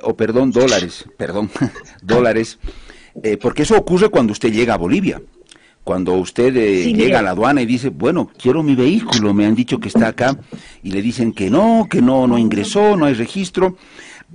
o 0.03 0.17
perdón, 0.17 0.51
dólares, 0.51 1.05
perdón, 1.17 1.51
dólares, 2.03 2.59
porque 3.41 3.63
eso 3.63 3.77
ocurre 3.77 4.09
cuando 4.09 4.33
usted 4.33 4.53
llega 4.53 4.75
a 4.75 4.79
Bolivia. 4.79 5.21
Cuando 5.85 6.15
usted 6.15 6.57
eh, 6.57 6.95
llega 6.95 7.19
a 7.19 7.23
la 7.23 7.31
aduana 7.31 7.61
y 7.61 7.67
dice, 7.67 7.91
bueno, 7.91 8.31
quiero 8.39 8.63
mi 8.63 8.75
vehículo, 8.75 9.35
me 9.35 9.45
han 9.45 9.55
dicho 9.55 9.79
que 9.79 9.89
está 9.89 10.09
acá, 10.09 10.35
y 10.83 10.91
le 10.91 11.03
dicen 11.03 11.35
que 11.35 11.51
no, 11.51 11.87
que 11.91 12.01
no, 12.01 12.27
no 12.27 12.39
ingresó, 12.39 12.97
no 12.97 13.05
hay 13.05 13.13
registro. 13.13 13.77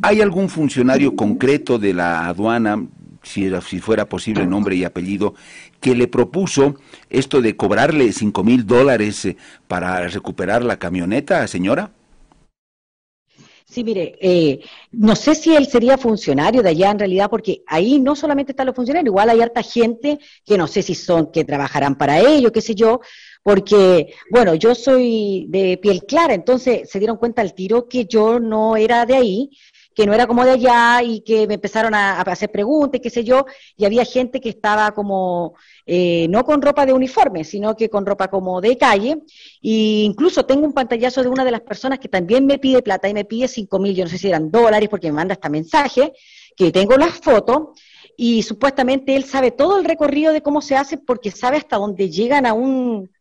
¿Hay 0.01 0.21
algún 0.21 0.49
funcionario 0.49 1.15
concreto 1.15 1.77
de 1.77 1.93
la 1.93 2.27
aduana, 2.27 2.87
si, 3.23 3.49
si 3.67 3.79
fuera 3.79 4.07
posible 4.07 4.45
nombre 4.45 4.75
y 4.75 4.83
apellido, 4.83 5.35
que 5.81 5.95
le 5.95 6.07
propuso 6.07 6.75
esto 7.09 7.41
de 7.41 7.55
cobrarle 7.55 8.11
cinco 8.13 8.43
mil 8.43 8.65
dólares 8.65 9.25
eh, 9.25 9.37
para 9.67 10.07
recuperar 10.07 10.63
la 10.63 10.77
camioneta, 10.77 11.45
señora? 11.47 11.91
Sí, 13.69 13.83
mire, 13.83 14.17
eh, 14.19 14.61
no 14.91 15.15
sé 15.15 15.35
si 15.35 15.55
él 15.55 15.67
sería 15.67 15.95
funcionario 15.95 16.63
de 16.63 16.69
allá 16.69 16.89
en 16.89 16.97
realidad, 16.97 17.29
porque 17.29 17.61
ahí 17.67 17.99
no 17.99 18.15
solamente 18.15 18.51
están 18.51 18.65
los 18.65 18.75
funcionarios, 18.75 19.11
igual 19.11 19.29
hay 19.29 19.41
harta 19.41 19.61
gente 19.61 20.17
que 20.43 20.57
no 20.57 20.65
sé 20.65 20.81
si 20.81 20.95
son, 20.95 21.31
que 21.31 21.45
trabajarán 21.45 21.95
para 21.95 22.19
ello, 22.19 22.51
qué 22.51 22.61
sé 22.61 22.73
yo, 22.73 22.99
porque, 23.43 24.15
bueno, 24.31 24.55
yo 24.55 24.73
soy 24.73 25.45
de 25.49 25.77
piel 25.77 26.03
clara, 26.07 26.33
entonces 26.33 26.89
se 26.89 26.97
dieron 26.97 27.17
cuenta 27.17 27.43
al 27.43 27.53
tiro 27.53 27.87
que 27.87 28.05
yo 28.05 28.39
no 28.39 28.75
era 28.75 29.05
de 29.05 29.15
ahí, 29.15 29.51
que 29.99 30.05
no 30.05 30.13
era 30.13 30.27
como 30.27 30.45
de 30.45 30.51
allá 30.51 31.03
y 31.03 31.19
que 31.19 31.45
me 31.45 31.55
empezaron 31.55 31.93
a, 31.93 32.21
hacer 32.21 32.49
preguntas, 32.49 33.01
qué 33.03 33.09
sé 33.09 33.25
yo, 33.25 33.45
y 33.75 33.83
había 33.83 34.05
gente 34.05 34.39
que 34.39 34.47
estaba 34.47 34.91
como, 34.91 35.55
eh, 35.85 36.25
no 36.29 36.45
con 36.45 36.61
ropa 36.61 36.85
de 36.85 36.93
uniforme, 36.93 37.43
sino 37.43 37.75
que 37.75 37.89
con 37.89 38.05
ropa 38.05 38.29
como 38.29 38.61
de 38.61 38.77
calle, 38.77 39.17
e 39.61 40.05
incluso 40.05 40.45
tengo 40.45 40.65
un 40.65 40.71
pantallazo 40.71 41.21
de 41.21 41.27
una 41.27 41.43
de 41.43 41.51
las 41.51 41.59
personas 41.59 41.99
que 41.99 42.07
también 42.07 42.45
me 42.45 42.59
pide 42.59 42.81
plata 42.81 43.09
y 43.09 43.13
me 43.13 43.25
pide 43.25 43.49
cinco 43.49 43.77
mil, 43.77 43.93
yo 43.93 44.05
no 44.05 44.09
sé 44.09 44.17
si 44.17 44.29
eran 44.29 44.49
dólares, 44.49 44.87
porque 44.87 45.07
me 45.07 45.17
manda 45.17 45.33
este 45.33 45.49
mensaje, 45.49 46.13
que 46.55 46.71
tengo 46.71 46.95
las 46.95 47.19
fotos, 47.19 47.77
y 48.15 48.43
supuestamente 48.43 49.17
él 49.17 49.25
sabe 49.25 49.51
todo 49.51 49.79
el 49.79 49.83
recorrido 49.83 50.31
de 50.31 50.41
cómo 50.41 50.61
se 50.61 50.77
hace 50.77 50.97
porque 50.97 51.29
sabe 51.29 51.57
hasta 51.57 51.75
dónde 51.75 52.09
llegan 52.09 52.45
a 52.45 52.53
un 52.53 53.11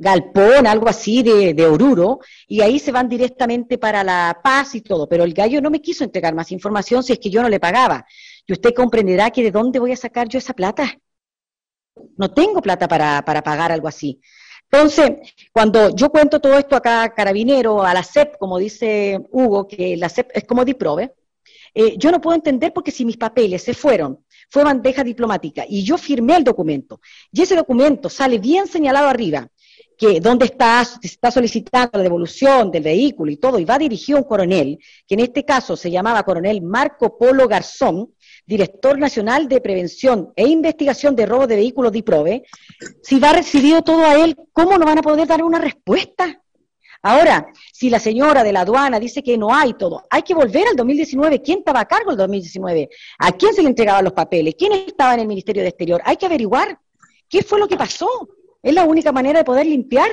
galpón, 0.00 0.66
algo 0.66 0.88
así 0.88 1.22
de, 1.22 1.54
de, 1.54 1.66
Oruro, 1.66 2.20
y 2.48 2.62
ahí 2.62 2.78
se 2.78 2.90
van 2.90 3.08
directamente 3.08 3.78
para 3.78 4.02
La 4.02 4.40
Paz 4.42 4.74
y 4.74 4.80
todo. 4.80 5.08
Pero 5.08 5.24
el 5.24 5.34
gallo 5.34 5.60
no 5.60 5.70
me 5.70 5.80
quiso 5.80 6.04
entregar 6.04 6.34
más 6.34 6.50
información 6.50 7.02
si 7.02 7.12
es 7.12 7.18
que 7.18 7.30
yo 7.30 7.42
no 7.42 7.48
le 7.48 7.60
pagaba. 7.60 8.06
Y 8.46 8.52
usted 8.52 8.72
comprenderá 8.74 9.30
que 9.30 9.42
de 9.42 9.50
dónde 9.50 9.78
voy 9.78 9.92
a 9.92 9.96
sacar 9.96 10.28
yo 10.28 10.38
esa 10.38 10.54
plata. 10.54 10.98
No 12.16 12.32
tengo 12.32 12.62
plata 12.62 12.88
para, 12.88 13.22
para 13.24 13.42
pagar 13.42 13.70
algo 13.72 13.88
así. 13.88 14.20
Entonces, 14.72 15.10
cuando 15.52 15.94
yo 15.94 16.10
cuento 16.10 16.40
todo 16.40 16.56
esto 16.56 16.76
acá, 16.76 17.12
carabinero, 17.14 17.82
a 17.82 17.92
la 17.92 18.02
CEP, 18.02 18.38
como 18.38 18.58
dice 18.58 19.20
Hugo, 19.30 19.66
que 19.68 19.96
la 19.96 20.08
CEP 20.08 20.30
es 20.32 20.44
como 20.44 20.64
DIPROVE, 20.64 21.12
eh, 21.74 21.96
yo 21.98 22.10
no 22.10 22.20
puedo 22.20 22.36
entender 22.36 22.72
porque 22.72 22.90
si 22.90 23.04
mis 23.04 23.16
papeles 23.16 23.62
se 23.62 23.74
fueron, 23.74 24.24
fue 24.48 24.64
bandeja 24.64 25.04
diplomática 25.04 25.64
y 25.68 25.84
yo 25.84 25.96
firmé 25.96 26.36
el 26.36 26.44
documento 26.44 27.00
y 27.30 27.42
ese 27.42 27.54
documento 27.54 28.08
sale 28.08 28.38
bien 28.38 28.66
señalado 28.66 29.08
arriba, 29.08 29.48
que 30.00 30.18
dónde 30.18 30.46
está, 30.46 30.82
solicitando 31.30 31.98
la 31.98 32.02
devolución 32.02 32.70
del 32.70 32.84
vehículo 32.84 33.30
y 33.30 33.36
todo, 33.36 33.58
y 33.58 33.66
va 33.66 33.76
dirigido 33.76 34.16
a 34.16 34.22
un 34.22 34.26
coronel, 34.26 34.78
que 35.06 35.14
en 35.14 35.20
este 35.20 35.44
caso 35.44 35.76
se 35.76 35.90
llamaba 35.90 36.22
coronel 36.22 36.62
Marco 36.62 37.18
Polo 37.18 37.46
Garzón, 37.46 38.14
director 38.46 38.98
nacional 38.98 39.46
de 39.46 39.60
prevención 39.60 40.32
e 40.34 40.48
investigación 40.48 41.14
de 41.14 41.26
robo 41.26 41.46
de 41.46 41.56
vehículos 41.56 41.92
DIPROVE, 41.92 42.44
si 43.02 43.18
va 43.18 43.34
recibido 43.34 43.82
todo 43.82 44.02
a 44.06 44.14
él, 44.24 44.38
¿cómo 44.54 44.78
no 44.78 44.86
van 44.86 45.00
a 45.00 45.02
poder 45.02 45.28
dar 45.28 45.42
una 45.44 45.58
respuesta? 45.58 46.40
Ahora, 47.02 47.52
si 47.70 47.90
la 47.90 47.98
señora 47.98 48.42
de 48.42 48.54
la 48.54 48.62
aduana 48.62 48.98
dice 48.98 49.22
que 49.22 49.36
no 49.36 49.54
hay 49.54 49.74
todo, 49.74 50.04
hay 50.08 50.22
que 50.22 50.32
volver 50.34 50.66
al 50.66 50.76
2019. 50.76 51.42
¿Quién 51.42 51.58
estaba 51.58 51.80
a 51.80 51.84
cargo 51.84 52.12
del 52.12 52.18
2019? 52.18 52.88
¿A 53.18 53.32
quién 53.32 53.52
se 53.52 53.62
le 53.62 53.68
entregaban 53.68 54.04
los 54.04 54.14
papeles? 54.14 54.54
¿Quién 54.56 54.72
estaba 54.72 55.12
en 55.12 55.20
el 55.20 55.26
Ministerio 55.26 55.62
de 55.62 55.68
Exterior? 55.68 56.00
Hay 56.06 56.16
que 56.16 56.24
averiguar 56.24 56.78
qué 57.28 57.42
fue 57.42 57.58
lo 57.58 57.68
que 57.68 57.76
pasó. 57.76 58.08
Es 58.62 58.74
la 58.74 58.84
única 58.84 59.12
manera 59.12 59.38
de 59.38 59.44
poder 59.44 59.66
limpiar. 59.66 60.10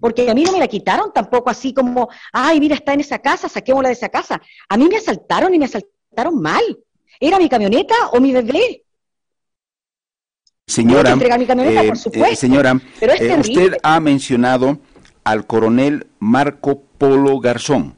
Porque 0.00 0.28
a 0.28 0.34
mí 0.34 0.42
no 0.42 0.52
me 0.52 0.58
la 0.58 0.66
quitaron 0.66 1.12
tampoco 1.12 1.50
así 1.50 1.72
como, 1.72 2.08
ay, 2.32 2.58
mira, 2.58 2.74
está 2.74 2.92
en 2.92 3.00
esa 3.00 3.20
casa, 3.20 3.48
saquémosla 3.48 3.88
de 3.88 3.94
esa 3.94 4.08
casa. 4.08 4.40
A 4.68 4.76
mí 4.76 4.88
me 4.88 4.96
asaltaron 4.96 5.54
y 5.54 5.58
me 5.58 5.66
asaltaron 5.66 6.40
mal. 6.40 6.62
¿Era 7.20 7.38
mi 7.38 7.48
camioneta 7.48 7.94
o 8.12 8.20
mi 8.20 8.32
bebé? 8.32 8.82
Señora, 10.66 11.12
eh, 11.12 11.92
eh, 12.12 12.36
señora, 12.36 12.80
eh, 13.00 13.36
usted 13.38 13.76
ha 13.84 14.00
mencionado 14.00 14.78
al 15.22 15.46
coronel 15.46 16.08
Marco 16.18 16.82
Polo 16.98 17.38
Garzón. 17.38 17.94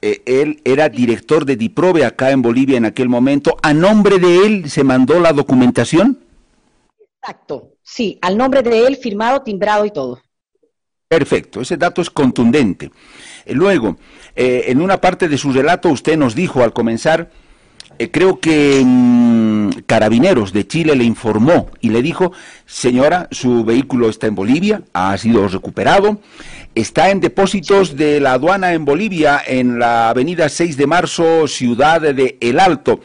él 0.00 0.60
era 0.64 0.88
director 0.88 1.44
de 1.44 1.56
DIPROVE 1.56 2.04
acá 2.04 2.32
en 2.32 2.42
Bolivia 2.42 2.76
en 2.76 2.86
aquel 2.86 3.08
momento. 3.08 3.56
¿A 3.62 3.72
nombre 3.72 4.18
de 4.18 4.46
él 4.46 4.68
se 4.68 4.82
mandó 4.82 5.20
la 5.20 5.32
documentación? 5.32 6.18
Exacto, 7.20 7.70
sí, 7.88 8.18
al 8.20 8.36
nombre 8.36 8.62
de 8.62 8.86
él, 8.86 8.96
firmado, 8.96 9.42
timbrado 9.42 9.84
y 9.84 9.90
todo. 9.90 10.20
Perfecto, 11.08 11.62
ese 11.62 11.78
dato 11.78 12.02
es 12.02 12.10
contundente. 12.10 12.90
Eh, 13.46 13.54
luego, 13.54 13.96
eh, 14.36 14.64
en 14.66 14.82
una 14.82 15.00
parte 15.00 15.26
de 15.26 15.38
su 15.38 15.52
relato 15.52 15.88
usted 15.88 16.18
nos 16.18 16.34
dijo 16.34 16.62
al 16.62 16.74
comenzar, 16.74 17.30
eh, 17.98 18.10
creo 18.10 18.40
que 18.40 18.84
Carabineros 19.86 20.52
de 20.52 20.66
Chile 20.66 20.94
le 20.96 21.04
informó 21.04 21.70
y 21.80 21.88
le 21.88 22.02
dijo, 22.02 22.32
señora, 22.66 23.28
su 23.30 23.64
vehículo 23.64 24.10
está 24.10 24.26
en 24.26 24.34
Bolivia, 24.34 24.82
ha 24.92 25.16
sido 25.16 25.48
recuperado, 25.48 26.20
está 26.74 27.08
en 27.10 27.20
depósitos 27.20 27.96
de 27.96 28.20
la 28.20 28.34
aduana 28.34 28.74
en 28.74 28.84
Bolivia, 28.84 29.40
en 29.44 29.78
la 29.78 30.10
avenida 30.10 30.50
6 30.50 30.76
de 30.76 30.86
marzo, 30.86 31.48
ciudad 31.48 32.02
de 32.02 32.36
El 32.40 32.60
Alto 32.60 33.00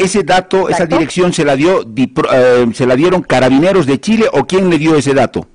ese 0.00 0.22
dato, 0.22 0.68
esa 0.68 0.86
dirección 0.86 1.32
se 1.32 1.44
la 1.44 1.56
dio, 1.56 1.82
eh, 1.82 2.66
se 2.74 2.86
la 2.86 2.96
dieron 2.96 3.22
Carabineros 3.22 3.86
de 3.86 4.00
Chile 4.00 4.26
o 4.32 4.46
quién 4.46 4.70
le 4.70 4.78
dio 4.78 4.96
ese 4.96 5.14
dato? 5.14 5.46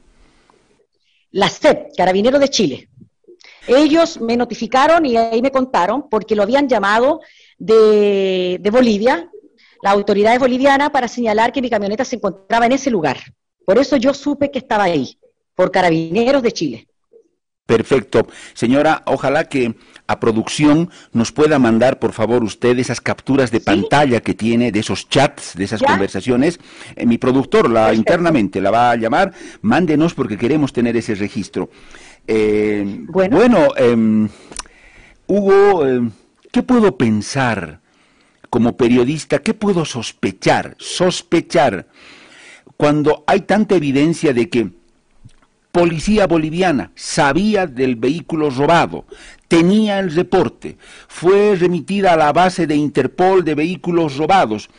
La 1.31 1.49
CEP, 1.49 1.95
Carabineros 1.97 2.39
de 2.39 2.49
Chile. 2.49 2.89
Ellos 3.67 4.19
me 4.19 4.37
notificaron 4.37 5.05
y 5.05 5.17
ahí 5.17 5.41
me 5.41 5.51
contaron 5.51 6.09
porque 6.09 6.35
lo 6.35 6.43
habían 6.43 6.67
llamado 6.67 7.21
de, 7.57 8.57
de 8.59 8.69
Bolivia, 8.69 9.29
la 9.81 9.91
autoridad 9.91 10.37
boliviana, 10.39 10.91
para 10.91 11.07
señalar 11.07 11.51
que 11.51 11.61
mi 11.61 11.69
camioneta 11.69 12.05
se 12.05 12.17
encontraba 12.17 12.65
en 12.65 12.73
ese 12.73 12.89
lugar. 12.89 13.17
Por 13.65 13.77
eso 13.77 13.97
yo 13.97 14.13
supe 14.13 14.51
que 14.51 14.59
estaba 14.59 14.83
ahí, 14.83 15.17
por 15.55 15.71
Carabineros 15.71 16.43
de 16.43 16.51
Chile. 16.51 16.87
Perfecto. 17.65 18.27
Señora, 18.53 19.03
ojalá 19.05 19.45
que 19.45 19.75
a 20.05 20.19
producción 20.19 20.89
nos 21.13 21.31
pueda 21.31 21.59
mandar, 21.59 21.97
por 21.97 22.11
favor, 22.11 22.43
usted 22.43 22.77
esas 22.77 22.99
capturas 22.99 23.51
de 23.51 23.61
pantalla 23.61 24.19
que 24.19 24.33
tiene 24.33 24.69
de 24.73 24.79
esos 24.79 25.07
chats, 25.07 25.55
de 25.55 25.63
esas 25.63 25.81
conversaciones. 25.81 26.59
Eh, 26.97 27.05
mi 27.05 27.17
productor 27.17 27.69
la 27.69 27.93
internamente 27.93 28.59
la 28.59 28.69
va 28.69 28.91
a 28.91 28.95
llamar. 28.97 29.31
Mándenos 29.61 30.13
porque 30.13 30.37
queremos 30.37 30.73
tener 30.73 30.97
ese 30.97 31.15
registro. 31.15 31.69
Eh, 32.27 32.83
bueno, 33.07 33.69
em, 33.77 34.27
Hugo, 35.27 35.85
em, 35.85 36.11
¿qué 36.51 36.63
puedo 36.63 36.97
pensar 36.97 37.79
como 38.49 38.75
periodista? 38.75 39.39
¿Qué 39.39 39.53
puedo 39.53 39.85
sospechar? 39.85 40.75
Sospechar 40.79 41.87
cuando 42.75 43.23
hay 43.25 43.41
tanta 43.41 43.75
evidencia 43.75 44.33
de 44.33 44.49
que 44.49 44.82
policía 45.73 46.27
boliviana 46.27 46.91
sabía 46.93 47.65
del 47.65 47.95
vehículo 47.95 48.51
robado, 48.51 49.05
tenía 49.47 49.97
el 49.97 50.13
reporte, 50.13 50.77
fue 51.07 51.55
remitida 51.55 52.13
a 52.13 52.15
la 52.15 52.31
base 52.31 52.67
de 52.67 52.75
Interpol 52.75 53.43
de 53.43 53.55
vehículos 53.55 54.17
robados. 54.17 54.69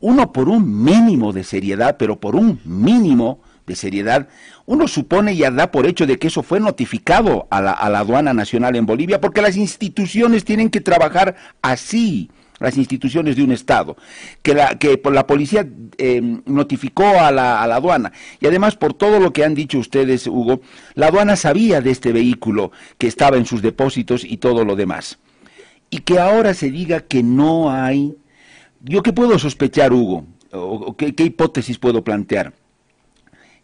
Uno 0.00 0.32
por 0.32 0.48
un 0.48 0.82
mínimo 0.82 1.32
de 1.32 1.44
seriedad, 1.44 1.96
pero 1.96 2.18
por 2.18 2.34
un 2.34 2.60
mínimo 2.64 3.40
de 3.68 3.76
seriedad, 3.76 4.26
uno 4.66 4.88
supone 4.88 5.32
y 5.32 5.42
da 5.42 5.70
por 5.70 5.86
hecho 5.86 6.08
de 6.08 6.18
que 6.18 6.26
eso 6.26 6.42
fue 6.42 6.58
notificado 6.58 7.46
a 7.48 7.60
la, 7.60 7.70
a 7.70 7.88
la 7.88 8.00
aduana 8.00 8.34
nacional 8.34 8.74
en 8.74 8.84
Bolivia, 8.84 9.20
porque 9.20 9.42
las 9.42 9.56
instituciones 9.56 10.44
tienen 10.44 10.70
que 10.70 10.80
trabajar 10.80 11.36
así 11.62 12.32
las 12.62 12.76
instituciones 12.76 13.36
de 13.36 13.42
un 13.42 13.52
Estado, 13.52 13.96
que 14.42 14.54
la, 14.54 14.78
que 14.78 15.00
la 15.12 15.26
policía 15.26 15.66
em, 15.98 16.42
notificó 16.46 17.04
a 17.04 17.30
la, 17.30 17.62
a 17.62 17.66
la 17.66 17.76
aduana. 17.76 18.12
Y 18.40 18.46
además, 18.46 18.76
por 18.76 18.94
todo 18.94 19.20
lo 19.20 19.32
que 19.32 19.44
han 19.44 19.54
dicho 19.54 19.78
ustedes, 19.78 20.26
Hugo, 20.26 20.60
la 20.94 21.08
aduana 21.08 21.36
sabía 21.36 21.80
de 21.80 21.90
este 21.90 22.12
vehículo 22.12 22.72
que 22.98 23.06
estaba 23.06 23.36
en 23.36 23.46
sus 23.46 23.62
depósitos 23.62 24.24
y 24.24 24.38
todo 24.38 24.64
lo 24.64 24.76
demás. 24.76 25.18
Y 25.90 25.98
que 25.98 26.18
ahora 26.18 26.54
se 26.54 26.70
diga 26.70 27.00
que 27.00 27.22
no 27.22 27.70
hay... 27.70 28.16
¿Yo 28.80 29.02
qué 29.02 29.12
puedo 29.12 29.38
sospechar, 29.38 29.92
Hugo? 29.92 30.24
¿O, 30.52 30.96
qué, 30.96 31.14
qué 31.14 31.24
hipótesis 31.24 31.78
puedo 31.78 32.02
plantear? 32.02 32.54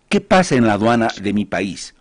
¿Qué 0.09 0.21
pasa 0.21 0.55
en 0.55 0.67
la 0.67 0.75
aduana 0.75 1.09
de 1.21 1.33
mi 1.33 1.45
país? 1.45 1.95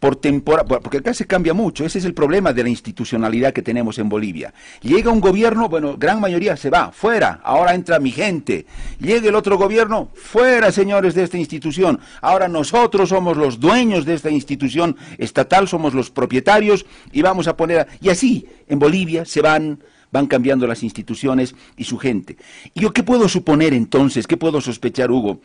Por 0.00 0.16
temporada, 0.16 0.66
porque 0.80 0.98
acá 0.98 1.12
se 1.12 1.26
cambia 1.26 1.52
mucho, 1.52 1.84
ese 1.84 1.98
es 1.98 2.06
el 2.06 2.14
problema 2.14 2.54
de 2.54 2.62
la 2.62 2.70
institucionalidad 2.70 3.52
que 3.52 3.60
tenemos 3.60 3.98
en 3.98 4.08
Bolivia. 4.08 4.52
Llega 4.80 5.10
un 5.10 5.20
gobierno, 5.20 5.68
bueno, 5.68 5.96
gran 5.98 6.20
mayoría 6.20 6.56
se 6.56 6.70
va, 6.70 6.90
fuera, 6.90 7.40
ahora 7.44 7.74
entra 7.74 8.00
mi 8.00 8.10
gente. 8.10 8.64
Llega 8.98 9.28
el 9.28 9.34
otro 9.34 9.58
gobierno, 9.58 10.08
fuera, 10.14 10.72
señores 10.72 11.14
de 11.14 11.22
esta 11.22 11.36
institución. 11.36 12.00
Ahora 12.22 12.48
nosotros 12.48 13.10
somos 13.10 13.36
los 13.36 13.60
dueños 13.60 14.06
de 14.06 14.14
esta 14.14 14.30
institución 14.30 14.96
estatal, 15.18 15.68
somos 15.68 15.92
los 15.92 16.10
propietarios 16.10 16.86
y 17.12 17.20
vamos 17.20 17.46
a 17.46 17.56
poner, 17.56 17.86
y 18.00 18.08
así, 18.08 18.48
en 18.68 18.78
Bolivia 18.78 19.24
se 19.26 19.42
van 19.42 19.84
van 20.12 20.26
cambiando 20.26 20.66
las 20.66 20.82
instituciones 20.82 21.54
y 21.76 21.84
su 21.84 21.96
gente. 21.96 22.36
¿Y 22.74 22.80
yo 22.80 22.92
qué 22.92 23.04
puedo 23.04 23.28
suponer 23.28 23.72
entonces, 23.74 24.26
qué 24.26 24.36
puedo 24.36 24.60
sospechar, 24.60 25.12
Hugo? 25.12 25.40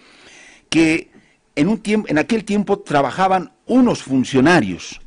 Que 0.69 1.11
en, 1.55 1.67
un 1.67 1.77
tiempo, 1.77 2.07
en 2.09 2.17
aquel 2.17 2.45
tiempo 2.45 2.79
trabajaban 2.79 3.51
unos 3.65 4.03
funcionarios, 4.03 5.01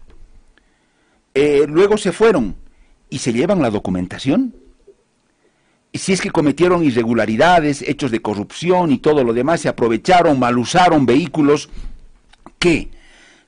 eh, 1.35 1.66
luego 1.68 1.97
se 1.99 2.12
fueron 2.12 2.57
y 3.11 3.18
se 3.18 3.33
llevan 3.33 3.62
la 3.62 3.71
documentación. 3.71 4.55
si 5.94 6.12
es 6.12 6.21
que 6.21 6.31
cometieron 6.31 6.85
irregularidades, 6.85 7.83
hechos 7.83 8.11
de 8.11 8.23
corrupción 8.23 8.92
y 8.92 8.99
todo 8.99 9.25
lo 9.25 9.33
demás, 9.33 9.61
se 9.62 9.68
aprovecharon, 9.68 10.38
malusaron 10.38 11.07
vehículos, 11.07 11.71
que 12.59 12.90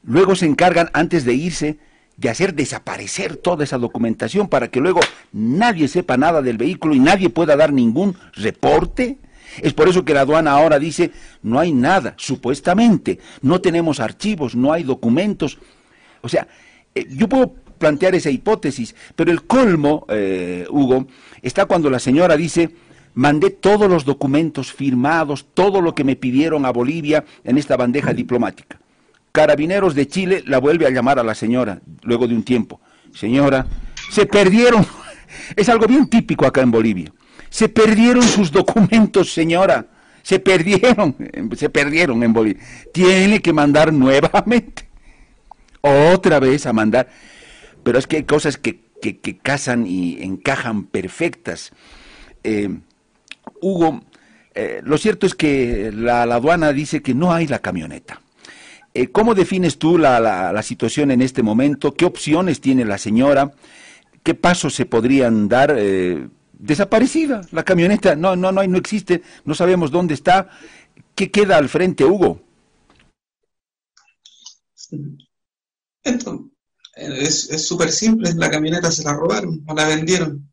luego 0.02 0.34
se 0.34 0.46
encargan 0.46 0.90
antes 0.92 1.24
de 1.24 1.34
irse 1.34 1.78
de 2.20 2.28
hacer 2.28 2.54
desaparecer 2.54 3.36
toda 3.36 3.64
esa 3.64 3.78
documentación 3.78 4.46
para 4.48 4.68
que 4.68 4.80
luego 4.80 5.00
nadie 5.32 5.88
sepa 5.88 6.18
nada 6.18 6.42
del 6.42 6.58
vehículo 6.58 6.94
y 6.94 6.98
nadie 6.98 7.30
pueda 7.30 7.56
dar 7.56 7.72
ningún 7.72 8.14
reporte. 8.34 9.18
Es 9.62 9.72
por 9.72 9.88
eso 9.88 10.04
que 10.04 10.14
la 10.14 10.22
aduana 10.22 10.52
ahora 10.52 10.78
dice, 10.78 11.10
no 11.42 11.58
hay 11.58 11.72
nada, 11.72 12.14
supuestamente, 12.16 13.18
no 13.42 13.60
tenemos 13.60 14.00
archivos, 14.00 14.54
no 14.54 14.72
hay 14.72 14.82
documentos. 14.82 15.58
O 16.20 16.28
sea, 16.28 16.46
eh, 16.94 17.06
yo 17.10 17.28
puedo 17.28 17.54
plantear 17.78 18.14
esa 18.14 18.30
hipótesis, 18.30 18.94
pero 19.16 19.32
el 19.32 19.44
colmo, 19.44 20.06
eh, 20.08 20.66
Hugo, 20.70 21.06
está 21.42 21.64
cuando 21.64 21.90
la 21.90 21.98
señora 21.98 22.36
dice, 22.36 22.70
mandé 23.14 23.50
todos 23.50 23.90
los 23.90 24.04
documentos 24.04 24.72
firmados, 24.72 25.46
todo 25.54 25.80
lo 25.80 25.94
que 25.94 26.04
me 26.04 26.16
pidieron 26.16 26.66
a 26.66 26.70
Bolivia 26.70 27.24
en 27.42 27.58
esta 27.58 27.76
bandeja 27.76 28.12
diplomática. 28.12 28.78
Carabineros 29.32 29.94
de 29.94 30.08
Chile 30.08 30.42
la 30.46 30.58
vuelve 30.58 30.86
a 30.86 30.90
llamar 30.90 31.18
a 31.18 31.24
la 31.24 31.34
señora 31.34 31.80
luego 32.02 32.26
de 32.26 32.34
un 32.34 32.42
tiempo. 32.42 32.80
Señora, 33.12 33.66
se 34.10 34.26
perdieron. 34.26 34.86
Es 35.54 35.68
algo 35.68 35.86
bien 35.86 36.08
típico 36.08 36.44
acá 36.44 36.60
en 36.60 36.72
Bolivia. 36.72 37.12
Se 37.50 37.68
perdieron 37.68 38.22
sus 38.22 38.50
documentos, 38.50 39.32
señora. 39.32 39.86
Se 40.22 40.38
perdieron, 40.38 41.16
se 41.56 41.68
perdieron 41.68 42.22
en 42.22 42.32
Bolivia. 42.32 42.62
Tiene 42.94 43.42
que 43.42 43.52
mandar 43.52 43.92
nuevamente. 43.92 44.88
Otra 45.80 46.38
vez 46.38 46.66
a 46.66 46.72
mandar. 46.72 47.08
Pero 47.82 47.98
es 47.98 48.06
que 48.06 48.16
hay 48.16 48.24
cosas 48.24 48.56
que, 48.56 48.80
que, 49.02 49.38
casan 49.38 49.86
y 49.86 50.22
encajan 50.22 50.84
perfectas. 50.84 51.72
Eh, 52.44 52.68
Hugo, 53.60 54.02
eh, 54.54 54.80
lo 54.84 54.98
cierto 54.98 55.26
es 55.26 55.34
que 55.34 55.90
la 55.92 56.22
aduana 56.22 56.72
dice 56.72 57.02
que 57.02 57.14
no 57.14 57.32
hay 57.32 57.46
la 57.46 57.60
camioneta. 57.60 58.20
Eh, 58.92 59.08
¿Cómo 59.08 59.34
defines 59.34 59.78
tú 59.78 59.98
la, 59.98 60.60
situación 60.62 61.10
en 61.10 61.22
este 61.22 61.42
momento? 61.42 61.94
¿Qué 61.94 62.04
opciones 62.04 62.60
tiene 62.60 62.84
la 62.84 62.98
señora? 62.98 63.52
¿Qué 64.22 64.34
pasos 64.34 64.74
se 64.74 64.84
podrían 64.84 65.48
dar? 65.48 65.74
Desaparecida 66.60 67.40
la 67.52 67.64
camioneta, 67.64 68.14
no, 68.14 68.36
no, 68.36 68.52
no, 68.52 68.66
no 68.66 68.78
existe, 68.78 69.22
no 69.44 69.54
sabemos 69.54 69.90
dónde 69.90 70.14
está. 70.14 70.48
¿Qué 71.14 71.30
queda 71.30 71.56
al 71.56 71.68
frente, 71.68 72.04
Hugo? 72.04 72.42
es 76.94 77.66
súper 77.66 77.90
simple, 77.92 78.34
la 78.34 78.50
camioneta 78.50 78.90
se 78.90 79.04
la 79.04 79.14
robaron 79.14 79.64
o 79.66 79.74
la 79.74 79.86
vendieron. 79.86 80.50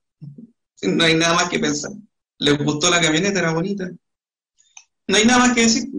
No 0.81 1.03
hay 1.03 1.15
nada 1.15 1.33
más 1.33 1.49
que 1.49 1.59
pensar. 1.59 1.91
Les 2.39 2.57
gustó 2.57 2.89
la 2.89 3.01
camioneta, 3.01 3.39
era 3.39 3.53
bonita. 3.53 3.89
No 5.07 5.17
hay 5.17 5.25
nada 5.25 5.39
más 5.39 5.53
que 5.53 5.61
decir, 5.61 5.89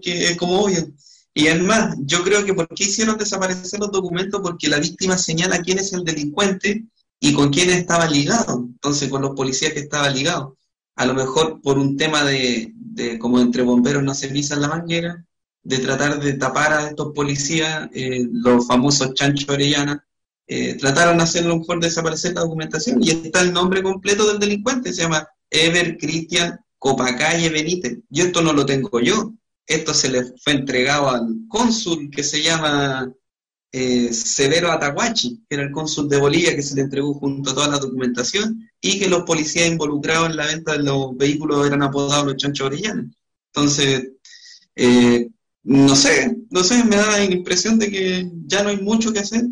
que 0.00 0.36
como 0.36 0.60
obvio. 0.60 0.92
Y 1.34 1.48
además, 1.48 1.96
yo 2.00 2.22
creo 2.22 2.44
que 2.44 2.54
¿por 2.54 2.68
qué 2.68 2.84
hicieron 2.84 3.18
desaparecer 3.18 3.80
los 3.80 3.90
documentos? 3.90 4.40
Porque 4.40 4.68
la 4.68 4.78
víctima 4.78 5.16
señala 5.18 5.62
quién 5.62 5.78
es 5.78 5.92
el 5.92 6.04
delincuente 6.04 6.84
y 7.20 7.32
con 7.32 7.50
quién 7.50 7.70
estaba 7.70 8.06
ligado. 8.06 8.64
Entonces, 8.66 9.08
con 9.08 9.22
los 9.22 9.34
policías 9.34 9.72
que 9.72 9.80
estaba 9.80 10.08
ligado. 10.10 10.56
A 10.96 11.06
lo 11.06 11.14
mejor 11.14 11.60
por 11.62 11.78
un 11.78 11.96
tema 11.96 12.24
de, 12.24 12.74
como 13.20 13.40
entre 13.40 13.62
bomberos 13.62 14.02
no 14.02 14.14
se 14.14 14.28
pisan 14.28 14.60
la 14.60 14.68
manguera, 14.68 15.24
de 15.62 15.78
tratar 15.78 16.20
de 16.20 16.34
tapar 16.34 16.72
a 16.72 16.88
estos 16.88 17.12
policías, 17.14 17.88
eh, 17.92 18.26
los 18.32 18.66
famosos 18.66 19.14
Chancho 19.14 19.52
Orellana, 19.52 20.04
eh, 20.46 20.74
trataron 20.74 21.18
de 21.18 21.24
hacer 21.24 21.44
a 21.44 21.48
lo 21.48 21.58
mejor 21.58 21.78
desaparecer 21.78 22.34
la 22.34 22.40
documentación 22.40 23.02
y 23.02 23.10
está 23.10 23.42
el 23.42 23.52
nombre 23.52 23.82
completo 23.82 24.26
del 24.26 24.38
delincuente, 24.38 24.92
se 24.92 25.02
llama 25.02 25.28
Ever 25.50 25.98
Cristian 25.98 26.58
Copacalle 26.78 27.50
Benítez. 27.50 27.98
Y 28.10 28.22
esto 28.22 28.40
no 28.40 28.52
lo 28.52 28.64
tengo 28.64 28.98
yo, 29.00 29.34
esto 29.66 29.92
se 29.92 30.08
le 30.08 30.24
fue 30.42 30.54
entregado 30.54 31.10
al 31.10 31.28
cónsul 31.48 32.10
que 32.10 32.24
se 32.24 32.42
llama 32.42 33.12
eh, 33.72 34.12
Severo 34.12 34.70
Atahuachi, 34.70 35.44
que 35.48 35.54
era 35.54 35.64
el 35.64 35.72
cónsul 35.72 36.08
de 36.08 36.18
Bolivia, 36.18 36.54
que 36.54 36.62
se 36.62 36.74
le 36.74 36.82
entregó 36.82 37.14
junto 37.14 37.50
a 37.50 37.54
toda 37.54 37.68
la 37.68 37.78
documentación, 37.78 38.68
y 38.80 38.98
que 38.98 39.08
los 39.08 39.22
policías 39.22 39.68
involucrados 39.68 40.30
en 40.30 40.36
la 40.36 40.46
venta 40.46 40.72
de 40.72 40.82
los 40.84 41.16
vehículos 41.16 41.66
eran 41.66 41.82
apodados 41.82 42.26
los 42.26 42.36
chanchos 42.36 42.66
orellanos. 42.66 43.06
Entonces, 43.52 44.10
eh, 44.76 45.28
no 45.64 45.94
sé, 45.96 46.36
no 46.50 46.64
sé, 46.64 46.84
me 46.84 46.96
da 46.96 47.18
la 47.18 47.24
impresión 47.24 47.78
de 47.78 47.90
que 47.90 48.30
ya 48.46 48.62
no 48.62 48.70
hay 48.70 48.78
mucho 48.78 49.12
que 49.12 49.20
hacer. 49.20 49.44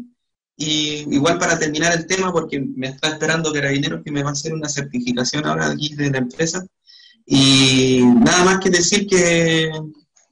Y 0.59 1.05
igual 1.15 1.39
para 1.39 1.59
terminar 1.59 1.93
el 1.93 2.07
tema, 2.07 2.33
porque 2.33 2.61
me 2.61 2.89
está 2.89 3.09
esperando 3.09 3.53
Carabineros 3.53 4.03
que 4.03 4.11
me 4.11 4.23
va 4.23 4.31
a 4.31 4.33
hacer 4.33 4.55
una 4.55 4.69
certificación 4.69 5.45
ahora 5.45 5.71
aquí 5.71 5.95
de 5.95 6.11
la 6.11 6.19
empresa. 6.19 6.67
Y 7.27 8.01
nada 8.21 8.45
más 8.45 8.61
que 8.61 8.71
decir 8.71 9.07
que 9.07 9.71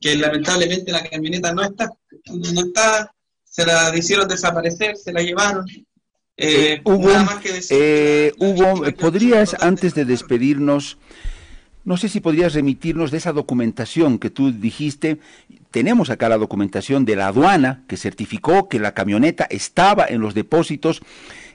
que 0.05 0.17
lamentablemente 0.17 0.93
la 0.93 1.03
camioneta 1.03 1.55
no 1.55 1.63
está, 1.63 1.91
no 2.27 2.61
está, 2.61 3.11
se 3.55 3.65
la 3.65 3.97
hicieron 3.97 4.27
desaparecer, 4.27 4.97
se 4.97 5.13
la 5.13 5.23
llevaron. 5.23 5.65
Eh, 6.37 6.81
Hugo, 6.83 7.09
eh, 7.71 8.33
Hugo 8.37 8.83
¿podrías 8.99 9.55
antes 9.61 9.95
de 9.95 10.05
despedirnos, 10.05 10.99
no 11.85 11.97
sé 11.97 12.09
si 12.09 12.19
podrías 12.19 12.55
remitirnos 12.55 13.13
de 13.13 13.19
esa 13.19 13.33
documentación 13.33 14.19
que 14.19 14.31
tú 14.31 14.51
dijiste? 14.51 15.21
Tenemos 15.71 16.11
acá 16.11 16.29
la 16.29 16.39
documentación 16.39 17.05
de 17.05 17.15
la 17.15 17.29
aduana 17.29 17.85
que 17.87 17.97
certificó 17.97 18.69
que 18.69 18.81
la 18.81 18.93
camioneta 18.93 19.47
estaba 19.49 20.05
en 20.09 20.21
los 20.21 20.35
depósitos 20.35 21.01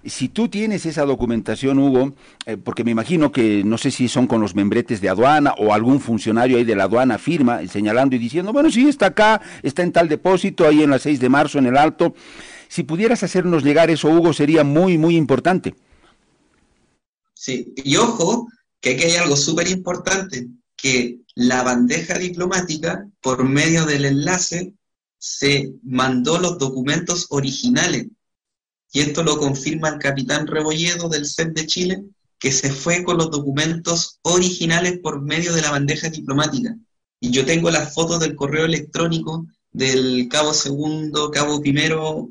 si 0.06 0.30
tú 0.30 0.48
tienes 0.48 0.86
esa 0.86 1.06
documentación, 1.06 1.80
Hugo, 1.80 2.14
eh, 2.46 2.58
porque 2.58 2.84
me 2.84 2.92
imagino 2.92 3.32
que 3.32 3.64
no 3.64 3.78
sé 3.78 3.92
si 3.92 4.08
son 4.08 4.28
con 4.28 4.42
los 4.42 4.56
membretes 4.56 5.02
de 5.02 5.10
aduana 5.10 5.54
o 5.58 5.74
algún 5.74 6.00
funcionario 6.00 6.58
ahí 6.58 6.64
de 6.64 6.76
la 6.76 6.84
aduana 6.84 7.18
firma 7.18 7.68
señalando 7.68 8.16
y 8.16 8.20
diciendo, 8.20 8.54
bueno, 8.54 8.72
sí, 8.72 8.88
está 8.88 9.08
acá, 9.08 9.42
está 9.62 9.84
en 9.84 9.92
tal 9.92 10.08
depósito, 10.08 10.68
ahí 10.68 10.84
en 10.84 10.92
la 10.92 11.00
6 11.00 11.20
de 11.20 11.30
marzo 11.30 11.60
en 11.60 11.68
el 11.68 11.78
alto. 11.78 12.16
Si 12.68 12.84
pudieras 12.84 13.24
hacernos 13.24 13.64
llegar 13.64 13.90
eso, 13.90 14.10
Hugo, 14.10 14.32
sería 14.32 14.64
muy, 14.64 14.98
muy 14.98 15.16
importante. 15.18 15.76
Sí, 17.34 17.74
y 17.76 17.96
ojo, 17.96 18.48
que 18.80 18.92
aquí 18.92 19.04
hay 19.04 19.16
algo 19.16 19.36
súper 19.36 19.68
importante, 19.70 20.48
que 20.76 21.20
la 21.36 21.64
bandeja 21.64 22.18
diplomática, 22.18 23.08
por 23.22 23.44
medio 23.44 23.86
del 23.86 24.06
enlace, 24.06 24.74
se 25.18 25.74
mandó 25.84 26.40
los 26.40 26.58
documentos 26.58 27.28
originales 27.30 28.08
y 28.92 29.02
esto 29.02 29.24
lo 29.24 29.38
confirma 29.38 29.90
el 29.90 30.00
capitán 30.00 30.48
Rebolledo 30.48 31.10
del 31.10 31.28
CEP 31.28 31.54
de 31.54 31.68
Chile, 31.68 32.04
que 32.40 32.52
se 32.52 32.72
fue 32.72 33.04
con 33.04 33.18
los 33.18 33.30
documentos 33.30 34.20
originales 34.24 35.00
por 35.00 35.22
medio 35.22 35.54
de 35.54 35.62
la 35.62 35.72
bandeja 35.72 36.10
diplomática. 36.10 36.76
Y 37.20 37.32
yo 37.32 37.46
tengo 37.46 37.70
las 37.70 37.94
fotos 37.94 38.20
del 38.20 38.36
correo 38.36 38.66
electrónico 38.66 39.46
del 39.72 40.28
cabo 40.30 40.54
segundo, 40.54 41.30
cabo 41.30 41.62
primero, 41.62 42.30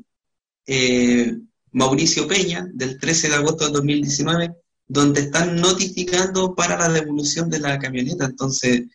eh, 0.65 1.37
Mauricio 1.71 2.27
Peña, 2.27 2.67
del 2.73 2.99
13 2.99 3.29
de 3.29 3.35
agosto 3.35 3.65
de 3.67 3.71
2019, 3.71 4.55
donde 4.87 5.21
están 5.21 5.55
notificando 5.61 6.55
para 6.55 6.77
la 6.77 6.89
devolución 6.89 7.49
de 7.49 7.59
la 7.59 7.77
camioneta. 7.77 8.25
Entonces, 8.25 8.85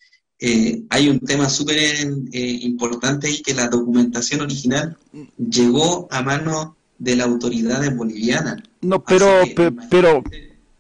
eh, 0.41 0.83
hay 0.91 1.09
un 1.09 1.21
tema 1.21 1.49
súper 1.49 1.79
eh, 1.79 2.59
importante 2.63 3.29
ahí, 3.29 3.41
que 3.41 3.55
la 3.55 3.69
documentación 3.69 4.41
original 4.41 4.99
llegó 5.39 6.09
a 6.11 6.23
manos 6.23 6.71
de 6.99 7.17
la 7.17 7.25
autoridad 7.25 7.95
boliviana. 7.95 8.63
No, 8.81 9.03
pero, 9.03 9.43
pero, 9.91 10.23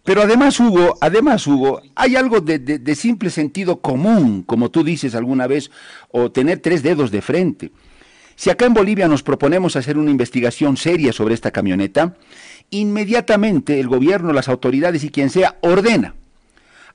pero 0.04 0.22
además, 0.22 0.58
Hugo, 0.60 0.96
además, 1.00 1.46
Hugo, 1.46 1.80
hay 1.94 2.16
algo 2.16 2.40
de, 2.40 2.58
de, 2.58 2.94
simple 2.94 3.30
sentido 3.30 3.80
común, 3.80 4.42
como 4.42 4.70
tú 4.70 4.84
dices 4.84 5.14
alguna 5.14 5.46
vez, 5.46 5.70
o 6.10 6.30
tener 6.30 6.60
tres 6.60 6.82
dedos 6.82 7.10
de 7.10 7.22
frente. 7.22 7.72
Si 8.36 8.50
acá 8.50 8.66
en 8.66 8.74
Bolivia 8.74 9.08
nos 9.08 9.22
proponemos 9.22 9.76
hacer 9.76 9.96
una 9.96 10.10
investigación 10.10 10.76
seria 10.76 11.12
sobre 11.12 11.34
esta 11.34 11.50
camioneta, 11.50 12.16
inmediatamente 12.70 13.78
el 13.78 13.88
gobierno, 13.88 14.32
las 14.32 14.48
autoridades 14.48 15.04
y 15.04 15.10
quien 15.10 15.30
sea 15.30 15.56
ordena 15.60 16.14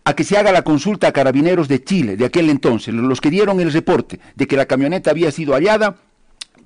a 0.05 0.15
que 0.15 0.23
se 0.23 0.37
haga 0.37 0.51
la 0.51 0.63
consulta 0.63 1.07
a 1.07 1.11
carabineros 1.11 1.67
de 1.67 1.83
Chile 1.83 2.17
de 2.17 2.25
aquel 2.25 2.49
entonces, 2.49 2.93
los 2.93 3.21
que 3.21 3.29
dieron 3.29 3.59
el 3.59 3.71
reporte 3.71 4.19
de 4.35 4.47
que 4.47 4.57
la 4.57 4.65
camioneta 4.65 5.11
había 5.11 5.31
sido 5.31 5.53
hallada 5.53 5.97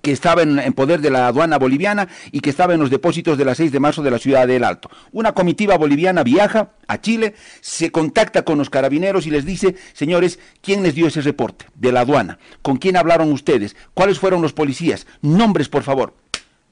que 0.04 0.12
estaba 0.12 0.42
en, 0.42 0.74
poder 0.74 1.00
de 1.00 1.10
la 1.10 1.28
aduana 1.28 1.58
boliviana 1.58 2.10
y 2.34 2.42
que 2.42 2.50
estaba 2.50 2.74
en 2.74 2.82
los 2.82 2.90
depósitos 2.90 3.38
de 3.38 3.46
la 3.46 3.56
6 3.56 3.72
de 3.72 3.80
marzo 3.80 4.04
de 4.04 4.12
la 4.12 4.20
ciudad 4.20 4.46
del 4.46 4.66
Alto. 4.66 4.92
Una 5.14 5.32
comitiva 5.32 5.78
boliviana 5.78 6.24
viaja 6.24 6.72
a 6.88 7.00
Chile, 7.00 7.36
se 7.62 7.90
contacta 7.90 8.44
con 8.44 8.58
los 8.58 8.70
carabineros 8.70 9.26
y 9.28 9.32
les 9.32 9.46
dice, 9.46 9.78
señores, 9.94 10.40
¿quién 10.62 10.84
les 10.84 10.94
dio 10.94 11.08
ese 11.08 11.22
reporte 11.22 11.68
de 11.76 11.94
la 11.94 12.02
aduana? 12.02 12.38
¿Con 12.62 12.76
quién 12.76 12.98
hablaron 12.98 13.32
ustedes? 13.32 13.78
¿Cuáles 13.94 14.20
fueron 14.20 14.42
los 14.42 14.52
policías? 14.52 15.08
Nombres, 15.22 15.70
por 15.70 15.84
favor. 15.84 16.14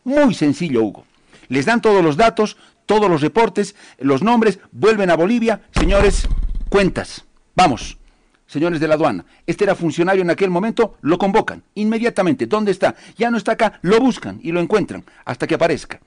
Muy 0.04 0.34
sencillo, 0.34 0.84
Hugo. 0.84 1.06
Les 1.48 1.66
dan 1.66 1.82
todos 1.82 2.04
los 2.04 2.18
datos, 2.18 2.58
todos 2.86 3.10
los 3.10 3.22
reportes, 3.22 3.76
los 3.98 4.22
nombres, 4.22 4.60
vuelven 4.74 5.10
a 5.10 5.16
Bolivia, 5.16 5.62
señores, 5.72 6.28
cuentas. 6.68 7.24
Vamos 7.56 7.98
señores 8.52 8.82
de 8.82 8.88
la 8.88 8.96
aduana. 8.96 9.26
Este 9.48 9.64
era 9.64 9.76
funcionario 9.76 10.22
en 10.22 10.30
aquel 10.30 10.50
momento, 10.50 10.98
lo 11.02 11.18
convocan 11.18 11.64
inmediatamente. 11.76 12.48
¿Dónde 12.48 12.72
está? 12.72 12.96
Ya 13.18 13.32
no 13.32 13.38
está 13.38 13.54
acá, 13.54 13.80
lo 13.82 13.98
buscan 14.00 14.40
y 14.44 14.52
lo 14.52 14.60
encuentran 14.60 15.06
hasta 15.24 15.48
que 15.48 15.56
aparezca. 15.56 16.02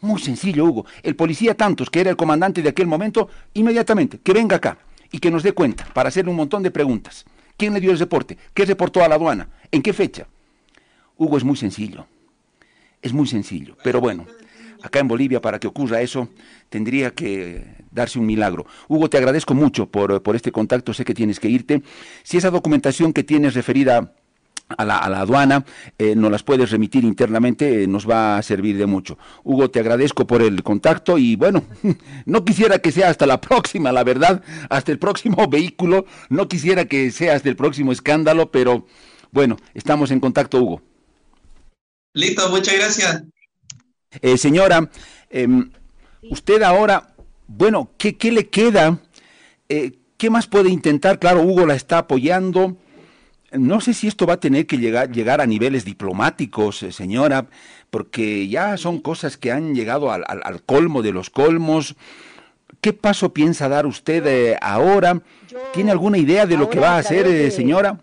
Muy 0.00 0.20
sencillo, 0.20 0.64
Hugo. 0.64 0.86
El 1.02 1.14
policía 1.14 1.54
Tantos, 1.54 1.88
que 1.88 2.00
era 2.00 2.10
el 2.10 2.16
comandante 2.16 2.60
de 2.60 2.70
aquel 2.70 2.88
momento, 2.88 3.28
inmediatamente, 3.54 4.18
que 4.18 4.32
venga 4.32 4.56
acá. 4.56 4.78
y 5.12 5.18
que 5.18 5.30
nos 5.30 5.42
dé 5.42 5.52
cuenta 5.52 5.84
para 5.92 6.08
hacerle 6.08 6.30
un 6.30 6.36
montón 6.36 6.62
de 6.62 6.70
preguntas. 6.70 7.24
¿Quién 7.56 7.74
le 7.74 7.80
dio 7.80 7.90
el 7.90 7.98
reporte? 7.98 8.38
¿Qué 8.54 8.64
reportó 8.64 9.02
a 9.02 9.08
la 9.08 9.16
aduana? 9.16 9.48
¿En 9.72 9.82
qué 9.82 9.92
fecha? 9.92 10.28
Hugo, 11.16 11.36
es 11.36 11.42
muy 11.42 11.56
sencillo. 11.56 12.06
Es 13.02 13.12
muy 13.12 13.26
sencillo. 13.26 13.76
Pero 13.82 14.00
bueno, 14.00 14.26
acá 14.82 15.00
en 15.00 15.08
Bolivia 15.08 15.40
para 15.40 15.58
que 15.58 15.66
ocurra 15.66 16.00
eso 16.00 16.28
tendría 16.68 17.10
que 17.12 17.64
darse 17.90 18.18
un 18.18 18.26
milagro. 18.26 18.66
Hugo, 18.88 19.10
te 19.10 19.18
agradezco 19.18 19.54
mucho 19.54 19.86
por, 19.86 20.22
por 20.22 20.36
este 20.36 20.52
contacto, 20.52 20.94
sé 20.94 21.04
que 21.04 21.14
tienes 21.14 21.40
que 21.40 21.48
irte. 21.48 21.82
Si 22.22 22.36
esa 22.36 22.50
documentación 22.50 23.12
que 23.12 23.24
tienes 23.24 23.54
referida 23.54 24.14
a 24.76 24.84
la, 24.84 25.20
aduana, 25.20 25.64
eh, 25.98 26.14
nos 26.14 26.30
las 26.30 26.42
puedes 26.42 26.70
remitir 26.70 27.04
internamente, 27.04 27.82
eh, 27.82 27.86
nos 27.86 28.08
va 28.08 28.38
a 28.38 28.42
servir 28.42 28.76
de 28.76 28.86
mucho. 28.86 29.18
Hugo, 29.42 29.70
te 29.70 29.80
agradezco 29.80 30.26
por 30.26 30.42
el 30.42 30.62
contacto 30.62 31.18
y 31.18 31.36
bueno, 31.36 31.64
no 32.24 32.44
quisiera 32.44 32.78
que 32.78 32.92
sea 32.92 33.08
hasta 33.08 33.26
la 33.26 33.40
próxima, 33.40 33.92
la 33.92 34.04
verdad, 34.04 34.42
hasta 34.68 34.92
el 34.92 34.98
próximo 34.98 35.46
vehículo, 35.50 36.06
no 36.28 36.48
quisiera 36.48 36.84
que 36.84 37.10
sea 37.10 37.34
hasta 37.34 37.48
el 37.48 37.56
próximo 37.56 37.92
escándalo, 37.92 38.50
pero 38.50 38.86
bueno, 39.32 39.56
estamos 39.74 40.10
en 40.10 40.20
contacto, 40.20 40.58
Hugo. 40.58 40.82
Listo, 42.14 42.48
muchas 42.50 42.74
gracias. 42.74 43.22
Eh, 44.22 44.36
señora, 44.36 44.90
em, 45.30 45.70
usted 46.30 46.62
ahora, 46.62 47.14
bueno, 47.46 47.90
¿qué, 47.96 48.16
qué 48.16 48.32
le 48.32 48.48
queda? 48.48 48.98
¿Qué 49.68 50.30
más 50.30 50.46
puede 50.48 50.68
intentar? 50.68 51.18
Claro, 51.18 51.42
Hugo 51.42 51.64
la 51.64 51.74
está 51.74 51.98
apoyando 51.98 52.76
no 53.52 53.80
sé 53.80 53.94
si 53.94 54.06
esto 54.06 54.26
va 54.26 54.34
a 54.34 54.40
tener 54.40 54.66
que 54.66 54.78
llegar, 54.78 55.10
llegar 55.10 55.40
a 55.40 55.46
niveles 55.46 55.84
diplomáticos, 55.84 56.82
eh, 56.82 56.92
señora, 56.92 57.48
porque 57.90 58.48
ya 58.48 58.76
son 58.76 59.00
cosas 59.00 59.36
que 59.36 59.50
han 59.50 59.74
llegado 59.74 60.12
al, 60.12 60.62
colmo 60.64 61.02
de 61.02 61.12
los 61.12 61.30
colmos. 61.30 61.96
¿Qué 62.80 62.92
paso 62.92 63.32
piensa 63.32 63.68
dar 63.68 63.86
usted 63.86 64.26
eh, 64.26 64.56
ahora? 64.60 65.22
¿Tiene 65.72 65.90
alguna 65.90 66.18
idea 66.18 66.46
de 66.46 66.56
lo 66.56 66.70
que 66.70 66.78
va 66.78 66.94
a 66.94 66.98
hacer, 66.98 67.26
eh, 67.26 67.50
señora? 67.50 68.00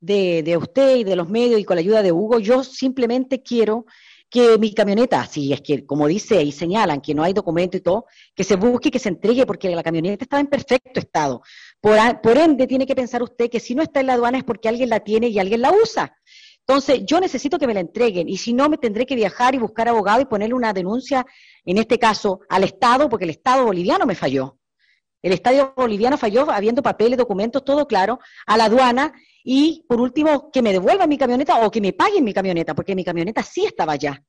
De, 0.00 0.44
de 0.44 0.56
usted 0.56 0.96
y 0.96 1.04
de 1.04 1.16
los 1.16 1.28
medios 1.28 1.60
y 1.60 1.64
con 1.64 1.74
la 1.74 1.80
ayuda 1.80 2.02
de 2.02 2.12
Hugo, 2.12 2.38
yo 2.38 2.62
simplemente 2.62 3.42
quiero 3.42 3.86
que 4.30 4.58
mi 4.58 4.74
camioneta, 4.74 5.24
si 5.26 5.52
es 5.52 5.60
que, 5.62 5.86
como 5.86 6.06
dice 6.06 6.42
y 6.42 6.52
señalan 6.52 7.00
que 7.00 7.14
no 7.14 7.22
hay 7.22 7.32
documento 7.32 7.76
y 7.76 7.80
todo, 7.80 8.06
que 8.34 8.44
se 8.44 8.56
busque 8.56 8.88
y 8.88 8.90
que 8.90 8.98
se 8.98 9.08
entregue 9.08 9.46
porque 9.46 9.68
la 9.74 9.82
camioneta 9.82 10.24
estaba 10.24 10.40
en 10.40 10.48
perfecto 10.48 11.00
estado. 11.00 11.42
Por, 11.80 11.98
por 12.20 12.36
ende, 12.36 12.66
tiene 12.66 12.86
que 12.86 12.94
pensar 12.94 13.22
usted 13.22 13.48
que 13.48 13.60
si 13.60 13.74
no 13.74 13.82
está 13.82 14.00
en 14.00 14.08
la 14.08 14.14
aduana 14.14 14.38
es 14.38 14.44
porque 14.44 14.68
alguien 14.68 14.90
la 14.90 15.00
tiene 15.00 15.28
y 15.28 15.38
alguien 15.38 15.62
la 15.62 15.72
usa. 15.72 16.14
Entonces, 16.68 17.00
yo 17.06 17.18
necesito 17.18 17.58
que 17.58 17.66
me 17.66 17.72
la 17.72 17.80
entreguen 17.80 18.28
y 18.28 18.36
si 18.36 18.52
no, 18.52 18.68
me 18.68 18.76
tendré 18.76 19.06
que 19.06 19.16
viajar 19.16 19.54
y 19.54 19.58
buscar 19.58 19.88
abogado 19.88 20.20
y 20.20 20.26
ponerle 20.26 20.54
una 20.54 20.74
denuncia, 20.74 21.24
en 21.64 21.78
este 21.78 21.98
caso, 21.98 22.40
al 22.50 22.64
Estado, 22.64 23.08
porque 23.08 23.24
el 23.24 23.30
Estado 23.30 23.64
boliviano 23.64 24.04
me 24.04 24.14
falló. 24.14 24.58
El 25.22 25.32
Estado 25.32 25.72
boliviano 25.74 26.18
falló 26.18 26.50
habiendo 26.50 26.82
papeles, 26.82 27.16
documentos, 27.16 27.64
todo 27.64 27.86
claro, 27.86 28.18
a 28.46 28.58
la 28.58 28.66
aduana 28.66 29.14
y 29.50 29.82
por 29.88 29.98
último, 29.98 30.50
que 30.50 30.60
me 30.60 30.74
devuelvan 30.74 31.08
mi 31.08 31.16
camioneta 31.16 31.64
o 31.64 31.70
que 31.70 31.80
me 31.80 31.94
paguen 31.94 32.22
mi 32.22 32.34
camioneta, 32.34 32.74
porque 32.74 32.94
mi 32.94 33.02
camioneta 33.02 33.42
sí 33.42 33.64
estaba 33.64 33.94
allá. 33.94 34.22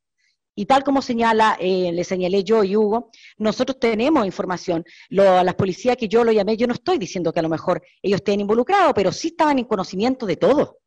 Y 0.55 0.65
tal 0.65 0.81
como 0.81 1.01
señala, 1.01 1.57
eh, 1.59 1.91
le 1.91 2.05
señalé 2.05 2.41
yo 2.41 2.63
y 2.63 2.77
Hugo, 2.77 3.11
nosotros 3.37 3.81
tenemos 3.81 4.25
información. 4.25 4.85
Lo, 5.09 5.43
las 5.43 5.55
policías 5.55 5.97
que 5.97 6.07
yo 6.07 6.23
lo 6.23 6.31
llamé, 6.31 6.55
yo 6.55 6.67
no 6.67 6.73
estoy 6.73 6.97
diciendo 6.97 7.33
que 7.33 7.39
a 7.39 7.43
lo 7.43 7.49
mejor 7.49 7.83
ellos 8.01 8.21
estén 8.21 8.39
involucrados, 8.39 8.93
pero 8.95 9.11
sí 9.11 9.27
estaban 9.27 9.59
en 9.59 9.65
conocimiento 9.65 10.25
de 10.25 10.37
todo. 10.37 10.79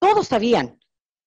Todos 0.00 0.26
sabían. 0.26 0.76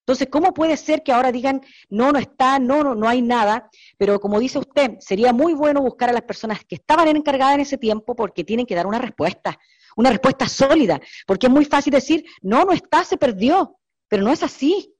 Entonces, 0.02 0.28
¿cómo 0.30 0.52
puede 0.52 0.76
ser 0.76 1.02
que 1.02 1.12
ahora 1.12 1.32
digan, 1.32 1.60
no, 1.88 2.12
no 2.12 2.18
está, 2.18 2.58
no, 2.58 2.82
no, 2.82 2.94
no 2.94 3.08
hay 3.08 3.22
nada? 3.22 3.70
Pero 3.96 4.20
como 4.20 4.40
dice 4.40 4.58
usted, 4.58 4.96
sería 4.98 5.32
muy 5.32 5.54
bueno 5.54 5.80
buscar 5.80 6.10
a 6.10 6.12
las 6.12 6.22
personas 6.22 6.64
que 6.64 6.74
estaban 6.74 7.08
encargadas 7.08 7.54
en 7.54 7.60
ese 7.60 7.78
tiempo 7.78 8.16
porque 8.16 8.44
tienen 8.44 8.66
que 8.66 8.74
dar 8.74 8.86
una 8.86 8.98
respuesta 8.98 9.58
una 9.96 10.10
respuesta 10.10 10.48
sólida, 10.48 11.00
porque 11.26 11.46
es 11.46 11.52
muy 11.52 11.64
fácil 11.64 11.92
decir, 11.92 12.24
no, 12.40 12.64
no 12.64 12.72
está, 12.72 13.04
se 13.04 13.16
perdió, 13.16 13.78
pero 14.08 14.22
no 14.22 14.32
es 14.32 14.42
así. 14.42 14.94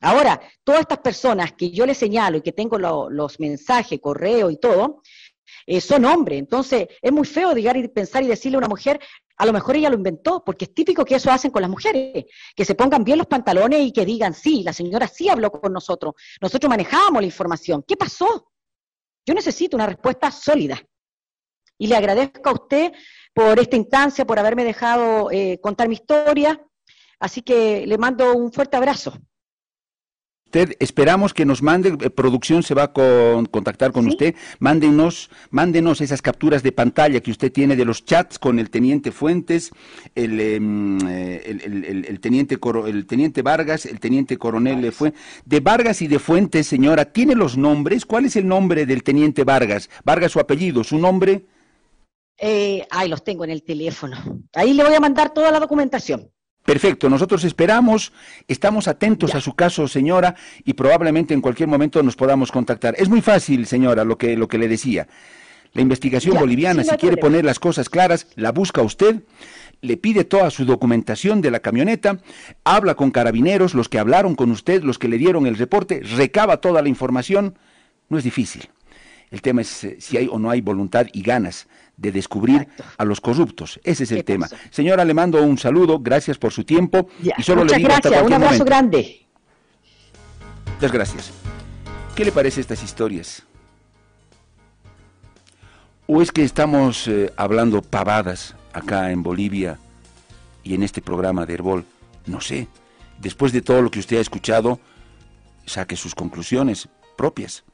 Ahora, 0.00 0.40
todas 0.62 0.82
estas 0.82 0.98
personas 0.98 1.52
que 1.52 1.70
yo 1.70 1.84
les 1.84 1.98
señalo 1.98 2.38
y 2.38 2.42
que 2.42 2.52
tengo 2.52 2.78
los 2.78 3.40
mensajes, 3.40 3.98
correo 4.00 4.50
y 4.50 4.56
todo, 4.56 5.02
eh, 5.66 5.80
son 5.80 6.04
hombres. 6.04 6.38
Entonces, 6.38 6.88
es 7.00 7.12
muy 7.12 7.26
feo 7.26 7.52
llegar 7.52 7.76
y 7.76 7.88
pensar 7.88 8.22
y 8.22 8.26
decirle 8.26 8.56
a 8.56 8.58
una 8.58 8.68
mujer, 8.68 9.00
a 9.36 9.46
lo 9.46 9.52
mejor 9.52 9.76
ella 9.76 9.90
lo 9.90 9.96
inventó, 9.96 10.42
porque 10.44 10.64
es 10.64 10.74
típico 10.74 11.04
que 11.04 11.14
eso 11.14 11.30
hacen 11.30 11.50
con 11.50 11.62
las 11.62 11.70
mujeres, 11.70 12.24
que 12.56 12.64
se 12.64 12.74
pongan 12.74 13.04
bien 13.04 13.18
los 13.18 13.26
pantalones 13.26 13.80
y 13.80 13.92
que 13.92 14.04
digan, 14.04 14.34
sí, 14.34 14.62
la 14.64 14.72
señora 14.72 15.06
sí 15.06 15.28
habló 15.28 15.50
con 15.50 15.72
nosotros, 15.72 16.14
nosotros 16.40 16.68
manejábamos 16.68 17.22
la 17.22 17.26
información. 17.26 17.84
¿Qué 17.86 17.96
pasó? 17.96 18.50
Yo 19.24 19.34
necesito 19.34 19.76
una 19.76 19.86
respuesta 19.86 20.30
sólida. 20.30 20.82
Y 21.78 21.86
le 21.86 21.96
agradezco 21.96 22.48
a 22.48 22.54
usted 22.54 22.92
por 23.32 23.58
esta 23.60 23.76
instancia, 23.76 24.26
por 24.26 24.38
haberme 24.38 24.64
dejado 24.64 25.30
eh, 25.30 25.60
contar 25.62 25.86
mi 25.86 25.94
historia. 25.94 26.60
Así 27.20 27.42
que 27.42 27.86
le 27.86 27.98
mando 27.98 28.34
un 28.34 28.52
fuerte 28.52 28.76
abrazo. 28.76 29.12
Usted, 30.48 30.76
esperamos 30.78 31.34
que 31.34 31.44
nos 31.44 31.62
mande, 31.62 31.90
eh, 31.90 32.08
producción 32.08 32.62
se 32.62 32.72
va 32.72 32.84
a 32.84 32.92
contactar 32.94 33.92
con 33.92 34.06
usted, 34.06 34.34
mándenos, 34.60 35.28
mándenos 35.50 36.00
esas 36.00 36.22
capturas 36.22 36.62
de 36.62 36.72
pantalla 36.72 37.20
que 37.20 37.30
usted 37.30 37.52
tiene 37.52 37.76
de 37.76 37.84
los 37.84 38.06
chats 38.06 38.38
con 38.38 38.58
el 38.58 38.70
teniente 38.70 39.12
Fuentes, 39.12 39.70
el, 40.14 40.40
em, 40.40 40.98
eh, 41.06 41.42
el, 41.44 42.18
teniente 42.20 42.58
el 42.86 43.06
teniente 43.06 43.42
Vargas, 43.42 43.84
el 43.84 44.00
teniente 44.00 44.38
coronel 44.38 44.90
fue 44.90 45.12
de 45.44 45.60
Vargas 45.60 46.00
y 46.00 46.06
de 46.06 46.18
Fuentes, 46.18 46.66
señora, 46.66 47.04
¿tiene 47.04 47.34
los 47.34 47.58
nombres? 47.58 48.06
¿Cuál 48.06 48.24
es 48.24 48.34
el 48.36 48.48
nombre 48.48 48.86
del 48.86 49.02
teniente 49.02 49.44
Vargas? 49.44 49.90
Vargas 50.02 50.32
su 50.32 50.40
apellido, 50.40 50.82
su 50.82 50.96
nombre. 50.96 51.44
Eh, 52.38 52.86
ahí 52.90 53.10
los 53.10 53.22
tengo 53.22 53.44
en 53.44 53.50
el 53.50 53.62
teléfono. 53.62 54.16
Ahí 54.54 54.72
le 54.72 54.82
voy 54.82 54.94
a 54.94 55.00
mandar 55.00 55.34
toda 55.34 55.50
la 55.50 55.60
documentación. 55.60 56.30
Perfecto, 56.68 57.08
nosotros 57.08 57.44
esperamos, 57.44 58.12
estamos 58.46 58.88
atentos 58.88 59.34
a 59.34 59.40
su 59.40 59.54
caso, 59.54 59.88
señora, 59.88 60.34
y 60.66 60.74
probablemente 60.74 61.32
en 61.32 61.40
cualquier 61.40 61.66
momento 61.66 62.02
nos 62.02 62.14
podamos 62.14 62.52
contactar. 62.52 62.94
Es 62.98 63.08
muy 63.08 63.22
fácil, 63.22 63.64
señora, 63.64 64.04
lo 64.04 64.18
que, 64.18 64.36
lo 64.36 64.48
que 64.48 64.58
le 64.58 64.68
decía. 64.68 65.08
La 65.72 65.80
investigación 65.80 66.38
boliviana, 66.38 66.84
si 66.84 66.94
quiere 66.98 67.16
poner 67.16 67.46
las 67.46 67.58
cosas 67.58 67.88
claras, 67.88 68.26
la 68.36 68.52
busca 68.52 68.82
usted, 68.82 69.22
le 69.80 69.96
pide 69.96 70.24
toda 70.24 70.50
su 70.50 70.66
documentación 70.66 71.40
de 71.40 71.50
la 71.50 71.60
camioneta, 71.60 72.18
habla 72.64 72.96
con 72.96 73.12
carabineros, 73.12 73.72
los 73.72 73.88
que 73.88 73.98
hablaron 73.98 74.34
con 74.34 74.50
usted, 74.50 74.82
los 74.82 74.98
que 74.98 75.08
le 75.08 75.16
dieron 75.16 75.46
el 75.46 75.56
reporte, 75.56 76.00
recaba 76.00 76.58
toda 76.58 76.82
la 76.82 76.90
información. 76.90 77.56
No 78.10 78.18
es 78.18 78.24
difícil. 78.24 78.68
El 79.30 79.40
tema 79.40 79.62
es 79.62 79.84
eh, 79.84 79.96
si 80.00 80.18
hay 80.18 80.28
o 80.30 80.38
no 80.38 80.50
hay 80.50 80.60
voluntad 80.60 81.06
y 81.14 81.22
ganas 81.22 81.66
de 81.98 82.12
descubrir 82.12 82.68
a 82.96 83.04
los 83.04 83.20
corruptos. 83.20 83.78
Ese 83.84 84.04
es 84.04 84.12
el 84.12 84.24
tema. 84.24 84.48
Señora, 84.70 85.04
le 85.04 85.12
mando 85.12 85.42
un 85.42 85.58
saludo, 85.58 85.98
gracias 85.98 86.38
por 86.38 86.52
su 86.52 86.64
tiempo. 86.64 87.08
Y 87.36 87.42
solo 87.42 87.64
le 87.64 87.76
digo 87.76 87.88
gracias, 87.88 88.22
un 88.22 88.32
abrazo 88.32 88.64
grande. 88.64 89.26
Muchas 90.74 90.92
gracias. 90.92 91.32
¿Qué 92.14 92.24
le 92.24 92.32
parece 92.32 92.60
estas 92.60 92.82
historias? 92.82 93.42
¿O 96.06 96.22
es 96.22 96.32
que 96.32 96.44
estamos 96.44 97.06
eh, 97.08 97.32
hablando 97.36 97.82
pavadas 97.82 98.54
acá 98.72 99.10
en 99.10 99.22
Bolivia 99.22 99.78
y 100.62 100.74
en 100.74 100.84
este 100.84 101.02
programa 101.02 101.46
de 101.46 101.54
Herbol? 101.54 101.84
No 102.26 102.40
sé. 102.40 102.68
Después 103.20 103.52
de 103.52 103.60
todo 103.60 103.82
lo 103.82 103.90
que 103.90 103.98
usted 103.98 104.18
ha 104.18 104.20
escuchado, 104.20 104.78
saque 105.66 105.96
sus 105.96 106.14
conclusiones 106.14 106.88
propias. 107.16 107.64